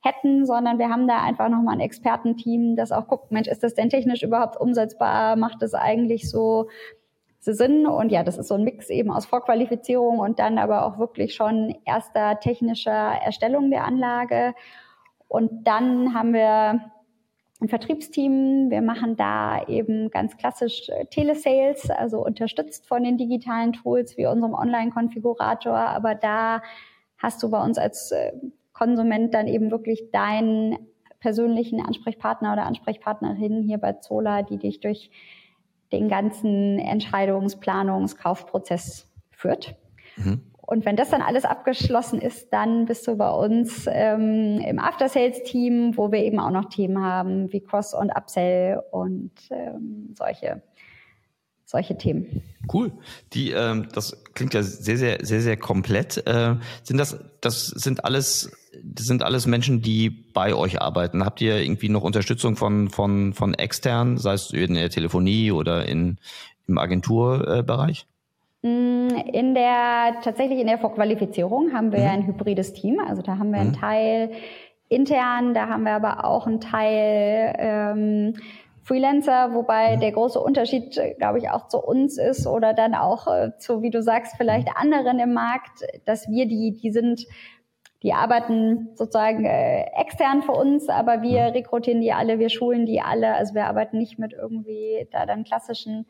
hätten, 0.00 0.46
sondern 0.46 0.78
wir 0.78 0.88
haben 0.88 1.06
da 1.06 1.22
einfach 1.22 1.50
nochmal 1.50 1.74
ein 1.74 1.80
Expertenteam, 1.80 2.74
das 2.74 2.90
auch 2.90 3.06
guckt, 3.06 3.30
Mensch, 3.30 3.48
ist 3.48 3.62
das 3.62 3.74
denn 3.74 3.90
technisch 3.90 4.22
überhaupt 4.22 4.58
umsetzbar? 4.58 5.36
Macht 5.36 5.60
das 5.60 5.74
eigentlich 5.74 6.30
so 6.30 6.70
Sinn? 7.40 7.86
Und 7.86 8.10
ja, 8.10 8.22
das 8.22 8.38
ist 8.38 8.48
so 8.48 8.54
ein 8.54 8.64
Mix 8.64 8.90
eben 8.90 9.10
aus 9.10 9.26
Vorqualifizierung 9.26 10.18
und 10.18 10.38
dann 10.38 10.58
aber 10.58 10.84
auch 10.84 10.98
wirklich 10.98 11.34
schon 11.34 11.74
erster 11.84 12.40
technischer 12.40 12.92
Erstellung 12.92 13.70
der 13.70 13.84
Anlage. 13.84 14.54
Und 15.28 15.66
dann 15.66 16.14
haben 16.14 16.32
wir 16.32 16.80
ein 17.60 17.68
Vertriebsteam. 17.68 18.70
Wir 18.70 18.82
machen 18.82 19.16
da 19.16 19.64
eben 19.66 20.10
ganz 20.10 20.36
klassisch 20.36 20.88
äh, 20.88 21.06
Telesales, 21.06 21.90
also 21.90 22.24
unterstützt 22.24 22.86
von 22.86 23.02
den 23.02 23.18
digitalen 23.18 23.72
Tools 23.72 24.16
wie 24.16 24.26
unserem 24.26 24.54
Online-Konfigurator. 24.54 25.76
Aber 25.76 26.14
da 26.14 26.62
hast 27.18 27.42
du 27.42 27.50
bei 27.50 27.62
uns 27.62 27.78
als 27.78 28.12
äh, 28.12 28.32
Konsument 28.72 29.34
dann 29.34 29.48
eben 29.48 29.70
wirklich 29.70 30.10
dein 30.12 30.78
persönlichen 31.20 31.84
Ansprechpartner 31.84 32.52
oder 32.52 32.66
Ansprechpartnerin 32.66 33.62
hier 33.62 33.78
bei 33.78 33.94
Zola, 33.94 34.42
die 34.42 34.58
dich 34.58 34.78
durch 34.78 35.10
den 35.92 36.08
ganzen 36.08 36.78
Entscheidungs-, 36.78 37.58
Planungs-, 37.58 38.16
Kaufprozess 38.16 39.10
führt. 39.30 39.76
Mhm. 40.16 40.42
Und 40.60 40.84
wenn 40.84 40.96
das 40.96 41.08
dann 41.08 41.22
alles 41.22 41.46
abgeschlossen 41.46 42.20
ist, 42.20 42.52
dann 42.52 42.84
bist 42.84 43.06
du 43.06 43.16
bei 43.16 43.30
uns 43.30 43.86
ähm, 43.90 44.60
im 44.60 44.78
After-Sales-Team, 44.78 45.96
wo 45.96 46.12
wir 46.12 46.22
eben 46.22 46.38
auch 46.38 46.50
noch 46.50 46.66
Themen 46.66 47.02
haben 47.02 47.50
wie 47.54 47.62
Cross- 47.62 47.94
und 47.94 48.10
Upsell 48.10 48.82
und 48.90 49.32
ähm, 49.50 50.10
solche 50.12 50.60
solche 51.68 51.98
Themen. 51.98 52.42
Cool. 52.72 52.92
Die, 53.34 53.50
ähm, 53.50 53.88
das 53.92 54.24
klingt 54.32 54.54
ja 54.54 54.62
sehr, 54.62 54.96
sehr, 54.96 55.18
sehr, 55.20 55.42
sehr 55.42 55.56
komplett. 55.58 56.26
Äh, 56.26 56.54
sind 56.82 56.96
das, 56.96 57.18
das 57.42 57.66
sind 57.66 58.06
alles, 58.06 58.50
das 58.82 59.04
sind 59.06 59.22
alles 59.22 59.46
Menschen, 59.46 59.82
die 59.82 60.08
bei 60.08 60.54
euch 60.54 60.80
arbeiten. 60.80 61.26
Habt 61.26 61.42
ihr 61.42 61.60
irgendwie 61.60 61.90
noch 61.90 62.02
Unterstützung 62.02 62.56
von, 62.56 62.88
von, 62.88 63.34
von 63.34 63.52
extern, 63.52 64.16
sei 64.16 64.32
es 64.32 64.50
in 64.50 64.74
der 64.74 64.88
Telefonie 64.88 65.52
oder 65.52 65.86
in, 65.86 66.16
im 66.66 66.78
Agenturbereich? 66.78 68.06
Mm, 68.62 69.08
in 69.30 69.54
der, 69.54 70.20
tatsächlich 70.24 70.60
in 70.60 70.68
der 70.68 70.78
Vorqualifizierung 70.78 71.74
haben 71.74 71.92
wir 71.92 72.00
mhm. 72.00 72.06
ein 72.06 72.26
hybrides 72.26 72.72
Team. 72.72 72.98
Also 72.98 73.20
da 73.20 73.36
haben 73.36 73.50
wir 73.50 73.60
einen 73.60 73.72
mhm. 73.72 73.80
Teil 73.80 74.30
intern, 74.88 75.52
da 75.52 75.68
haben 75.68 75.82
wir 75.82 75.92
aber 75.92 76.24
auch 76.24 76.46
einen 76.46 76.62
Teil, 76.62 77.54
ähm, 77.58 78.34
Freelancer, 78.88 79.52
wobei 79.52 79.96
der 79.96 80.12
große 80.12 80.40
Unterschied, 80.40 80.98
glaube 81.18 81.38
ich, 81.38 81.50
auch 81.50 81.68
zu 81.68 81.78
uns 81.78 82.16
ist 82.16 82.46
oder 82.46 82.72
dann 82.72 82.94
auch 82.94 83.26
äh, 83.26 83.50
zu, 83.58 83.82
wie 83.82 83.90
du 83.90 84.02
sagst, 84.02 84.36
vielleicht 84.38 84.68
anderen 84.74 85.18
im 85.18 85.34
Markt, 85.34 85.84
dass 86.06 86.26
wir 86.30 86.46
die, 86.46 86.74
die 86.80 86.90
sind, 86.90 87.26
die 88.02 88.14
arbeiten 88.14 88.88
sozusagen 88.94 89.44
äh, 89.44 89.84
extern 89.94 90.40
für 90.40 90.52
uns, 90.52 90.88
aber 90.88 91.20
wir 91.20 91.54
rekrutieren 91.54 92.00
die 92.00 92.14
alle, 92.14 92.38
wir 92.38 92.48
schulen 92.48 92.86
die 92.86 93.02
alle. 93.02 93.34
Also 93.34 93.54
wir 93.54 93.66
arbeiten 93.66 93.98
nicht 93.98 94.18
mit 94.18 94.32
irgendwie 94.32 95.06
da 95.12 95.26
dann 95.26 95.44
klassischen 95.44 96.06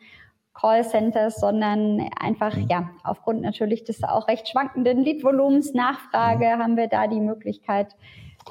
Callcenters, 0.55 1.41
sondern 1.41 2.09
einfach, 2.20 2.57
ja, 2.68 2.91
aufgrund 3.03 3.43
natürlich 3.43 3.83
des 3.83 4.05
auch 4.05 4.29
recht 4.29 4.49
schwankenden 4.49 5.03
Leadvolumens, 5.03 5.74
Nachfrage, 5.74 6.47
haben 6.47 6.76
wir 6.76 6.87
da 6.87 7.09
die 7.09 7.20
Möglichkeit, 7.20 7.97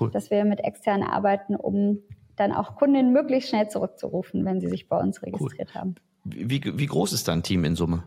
cool. 0.02 0.12
dass 0.12 0.32
wir 0.32 0.44
mit 0.44 0.60
extern 0.66 1.04
arbeiten, 1.04 1.56
um 1.56 2.04
dann 2.38 2.54
auch 2.54 2.76
Kunden 2.76 3.12
möglichst 3.12 3.50
schnell 3.50 3.68
zurückzurufen, 3.68 4.46
wenn 4.46 4.62
sie 4.62 4.68
sich 4.68 4.88
bei 4.88 4.98
uns 4.98 5.22
registriert 5.22 5.70
cool. 5.74 5.82
haben. 5.82 5.96
Wie, 6.24 6.62
wie 6.64 6.86
groß 6.86 7.14
ist 7.14 7.28
dein 7.28 7.44
Team 7.44 7.64
in 7.66 7.76
Summe? 7.76 8.04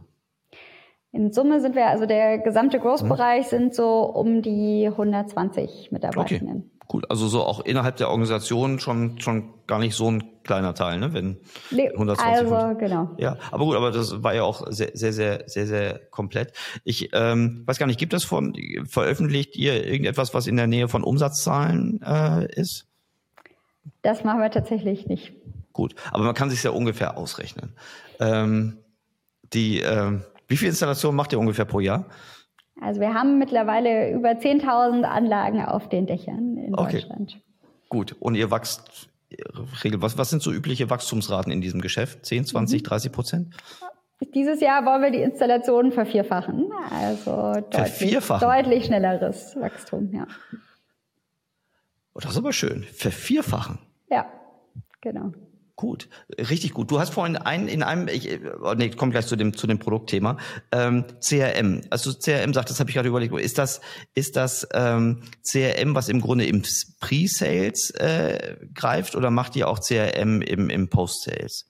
In 1.12 1.32
Summe 1.32 1.60
sind 1.60 1.74
wir, 1.74 1.88
also 1.88 2.06
der 2.06 2.38
gesamte 2.38 2.78
Großbereich 2.78 3.46
mhm. 3.46 3.50
sind 3.50 3.74
so 3.74 4.02
um 4.02 4.42
die 4.42 4.86
120 4.86 5.90
Mitarbeitenden. 5.90 6.56
Okay. 6.58 6.80
Cool, 6.92 7.04
also 7.08 7.28
so 7.28 7.44
auch 7.44 7.60
innerhalb 7.60 7.96
der 7.98 8.10
Organisation 8.10 8.80
schon 8.80 9.20
schon 9.20 9.54
gar 9.68 9.78
nicht 9.78 9.94
so 9.94 10.10
ein 10.10 10.42
kleiner 10.42 10.74
Teil, 10.74 10.98
ne? 10.98 11.14
Wenn 11.14 11.38
nee, 11.70 11.88
120 11.88 12.50
also 12.50 12.76
genau. 12.78 13.10
Ja, 13.16 13.36
aber 13.52 13.64
gut, 13.64 13.76
aber 13.76 13.92
das 13.92 14.24
war 14.24 14.34
ja 14.34 14.42
auch 14.42 14.66
sehr 14.70 14.90
sehr 14.94 15.12
sehr 15.12 15.44
sehr 15.46 15.66
sehr 15.68 16.00
komplett. 16.10 16.52
Ich 16.82 17.10
ähm, 17.12 17.62
weiß 17.64 17.78
gar 17.78 17.86
nicht, 17.86 18.00
gibt 18.00 18.12
es 18.12 18.24
von 18.24 18.54
veröffentlicht 18.86 19.54
ihr 19.54 19.86
irgendetwas, 19.86 20.34
was 20.34 20.48
in 20.48 20.56
der 20.56 20.66
Nähe 20.66 20.88
von 20.88 21.04
Umsatzzahlen 21.04 22.00
äh, 22.02 22.46
ist? 22.60 22.89
Das 24.02 24.24
machen 24.24 24.40
wir 24.40 24.50
tatsächlich 24.50 25.06
nicht. 25.06 25.32
Gut, 25.72 25.94
aber 26.10 26.24
man 26.24 26.34
kann 26.34 26.50
sich 26.50 26.62
ja 26.62 26.70
ungefähr 26.70 27.16
ausrechnen. 27.16 27.74
Ähm, 28.18 28.78
die, 29.52 29.80
ähm, 29.80 30.24
wie 30.48 30.56
viele 30.56 30.70
Installationen 30.70 31.16
macht 31.16 31.32
ihr 31.32 31.38
ungefähr 31.38 31.64
pro 31.64 31.80
Jahr? 31.80 32.06
Also 32.80 33.00
wir 33.00 33.14
haben 33.14 33.38
mittlerweile 33.38 34.10
über 34.10 34.30
10.000 34.30 35.02
Anlagen 35.02 35.64
auf 35.64 35.88
den 35.88 36.06
Dächern 36.06 36.56
in 36.56 36.74
okay. 36.74 37.00
Deutschland. 37.00 37.40
Gut, 37.88 38.16
und 38.20 38.34
ihr 38.34 38.50
wächst 38.50 39.10
was, 39.94 40.18
was 40.18 40.30
sind 40.30 40.42
so 40.42 40.52
übliche 40.52 40.90
Wachstumsraten 40.90 41.52
in 41.52 41.60
diesem 41.60 41.80
Geschäft? 41.80 42.26
10, 42.26 42.46
20, 42.46 42.82
mhm. 42.82 42.86
30 42.86 43.12
Prozent? 43.12 43.54
Dieses 44.34 44.60
Jahr 44.60 44.84
wollen 44.84 45.02
wir 45.02 45.10
die 45.10 45.22
Installationen 45.22 45.92
vervierfachen. 45.92 46.70
Also 46.90 47.54
deutlich, 47.70 48.18
deutlich 48.40 48.84
schnelleres 48.84 49.56
Wachstum, 49.58 50.12
ja. 50.12 50.26
Oh, 52.14 52.20
das 52.20 52.32
ist 52.32 52.38
aber 52.38 52.52
schön. 52.52 52.84
Vervierfachen. 52.84 53.78
Ja, 54.10 54.26
genau. 55.00 55.32
Gut, 55.76 56.10
richtig 56.36 56.74
gut. 56.74 56.90
Du 56.90 57.00
hast 57.00 57.14
vorhin 57.14 57.38
ein, 57.38 57.66
in 57.66 57.82
einem, 57.82 58.06
ich, 58.08 58.28
oh 58.62 58.74
nee, 58.74 58.90
komm 58.90 59.10
gleich 59.12 59.26
zu 59.26 59.34
dem 59.34 59.56
zu 59.56 59.66
dem 59.66 59.78
Produktthema. 59.78 60.36
Ähm, 60.72 61.06
CRM. 61.20 61.80
Also 61.88 62.12
CRM 62.12 62.52
sagt, 62.52 62.68
das 62.68 62.80
habe 62.80 62.90
ich 62.90 62.96
gerade 62.96 63.08
überlegt. 63.08 63.34
Ist 63.38 63.56
das 63.56 63.80
ist 64.14 64.36
das 64.36 64.68
ähm, 64.74 65.22
CRM, 65.42 65.94
was 65.94 66.10
im 66.10 66.20
Grunde 66.20 66.44
im 66.44 66.62
Pre-Sales 67.00 67.92
äh, 67.92 68.56
greift, 68.74 69.16
oder 69.16 69.30
macht 69.30 69.56
ihr 69.56 69.68
auch 69.68 69.80
CRM 69.80 70.42
im 70.42 70.68
im 70.68 70.90
Post-Sales? 70.90 71.69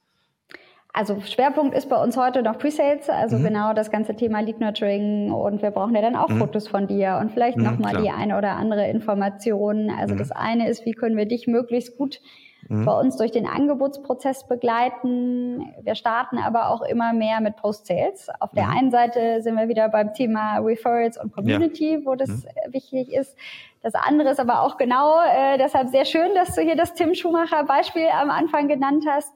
Also 0.93 1.21
Schwerpunkt 1.21 1.77
ist 1.77 1.89
bei 1.89 2.03
uns 2.03 2.17
heute 2.17 2.43
noch 2.43 2.59
Pre-Sales, 2.59 3.09
also 3.09 3.39
mhm. 3.39 3.45
genau 3.45 3.75
das 3.75 3.91
ganze 3.91 4.17
Thema 4.17 4.41
Lead 4.41 4.61
Nurturing 4.61 5.31
und 5.31 5.63
wir 5.63 5.71
brauchen 5.71 5.95
ja 5.95 6.03
dann 6.03 6.17
auch 6.17 6.29
mhm. 6.29 6.39
Fotos 6.39 6.67
von 6.67 6.89
dir 6.89 7.19
und 7.21 7.31
vielleicht 7.31 7.59
mhm, 7.59 7.65
nochmal 7.65 8.03
die 8.03 8.11
eine 8.11 8.37
oder 8.37 8.57
andere 8.57 8.89
Information. 8.89 9.91
Also 9.91 10.15
mhm. 10.15 10.19
das 10.19 10.33
eine 10.33 10.69
ist, 10.69 10.85
wie 10.87 10.93
können 10.93 11.17
wir 11.17 11.27
dich 11.27 11.47
möglichst 11.47 11.97
gut 11.97 12.21
mhm. 12.69 12.85
bei 12.85 12.99
uns 12.99 13.17
durch 13.17 13.31
den 13.31 13.47
Angebotsprozess 13.47 14.49
begleiten. 14.49 15.73
Wir 15.83 15.95
starten 15.95 16.39
aber 16.39 16.71
auch 16.71 16.83
immer 16.83 17.13
mehr 17.13 17.41
mit 17.41 17.57
Post-Sales. 17.57 18.29
Auf 18.41 18.51
der 18.53 18.67
mhm. 18.67 18.77
einen 18.77 18.91
Seite 18.91 19.43
sind 19.43 19.57
wir 19.57 19.69
wieder 19.69 19.89
beim 19.89 20.13
Thema 20.13 20.59
Referrals 20.59 21.19
und 21.23 21.33
Community, 21.33 21.95
ja. 21.95 22.01
wo 22.05 22.15
das 22.15 22.29
mhm. 22.29 22.73
wichtig 22.73 23.13
ist. 23.13 23.37
Das 23.83 23.95
andere 23.95 24.31
ist 24.31 24.41
aber 24.41 24.63
auch 24.63 24.77
genau, 24.77 25.21
äh, 25.23 25.57
deshalb 25.57 25.89
sehr 25.89 26.05
schön, 26.05 26.35
dass 26.35 26.55
du 26.55 26.61
hier 26.61 26.77
das 26.77 26.93
Tim 26.95 27.15
Schumacher 27.15 27.65
Beispiel 27.65 28.09
am 28.13 28.31
Anfang 28.31 28.69
genannt 28.69 29.05
hast. 29.09 29.33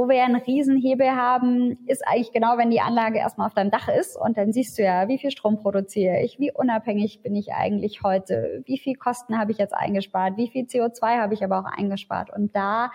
Wo 0.00 0.08
wir 0.08 0.24
einen 0.24 0.36
Riesenhebel 0.36 1.10
haben, 1.10 1.76
ist 1.86 2.08
eigentlich 2.08 2.32
genau, 2.32 2.56
wenn 2.56 2.70
die 2.70 2.80
Anlage 2.80 3.18
erstmal 3.18 3.48
auf 3.48 3.52
deinem 3.52 3.70
Dach 3.70 3.86
ist 3.88 4.16
und 4.16 4.38
dann 4.38 4.50
siehst 4.50 4.78
du 4.78 4.82
ja, 4.82 5.08
wie 5.08 5.18
viel 5.18 5.30
Strom 5.30 5.58
produziere 5.58 6.22
ich, 6.22 6.38
wie 6.38 6.50
unabhängig 6.50 7.20
bin 7.22 7.36
ich 7.36 7.52
eigentlich 7.52 8.02
heute, 8.02 8.62
wie 8.64 8.78
viel 8.78 8.94
Kosten 8.94 9.38
habe 9.38 9.52
ich 9.52 9.58
jetzt 9.58 9.74
eingespart, 9.74 10.38
wie 10.38 10.48
viel 10.48 10.64
CO2 10.64 11.18
habe 11.20 11.34
ich 11.34 11.44
aber 11.44 11.58
auch 11.58 11.66
eingespart. 11.66 12.34
Und 12.34 12.56
da 12.56 12.90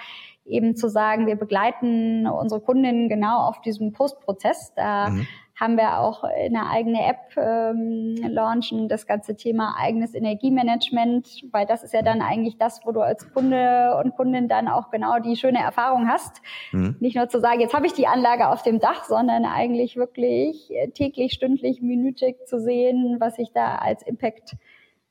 eben 0.45 0.75
zu 0.75 0.89
sagen, 0.89 1.27
wir 1.27 1.35
begleiten 1.35 2.25
unsere 2.25 2.59
Kundinnen 2.59 3.07
genau 3.07 3.37
auf 3.49 3.61
diesem 3.61 3.91
Postprozess, 3.91 4.73
da 4.75 5.11
mhm 5.11 5.27
haben 5.55 5.77
wir 5.77 5.99
auch 5.99 6.23
eine 6.23 6.69
eigene 6.69 7.05
App 7.07 7.37
ähm, 7.37 8.15
launchen, 8.27 8.89
das 8.89 9.07
ganze 9.07 9.35
Thema 9.35 9.75
eigenes 9.79 10.13
Energiemanagement, 10.13 11.45
weil 11.51 11.65
das 11.65 11.83
ist 11.83 11.93
ja 11.93 12.01
dann 12.01 12.21
eigentlich 12.21 12.57
das, 12.57 12.81
wo 12.83 12.91
du 12.91 12.99
als 12.99 13.31
Kunde 13.33 13.95
und 14.03 14.15
Kundin 14.15 14.49
dann 14.49 14.67
auch 14.67 14.91
genau 14.91 15.19
die 15.19 15.37
schöne 15.37 15.59
Erfahrung 15.59 16.09
hast. 16.09 16.41
Mhm. 16.71 16.97
Nicht 16.99 17.15
nur 17.15 17.29
zu 17.29 17.39
sagen, 17.39 17.61
jetzt 17.61 17.73
habe 17.73 17.87
ich 17.87 17.93
die 17.93 18.07
Anlage 18.07 18.49
auf 18.49 18.63
dem 18.63 18.79
Dach, 18.79 19.05
sondern 19.05 19.45
eigentlich 19.45 19.95
wirklich 19.95 20.71
täglich, 20.93 21.33
stündlich, 21.33 21.81
minütig 21.81 22.45
zu 22.47 22.59
sehen, 22.59 23.17
was 23.19 23.39
ich 23.39 23.51
da 23.53 23.75
als 23.75 24.03
Impact 24.03 24.57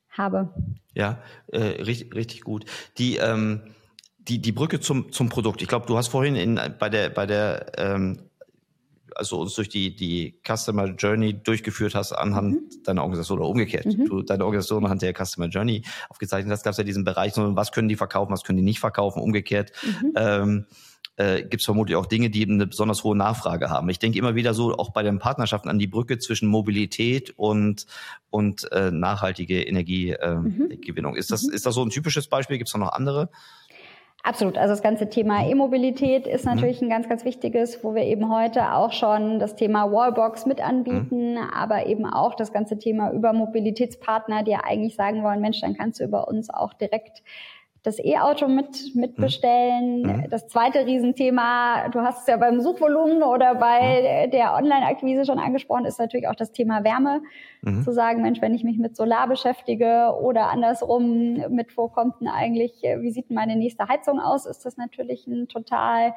habe. 0.09 0.53
Ja, 0.93 1.17
äh, 1.51 1.57
richtig, 1.57 2.13
richtig 2.15 2.41
gut. 2.41 2.65
Die 2.97 3.17
ähm 3.17 3.61
die, 4.27 4.41
die 4.41 4.51
Brücke 4.51 4.79
zum, 4.79 5.11
zum 5.11 5.29
Produkt. 5.29 5.61
Ich 5.61 5.67
glaube, 5.67 5.85
du 5.85 5.97
hast 5.97 6.07
vorhin 6.07 6.35
in, 6.35 6.59
bei 6.79 6.89
der, 6.89 7.09
bei 7.09 7.25
der 7.25 7.71
ähm, 7.77 8.17
also 9.15 9.39
uns 9.39 9.55
durch 9.55 9.69
die, 9.69 9.95
die 9.95 10.39
Customer 10.45 10.85
Journey 10.87 11.33
durchgeführt 11.33 11.95
hast 11.95 12.11
anhand 12.11 12.53
mhm. 12.53 12.83
deiner 12.83 13.01
Organisation 13.01 13.39
oder 13.39 13.49
umgekehrt. 13.49 13.85
Mhm. 13.85 14.05
Du 14.05 14.21
deine 14.21 14.45
Organisation 14.45 14.83
anhand 14.83 15.01
der 15.01 15.13
Customer 15.13 15.47
Journey 15.47 15.83
aufgezeichnet 16.09 16.51
hast, 16.51 16.63
gab 16.63 16.71
es 16.71 16.77
ja 16.77 16.83
diesen 16.83 17.03
Bereich, 17.03 17.33
was 17.35 17.71
können 17.71 17.89
die 17.89 17.95
verkaufen, 17.95 18.31
was 18.31 18.43
können 18.43 18.57
die 18.57 18.63
nicht 18.63 18.79
verkaufen, 18.79 19.21
umgekehrt. 19.21 19.71
Mhm. 19.83 20.13
Ähm, 20.15 20.65
äh, 21.17 21.43
gibt 21.43 21.61
es 21.61 21.65
vermutlich 21.65 21.95
auch 21.95 22.05
Dinge, 22.05 22.29
die 22.29 22.41
eben 22.41 22.55
eine 22.55 22.67
besonders 22.67 23.03
hohe 23.03 23.15
Nachfrage 23.15 23.69
haben. 23.69 23.87
Ich 23.89 23.99
denke 23.99 24.19
immer 24.19 24.35
wieder 24.35 24.53
so 24.53 24.73
auch 24.75 24.91
bei 24.91 25.01
den 25.01 25.19
Partnerschaften 25.19 25.69
an 25.69 25.79
die 25.79 25.87
Brücke 25.87 26.17
zwischen 26.17 26.47
Mobilität 26.49 27.33
und 27.37 27.85
und 28.29 28.69
äh, 28.73 28.91
nachhaltige 28.91 29.63
Energiegewinnung. 29.63 31.13
Äh, 31.13 31.15
mhm. 31.15 31.17
Ist 31.17 31.31
das 31.31 31.43
mhm. 31.43 31.53
ist 31.53 31.65
das 31.65 31.73
so 31.73 31.83
ein 31.83 31.89
typisches 31.89 32.27
Beispiel? 32.27 32.57
Gibt 32.57 32.69
es 32.69 32.75
noch 32.75 32.91
andere? 32.91 33.29
Absolut. 34.25 34.57
Also 34.57 34.71
das 34.73 34.81
ganze 34.81 35.07
Thema 35.07 35.47
E-Mobilität 35.47 36.25
ist 36.25 36.45
mhm. 36.45 36.55
natürlich 36.55 36.81
mhm. 36.81 36.87
ein 36.87 36.89
ganz, 36.89 37.07
ganz 37.07 37.25
wichtiges, 37.25 37.83
wo 37.83 37.93
wir 37.93 38.01
eben 38.01 38.33
heute 38.33 38.73
auch 38.73 38.91
schon 38.91 39.37
das 39.37 39.55
Thema 39.55 39.91
Wallbox 39.91 40.47
mit 40.47 40.65
anbieten, 40.65 41.33
mhm. 41.33 41.49
aber 41.53 41.85
eben 41.85 42.07
auch 42.07 42.33
das 42.33 42.51
ganze 42.51 42.79
Thema 42.79 43.11
über 43.11 43.33
Mobilitätspartner, 43.33 44.41
die 44.41 44.51
ja 44.51 44.61
eigentlich 44.63 44.95
sagen 44.95 45.21
wollen, 45.21 45.41
Mensch, 45.41 45.61
dann 45.61 45.75
kannst 45.75 45.99
du 45.99 46.05
über 46.05 46.27
uns 46.27 46.49
auch 46.49 46.73
direkt 46.73 47.21
das 47.85 47.99
E-Auto 47.99 48.47
mit, 48.47 48.95
mitbestellen. 48.95 50.01
Mhm. 50.01 50.29
Das 50.29 50.47
zweite 50.47 50.85
Riesenthema, 50.85 51.89
du 51.89 52.01
hast 52.01 52.21
es 52.21 52.27
ja 52.27 52.37
beim 52.37 52.59
Suchvolumen 52.59 53.23
oder 53.23 53.55
bei 53.55 54.25
mhm. 54.25 54.31
der 54.31 54.53
Online-Akquise 54.55 55.25
schon 55.25 55.39
angesprochen, 55.39 55.85
ist 55.85 55.99
natürlich 55.99 56.27
auch 56.27 56.35
das 56.35 56.51
Thema 56.51 56.83
Wärme. 56.83 57.21
Mhm. 57.61 57.83
Zu 57.83 57.91
sagen, 57.93 58.21
Mensch, 58.21 58.41
wenn 58.41 58.53
ich 58.53 58.63
mich 58.63 58.77
mit 58.77 58.95
Solar 58.95 59.27
beschäftige 59.27 60.13
oder 60.21 60.49
andersrum 60.49 61.41
mit, 61.49 61.77
wo 61.77 61.87
kommt 61.87 62.21
denn 62.21 62.27
eigentlich, 62.27 62.81
wie 62.81 63.11
sieht 63.11 63.29
meine 63.31 63.55
nächste 63.55 63.87
Heizung 63.87 64.19
aus, 64.19 64.45
ist 64.45 64.65
das 64.65 64.77
natürlich 64.77 65.27
ein 65.27 65.47
total 65.47 66.13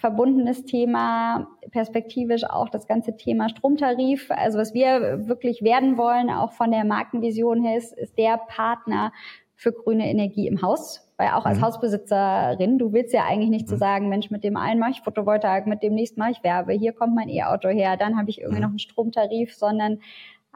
verbundenes 0.00 0.64
Thema, 0.64 1.46
perspektivisch 1.72 2.44
auch 2.44 2.70
das 2.70 2.86
ganze 2.86 3.16
Thema 3.16 3.50
Stromtarif. 3.50 4.30
Also 4.30 4.58
was 4.58 4.72
wir 4.72 5.28
wirklich 5.28 5.62
werden 5.62 5.98
wollen, 5.98 6.30
auch 6.30 6.52
von 6.52 6.70
der 6.70 6.86
Markenvision 6.86 7.62
her, 7.62 7.76
ist, 7.76 7.92
ist 7.92 8.16
der 8.16 8.38
Partner 8.38 9.12
für 9.60 9.72
grüne 9.72 10.08
Energie 10.08 10.46
im 10.46 10.62
Haus, 10.62 11.06
Weil 11.18 11.32
auch 11.32 11.44
als 11.44 11.58
mhm. 11.58 11.64
Hausbesitzerin, 11.64 12.78
du 12.78 12.94
willst 12.94 13.12
ja 13.12 13.26
eigentlich 13.26 13.50
nicht 13.50 13.66
mhm. 13.66 13.68
zu 13.68 13.74
so 13.74 13.78
sagen, 13.78 14.08
Mensch, 14.08 14.30
mit 14.30 14.42
dem 14.42 14.56
einen 14.56 14.80
mache 14.80 14.92
ich 14.92 15.02
Photovoltaik, 15.02 15.66
mit 15.66 15.82
dem 15.82 15.94
nächsten 15.94 16.18
mache 16.18 16.30
ich 16.30 16.42
Werbe, 16.42 16.72
hier 16.72 16.94
kommt 16.94 17.14
mein 17.14 17.28
E-Auto 17.28 17.68
her, 17.68 17.98
dann 17.98 18.16
habe 18.16 18.30
ich 18.30 18.40
irgendwie 18.40 18.56
mhm. 18.56 18.62
noch 18.62 18.68
einen 18.70 18.78
Stromtarif, 18.78 19.54
sondern 19.54 19.98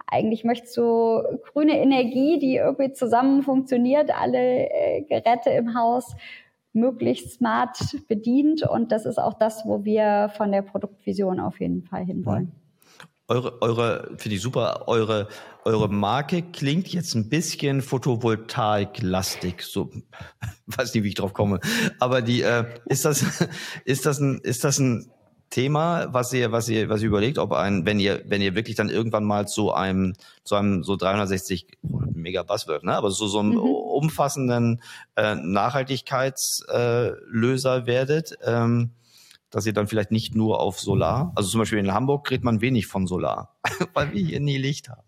eigentlich 0.07 0.45
möchtest 0.45 0.75
du 0.79 1.23
grüne 1.53 1.79
Energie, 1.79 2.39
die 2.39 2.57
irgendwie 2.57 2.95
zusammen 2.95 3.43
funktioniert, 3.43 4.11
alle 4.11 4.71
äh, 4.71 5.03
Geräte 5.03 5.51
im 5.51 5.79
Haus 5.79 6.17
möglichst 6.73 7.35
smart 7.35 7.79
bedient. 8.09 8.63
Und 8.67 8.91
das 8.91 9.05
ist 9.05 9.19
auch 9.19 9.35
das, 9.35 9.67
wo 9.67 9.85
wir 9.85 10.31
von 10.35 10.51
der 10.51 10.63
Produktvision 10.63 11.41
auf 11.41 11.61
jeden 11.61 11.83
Fall 11.83 12.07
hinwollen. 12.07 12.53
Eure, 13.27 13.63
eure, 13.63 14.11
finde 14.19 14.37
ich 14.37 14.43
super, 14.43 14.87
eure, 14.87 15.29
eure 15.65 15.89
Marke 15.89 16.43
klingt 16.43 16.89
jetzt 16.89 17.15
ein 17.15 17.31
bisschen 17.31 17.81
Photovoltaik-lastig, 17.81 19.63
so, 19.63 19.91
weiß 20.67 20.93
nicht, 20.93 21.05
wie 21.05 21.09
ich 21.09 21.15
drauf 21.15 21.33
komme. 21.33 21.59
Aber 22.01 22.21
die, 22.21 22.43
äh, 22.43 22.67
ist 22.85 23.07
das, 23.07 23.25
ist 23.87 24.05
das 24.05 24.21
ein, 24.21 24.41
ist 24.41 24.63
das 24.65 24.79
ein 24.79 25.11
Thema, 25.49 26.13
was 26.13 26.31
ihr, 26.33 26.51
was 26.53 26.69
ihr, 26.69 26.89
was 26.89 27.01
ihr 27.01 27.09
überlegt, 27.09 27.39
ob 27.39 27.53
ein, 27.53 27.87
wenn 27.87 28.01
ihr, 28.01 28.23
wenn 28.27 28.43
ihr 28.43 28.57
wirklich 28.57 28.77
dann 28.77 28.91
irgendwann 28.91 29.25
mal 29.25 29.49
zu 29.49 29.73
einem, 29.73 30.13
zu 30.43 30.57
einem 30.57 30.83
so 30.83 30.97
360 30.97 31.79
oh, 31.83 32.01
mega 32.13 32.43
Buzzword, 32.43 32.85
ne, 32.85 32.95
aber 32.97 33.11
so 33.11 33.27
so 33.27 33.39
einem 33.39 33.53
mhm. 33.53 33.61
umfassenden 33.61 34.83
äh, 35.17 35.35
Nachhaltigkeitslöser 35.37 37.77
äh, 37.77 37.87
werdet, 37.87 38.37
ähm, 38.45 38.91
dass 39.55 39.67
ihr 39.67 39.73
dann 39.73 39.87
vielleicht 39.87 40.11
nicht 40.11 40.35
nur 40.35 40.61
auf 40.61 40.81
Solar, 40.81 41.33
also 41.37 41.49
zum 41.49 41.61
Beispiel 41.61 41.79
in 41.79 41.95
Hamburg 41.95 42.27
kriegt 42.27 42.43
man 42.43 42.61
wenig 42.61 42.87
von 42.89 43.07
Solar, 43.07 43.57
weil 43.95 44.13
wir 44.13 44.21
hier 44.21 44.41
nie 44.41 44.59
Licht 44.59 44.89
haben. 44.89 45.03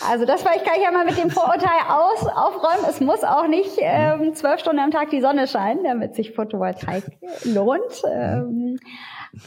Also 0.00 0.24
das 0.24 0.42
kann 0.44 0.54
ich 0.76 0.82
ja 0.82 0.90
mal 0.90 1.04
mit 1.04 1.18
dem 1.18 1.30
Vorurteil 1.30 1.68
aus, 1.88 2.26
aufräumen. 2.26 2.86
Es 2.88 3.00
muss 3.00 3.22
auch 3.22 3.46
nicht 3.46 3.76
ähm, 3.78 4.34
zwölf 4.34 4.60
Stunden 4.60 4.80
am 4.80 4.90
Tag 4.90 5.10
die 5.10 5.20
Sonne 5.20 5.46
scheinen, 5.46 5.84
damit 5.84 6.14
sich 6.14 6.32
Photovoltaik 6.32 7.04
lohnt. 7.44 8.02
Ähm, 8.10 8.78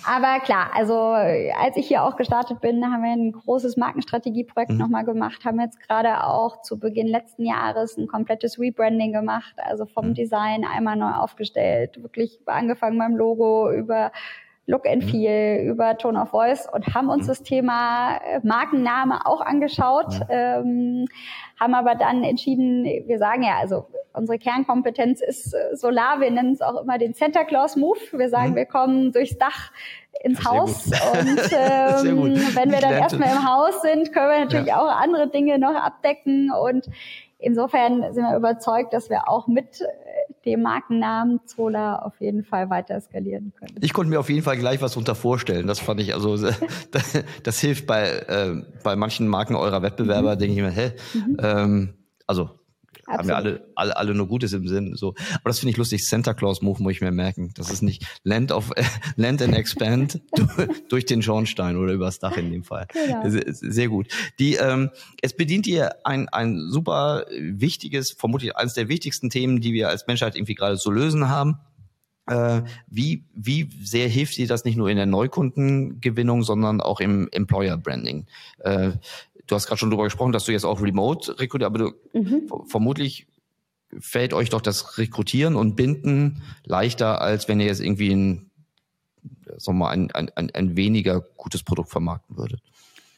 aber 0.06 0.40
klar, 0.40 0.72
also 0.74 0.96
als 0.98 1.78
ich 1.78 1.88
hier 1.88 2.04
auch 2.04 2.16
gestartet 2.16 2.62
bin, 2.62 2.84
haben 2.86 3.04
wir 3.04 3.12
ein 3.12 3.32
großes 3.32 3.78
Markenstrategieprojekt 3.78 4.72
mhm. 4.72 4.78
nochmal 4.78 5.06
gemacht, 5.06 5.46
haben 5.46 5.60
jetzt 5.60 5.80
gerade 5.80 6.24
auch 6.24 6.62
zu 6.62 6.80
Beginn 6.80 7.08
letzten 7.08 7.46
Jahres 7.46 7.98
ein 7.98 8.08
komplettes 8.08 8.60
Rebranding 8.60 9.14
gemacht, 9.14 9.54
also 9.58 9.86
vom 9.86 10.10
mhm. 10.10 10.14
Design 10.14 10.66
einmal 10.66 10.96
neu 10.96 11.12
aufgestellt, 11.12 12.02
wirklich 12.02 12.40
angefangen 12.46 12.98
beim 12.98 13.16
Logo 13.16 13.72
über 13.72 14.12
Look 14.70 14.86
and 14.86 15.04
mhm. 15.04 15.08
Feel, 15.08 15.64
mhm. 15.64 15.70
über 15.70 15.98
Tone 15.98 16.22
of 16.22 16.30
Voice 16.30 16.68
und 16.72 16.94
haben 16.94 17.10
uns 17.10 17.24
mhm. 17.24 17.28
das 17.30 17.44
Thema 17.44 18.18
äh, 18.18 18.42
Markenname 18.44 19.26
auch 19.26 19.40
angeschaut, 19.40 20.20
ähm, 20.30 21.06
haben 21.58 21.74
aber 21.74 21.96
dann 21.96 22.24
entschieden, 22.24 22.84
wir 22.84 23.18
sagen 23.18 23.44
ja, 23.44 23.58
also 23.60 23.88
unsere 24.14 24.38
Kernkompetenz 24.38 25.22
ist 25.22 25.54
äh, 25.54 25.76
Solar, 25.76 26.20
wir 26.20 26.30
nennen 26.32 26.52
es 26.52 26.62
auch 26.62 26.82
immer 26.82 26.98
den 26.98 27.14
Santa 27.14 27.46
Claus 27.46 27.78
Move. 27.78 28.00
Wir 28.12 28.30
sagen, 28.30 28.52
mhm. 28.52 28.56
wir 28.56 28.66
kommen 28.66 29.14
durchs 29.14 29.38
Dach 29.38 29.72
ins 30.22 30.44
ja, 30.44 30.52
Haus 30.52 30.86
und 30.86 31.40
ähm, 31.54 32.36
wenn 32.56 32.72
wir 32.72 32.80
dann 32.82 32.94
erstmal 32.94 33.30
im 33.30 33.48
Haus 33.50 33.82
sind, 33.82 34.12
können 34.12 34.30
wir 34.30 34.40
natürlich 34.40 34.68
ja. 34.68 34.82
auch 34.82 34.90
andere 34.90 35.30
Dinge 35.30 35.60
noch 35.60 35.76
abdecken 35.76 36.52
und 36.52 36.90
insofern 37.40 38.14
sind 38.14 38.24
wir 38.24 38.36
überzeugt, 38.36 38.94
dass 38.94 39.10
wir 39.10 39.30
auch 39.30 39.48
mit 39.48 39.84
dem 40.46 40.62
Markennamen 40.62 41.42
Zola 41.46 42.00
auf 42.00 42.20
jeden 42.22 42.44
Fall 42.44 42.70
weiter 42.70 43.00
skalieren 43.02 43.54
können. 43.60 43.76
Ich 43.82 43.94
konnte 43.94 44.10
mir 44.10 44.20
auf 44.20 44.30
jeden 44.30 44.44
Fall 44.44 44.58
gleich 44.58 44.82
was 44.82 44.94
darunter 44.94 45.16
vorstellen. 45.16 45.68
Das 45.68 45.80
fand 45.80 46.00
ich 46.00 46.14
also, 46.14 46.38
das, 46.92 47.24
das 47.44 47.60
hilft 47.60 47.86
bei, 47.86 48.08
äh, 48.08 48.56
bei 48.84 48.96
manchen 48.96 49.28
Marken 49.28 49.56
eurer 49.56 49.82
Wettbewerber, 49.82 50.36
mhm. 50.36 50.40
denke 50.40 50.56
ich 50.56 50.62
mir, 50.62 50.70
hä, 50.70 50.92
mhm. 51.14 51.38
ähm, 51.42 51.94
also 52.26 52.57
Absolut. 53.08 53.20
haben 53.20 53.28
wir 53.28 53.36
alle, 53.38 53.68
alle, 53.76 53.98
alle 53.98 54.16
nur 54.16 54.28
Gutes 54.28 54.52
im 54.52 54.68
Sinn. 54.68 54.96
So. 54.96 55.16
Aber 55.36 55.46
das 55.50 55.60
finde 55.60 55.72
ich 55.72 55.78
lustig. 55.78 56.06
Santa 56.06 56.34
Claus 56.34 56.62
Move 56.62 56.84
muss 56.84 56.92
ich 56.92 57.02
mir 57.02 57.12
merken. 57.12 57.52
Das 57.56 57.72
ist 57.72 57.82
nicht 57.82 58.06
Land 58.24 58.52
of 58.52 58.72
Land 59.16 59.42
and 59.42 59.56
Expand 59.56 60.20
durch 60.90 61.06
den 61.06 61.22
Schornstein 61.22 61.78
oder 61.78 61.94
übers 61.94 62.20
Dach 62.20 62.36
in 62.36 62.52
dem 62.52 62.64
Fall. 62.64 62.88
Genau. 62.92 63.24
Sehr 63.50 63.88
gut. 63.88 64.08
Die, 64.40 64.56
ähm, 64.56 64.90
es 65.22 65.34
bedient 65.34 65.68
ihr 65.68 66.06
ein, 66.06 66.28
ein 66.30 66.60
super 66.70 67.26
wichtiges, 67.32 68.12
vermutlich 68.12 68.58
eines 68.58 68.74
der 68.74 68.90
wichtigsten 68.90 69.30
Themen, 69.30 69.62
die 69.62 69.72
wir 69.72 69.88
als 69.88 70.06
Menschheit 70.08 70.36
irgendwie 70.36 70.56
gerade 70.56 70.78
zu 70.78 70.92
lösen 70.92 71.30
haben. 71.30 71.60
Äh, 72.28 72.64
wie, 72.88 73.24
wie 73.34 73.70
sehr 73.82 74.10
hilft 74.10 74.36
dir 74.36 74.48
das 74.48 74.66
nicht 74.66 74.76
nur 74.76 74.90
in 74.90 74.98
der 74.98 75.06
Neukundengewinnung, 75.06 76.44
sondern 76.44 76.82
auch 76.82 77.00
im 77.00 77.30
Employer 77.32 77.78
Branding? 77.78 78.26
Du 79.48 79.56
hast 79.56 79.68
gerade 79.68 79.80
schon 79.80 79.90
darüber 79.90 80.04
gesprochen, 80.04 80.32
dass 80.32 80.46
du 80.46 80.52
jetzt 80.52 80.66
auch 80.66 80.82
remote 80.82 81.40
rekrutierst, 81.40 81.66
aber 81.66 81.80
du, 81.80 81.94
mhm. 82.14 82.50
vermutlich 82.68 83.28
fällt 84.00 84.34
euch 84.34 84.50
doch 84.50 84.62
das 84.62 84.98
Rekrutieren 84.98 85.56
und 85.56 85.76
Binden 85.76 86.44
leichter, 86.66 87.22
als 87.22 87.48
wenn 87.48 87.60
ihr 87.60 87.68
jetzt 87.68 87.80
irgendwie 87.80 88.12
ein, 88.12 88.52
sagen 89.58 89.80
wir 89.80 89.86
mal, 89.86 89.90
ein, 89.92 90.12
ein, 90.12 90.52
ein 90.54 90.76
weniger 90.76 91.22
gutes 91.38 91.64
Produkt 91.64 91.90
vermarkten 91.90 92.38
würdet. 92.38 92.62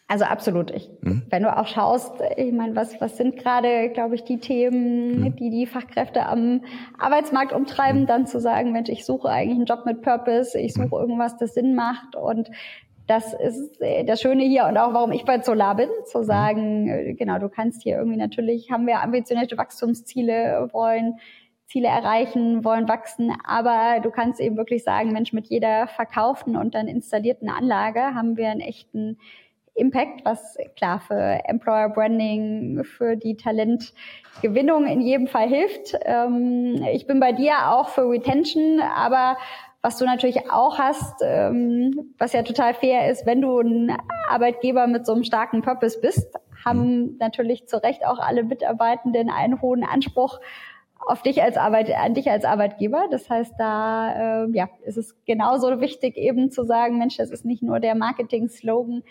Also 0.10 0.26
absolut. 0.26 0.72
Ich, 0.72 0.90
mhm. 1.02 1.22
Wenn 1.30 1.44
du 1.44 1.56
auch 1.56 1.68
schaust, 1.68 2.14
ich 2.36 2.52
meine, 2.52 2.76
was, 2.76 3.00
was 3.00 3.16
sind 3.16 3.38
gerade, 3.38 3.90
glaube 3.90 4.16
ich, 4.16 4.24
die 4.24 4.40
Themen, 4.40 5.22
mhm. 5.22 5.36
die 5.36 5.52
die 5.52 5.68
Fachkräfte 5.68 6.26
am 6.26 6.62
Arbeitsmarkt 6.98 7.54
umtreiben, 7.54 8.02
mhm. 8.02 8.08
dann 8.08 8.26
zu 8.26 8.40
sagen, 8.40 8.72
Mensch, 8.72 8.90
ich 8.90 9.06
suche 9.06 9.30
eigentlich 9.30 9.58
einen 9.58 9.66
Job 9.66 9.86
mit 9.86 10.02
Purpose, 10.02 10.60
ich 10.60 10.74
suche 10.74 10.88
mhm. 10.88 10.94
irgendwas, 10.94 11.38
das 11.38 11.54
Sinn 11.54 11.76
macht 11.76 12.16
und 12.16 12.50
das 13.10 13.34
ist 13.34 13.82
äh, 13.82 14.03
das 14.05 14.22
Schöne 14.22 14.43
hier 14.43 14.66
und 14.66 14.78
auch 14.78 14.93
warum 14.93 15.12
ich 15.12 15.26
bei 15.26 15.41
Solar 15.41 15.76
bin, 15.76 15.89
zu 16.05 16.20
mhm. 16.20 16.24
sagen, 16.24 16.88
äh, 16.88 17.14
genau, 17.14 17.39
du 17.39 17.49
kannst 17.49 17.82
hier 17.82 17.97
irgendwie 17.97 18.18
natürlich, 18.18 18.72
haben 18.72 18.86
wir 18.86 19.01
ambitionierte 19.01 19.57
Wachstumsziele, 19.57 20.70
wollen 20.72 21.16
Ziele 21.66 21.88
erreichen, 21.88 22.64
wollen 22.64 22.88
wachsen, 22.88 23.32
aber 23.45 23.99
du 24.01 24.12
kannst 24.12 24.39
eben 24.39 24.57
wirklich 24.57 24.84
sagen, 24.84 25.12
Mensch, 25.12 25.34
mit 25.34 25.47
jeder 25.47 25.88
verkauften 25.88 26.55
und 26.55 26.74
dann 26.76 26.88
installierten 26.88 27.49
Anlage 27.49 28.16
haben 28.16 28.38
wir 28.38 28.49
einen 28.49 28.62
echten 28.62 29.18
Impact, 29.76 30.26
was 30.26 30.57
klar 30.76 30.99
für 30.99 31.39
Employer 31.45 31.89
Branding, 31.89 32.84
für 32.84 33.16
die 33.16 33.38
Talentgewinnung 33.38 34.86
in 34.88 34.99
jedem 34.99 35.28
Fall 35.28 35.47
hilft. 35.47 35.97
Ähm, 36.03 36.84
ich 36.91 37.07
bin 37.07 37.20
bei 37.20 37.32
dir 37.32 37.72
auch 37.72 37.89
für 37.89 38.10
Retention, 38.10 38.82
aber 38.82 39.38
was 39.82 39.98
du 39.98 40.06
natürlich 40.06 40.52
auch 40.52 40.78
hast, 40.78 41.22
ähm, 41.24 42.14
was 42.18 42.34
ja 42.34 42.44
total 42.44 42.74
fair 42.74 43.10
ist, 43.10 43.26
wenn 43.26 43.42
du 43.42 43.60
ein 43.60 43.96
Arbeitgeber 44.30 44.88
mit 44.88 45.06
so 45.06 45.14
einem 45.14 45.24
starken 45.24 45.62
Purpose 45.62 46.00
bist, 46.02 46.36
haben 46.66 47.04
mhm. 47.04 47.18
natürlich 47.20 47.68
zu 47.68 47.82
Recht 47.82 48.06
auch 48.06 48.20
alle 48.20 48.44
Mitarbeitenden 48.44 49.30
einen 49.30 49.62
hohen 49.62 49.84
Anspruch 49.84 50.40
auf 51.08 51.22
dich 51.22 51.42
als 51.42 51.56
Arbeit, 51.56 51.90
an 51.96 52.14
dich 52.14 52.30
als 52.30 52.44
Arbeitgeber. 52.44 53.06
Das 53.10 53.30
heißt, 53.30 53.54
da 53.58 54.44
äh, 54.44 54.50
ja, 54.52 54.70
ist 54.84 54.98
es 54.98 55.16
genauso 55.26 55.80
wichtig, 55.80 56.18
eben 56.18 56.52
zu 56.52 56.66
sagen, 56.66 56.98
Mensch, 56.98 57.16
das 57.16 57.32
ist 57.32 57.46
nicht 57.46 57.64
nur 57.64 57.80
der 57.80 57.96
Marketing-Slogan, 57.96 59.04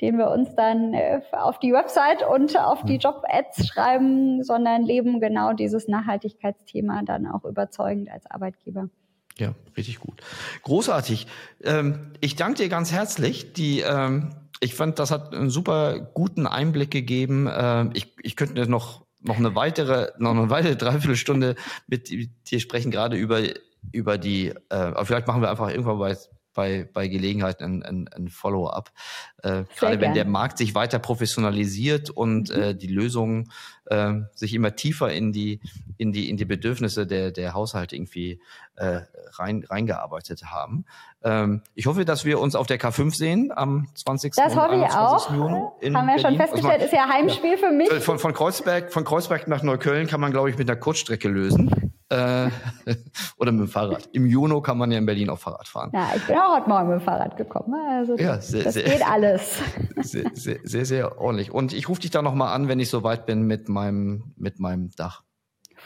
den 0.00 0.16
wir 0.16 0.30
uns 0.30 0.54
dann 0.54 0.94
äh, 0.94 1.20
auf 1.32 1.58
die 1.58 1.72
Website 1.74 2.26
und 2.26 2.58
auf 2.58 2.84
die 2.84 2.94
mhm. 2.94 3.00
Job-Ads 3.00 3.66
schreiben, 3.66 4.42
sondern 4.42 4.82
leben 4.82 5.20
genau 5.20 5.52
dieses 5.52 5.88
Nachhaltigkeitsthema 5.88 7.02
dann 7.04 7.26
auch 7.26 7.44
überzeugend 7.44 8.10
als 8.10 8.30
Arbeitgeber. 8.30 8.88
Ja, 9.38 9.54
richtig 9.76 10.00
gut. 10.00 10.22
Großartig. 10.62 11.26
Ähm, 11.62 12.12
ich 12.20 12.36
danke 12.36 12.62
dir 12.62 12.68
ganz 12.68 12.92
herzlich. 12.92 13.52
Die, 13.52 13.80
ähm, 13.80 14.30
ich 14.60 14.74
fand, 14.74 14.98
das 14.98 15.10
hat 15.10 15.34
einen 15.34 15.50
super 15.50 16.00
guten 16.00 16.46
Einblick 16.46 16.90
gegeben. 16.90 17.48
Ähm, 17.52 17.90
ich, 17.92 18.14
ich 18.22 18.36
könnte 18.36 18.68
noch 18.68 19.04
noch 19.22 19.38
eine 19.38 19.54
weitere 19.54 20.12
noch 20.18 20.30
eine 20.30 20.50
weitere 20.50 20.76
Dreiviertelstunde 20.76 21.56
mit 21.88 22.08
dir 22.08 22.60
sprechen, 22.60 22.90
gerade 22.90 23.16
über 23.16 23.40
über 23.92 24.18
die. 24.18 24.52
Äh, 24.68 25.04
vielleicht 25.04 25.26
machen 25.26 25.42
wir 25.42 25.50
einfach 25.50 25.68
irgendwann 25.68 25.98
bei 25.98 26.16
bei, 26.56 26.88
bei 26.92 27.06
Gelegenheit 27.06 27.60
ein, 27.60 27.84
ein, 27.84 28.08
ein 28.08 28.28
Follow-up. 28.28 28.90
Äh, 29.44 29.62
gerade 29.78 30.00
wenn 30.00 30.14
der 30.14 30.24
Markt 30.24 30.58
sich 30.58 30.74
weiter 30.74 30.98
professionalisiert 30.98 32.10
und 32.10 32.50
mhm. 32.50 32.62
äh, 32.62 32.74
die 32.74 32.88
Lösungen 32.88 33.52
äh, 33.84 34.14
sich 34.34 34.54
immer 34.54 34.74
tiefer 34.74 35.12
in 35.12 35.32
die, 35.32 35.60
in 35.98 36.10
die, 36.10 36.28
in 36.28 36.36
die 36.36 36.44
Bedürfnisse 36.44 37.06
der, 37.06 37.30
der 37.30 37.54
Haushalte 37.54 37.94
irgendwie 37.94 38.40
äh, 38.74 39.02
rein, 39.34 39.64
reingearbeitet 39.68 40.44
haben. 40.46 40.84
Ähm, 41.22 41.62
ich 41.74 41.86
hoffe, 41.86 42.04
dass 42.04 42.24
wir 42.24 42.40
uns 42.40 42.54
auf 42.54 42.66
der 42.66 42.80
K5 42.80 43.14
sehen 43.14 43.52
am 43.54 43.88
20. 43.94 44.34
Das 44.34 44.56
hoffe 44.56 44.76
ich 44.76 44.92
auch. 44.92 45.30
Juni 45.32 45.60
in 45.80 45.96
haben 45.96 46.06
wir 46.06 46.16
Berlin. 46.16 46.18
schon 46.20 46.36
festgestellt, 46.36 46.82
ist 46.82 46.92
ja 46.92 47.08
Heimspiel 47.08 47.52
ja. 47.52 47.56
für 47.56 47.70
mich. 47.70 47.92
Von, 48.02 48.18
von, 48.18 48.32
Kreuzberg, 48.32 48.92
von 48.92 49.04
Kreuzberg 49.04 49.46
nach 49.46 49.62
Neukölln 49.62 50.06
kann 50.06 50.20
man, 50.20 50.32
glaube 50.32 50.50
ich, 50.50 50.58
mit 50.58 50.68
einer 50.68 50.78
Kurzstrecke 50.78 51.28
lösen. 51.28 51.85
Äh, 52.08 52.50
oder 53.36 53.50
mit 53.50 53.62
dem 53.62 53.68
Fahrrad. 53.68 54.08
Im 54.12 54.26
Juni 54.26 54.60
kann 54.62 54.78
man 54.78 54.92
ja 54.92 54.98
in 54.98 55.06
Berlin 55.06 55.28
auch 55.28 55.38
Fahrrad 55.38 55.66
fahren. 55.66 55.90
Ja, 55.92 56.12
ich 56.14 56.24
bin 56.24 56.36
auch 56.36 56.56
heute 56.56 56.68
Morgen 56.68 56.88
mit 56.88 57.00
dem 57.00 57.04
Fahrrad 57.04 57.36
gekommen. 57.36 57.74
Also 57.74 58.16
ja, 58.16 58.40
sehr, 58.40 58.62
das 58.62 58.74
sehr, 58.74 58.84
geht 58.84 59.06
alles. 59.06 59.60
Sehr, 60.02 60.30
sehr, 60.34 60.58
sehr, 60.62 60.84
sehr 60.84 61.20
ordentlich. 61.20 61.50
Und 61.50 61.72
ich 61.72 61.88
rufe 61.88 62.00
dich 62.00 62.10
da 62.10 62.22
nochmal 62.22 62.54
an, 62.54 62.68
wenn 62.68 62.78
ich 62.78 62.90
soweit 62.90 63.26
bin 63.26 63.42
mit 63.42 63.68
meinem, 63.68 64.34
mit 64.36 64.60
meinem 64.60 64.90
Dach. 64.90 65.22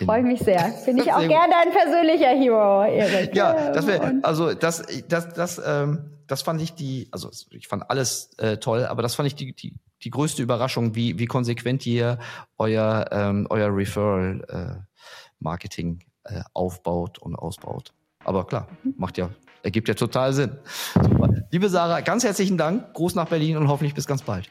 Freue 0.05 0.23
mich 0.23 0.41
sehr. 0.41 0.75
Bin 0.85 0.99
ich 0.99 1.13
auch 1.13 1.27
gerne 1.27 1.53
dein 1.53 1.73
persönlicher 1.73 2.29
Hero, 2.29 2.85
Erik. 2.85 3.35
Ja, 3.35 3.73
das 3.73 3.87
wäre, 3.87 4.21
also 4.23 4.53
das, 4.53 4.83
das, 5.09 5.33
das, 5.33 5.63
ähm, 5.65 6.19
das 6.27 6.43
fand 6.43 6.61
ich 6.61 6.75
die, 6.75 7.09
also 7.13 7.31
ich 7.51 7.69
fand 7.69 7.89
alles 7.89 8.31
äh, 8.39 8.59
toll, 8.59 8.85
aber 8.85 9.03
das 9.03 9.15
fand 9.15 9.27
ich 9.27 9.37
die, 9.37 9.55
die, 9.55 9.75
die 10.03 10.11
größte 10.11 10.43
Überraschung, 10.43 10.95
wie, 10.95 11.19
wie 11.19 11.27
konsequent 11.27 11.87
ihr 11.87 12.19
euer, 12.59 13.07
ähm, 13.11 13.47
euer 13.49 13.75
Referral 13.75 14.45
äh, 14.49 15.01
Marketing 15.39 16.01
äh, 16.31 16.43
aufbaut 16.55 17.19
und 17.19 17.35
ausbaut. 17.37 17.93
Aber 18.25 18.47
klar, 18.47 18.69
macht 18.97 19.19
ja, 19.19 19.31
ergibt 19.63 19.89
ja 19.89 19.95
total 19.95 20.33
Sinn. 20.33 20.59
Super. 20.95 21.31
Liebe 21.51 21.69
Sarah, 21.69 22.01
ganz 22.01 22.25
herzlichen 22.25 22.59
Dank. 22.59 22.93
Gruß 22.95 23.15
nach 23.15 23.29
Berlin 23.29 23.57
und 23.57 23.69
hoffentlich 23.69 23.95
bis 23.95 24.07
ganz 24.07 24.23
bald. 24.23 24.49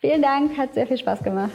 Vielen 0.00 0.22
Dank, 0.22 0.56
hat 0.56 0.74
sehr 0.74 0.86
viel 0.86 0.98
Spaß 0.98 1.22
gemacht. 1.22 1.50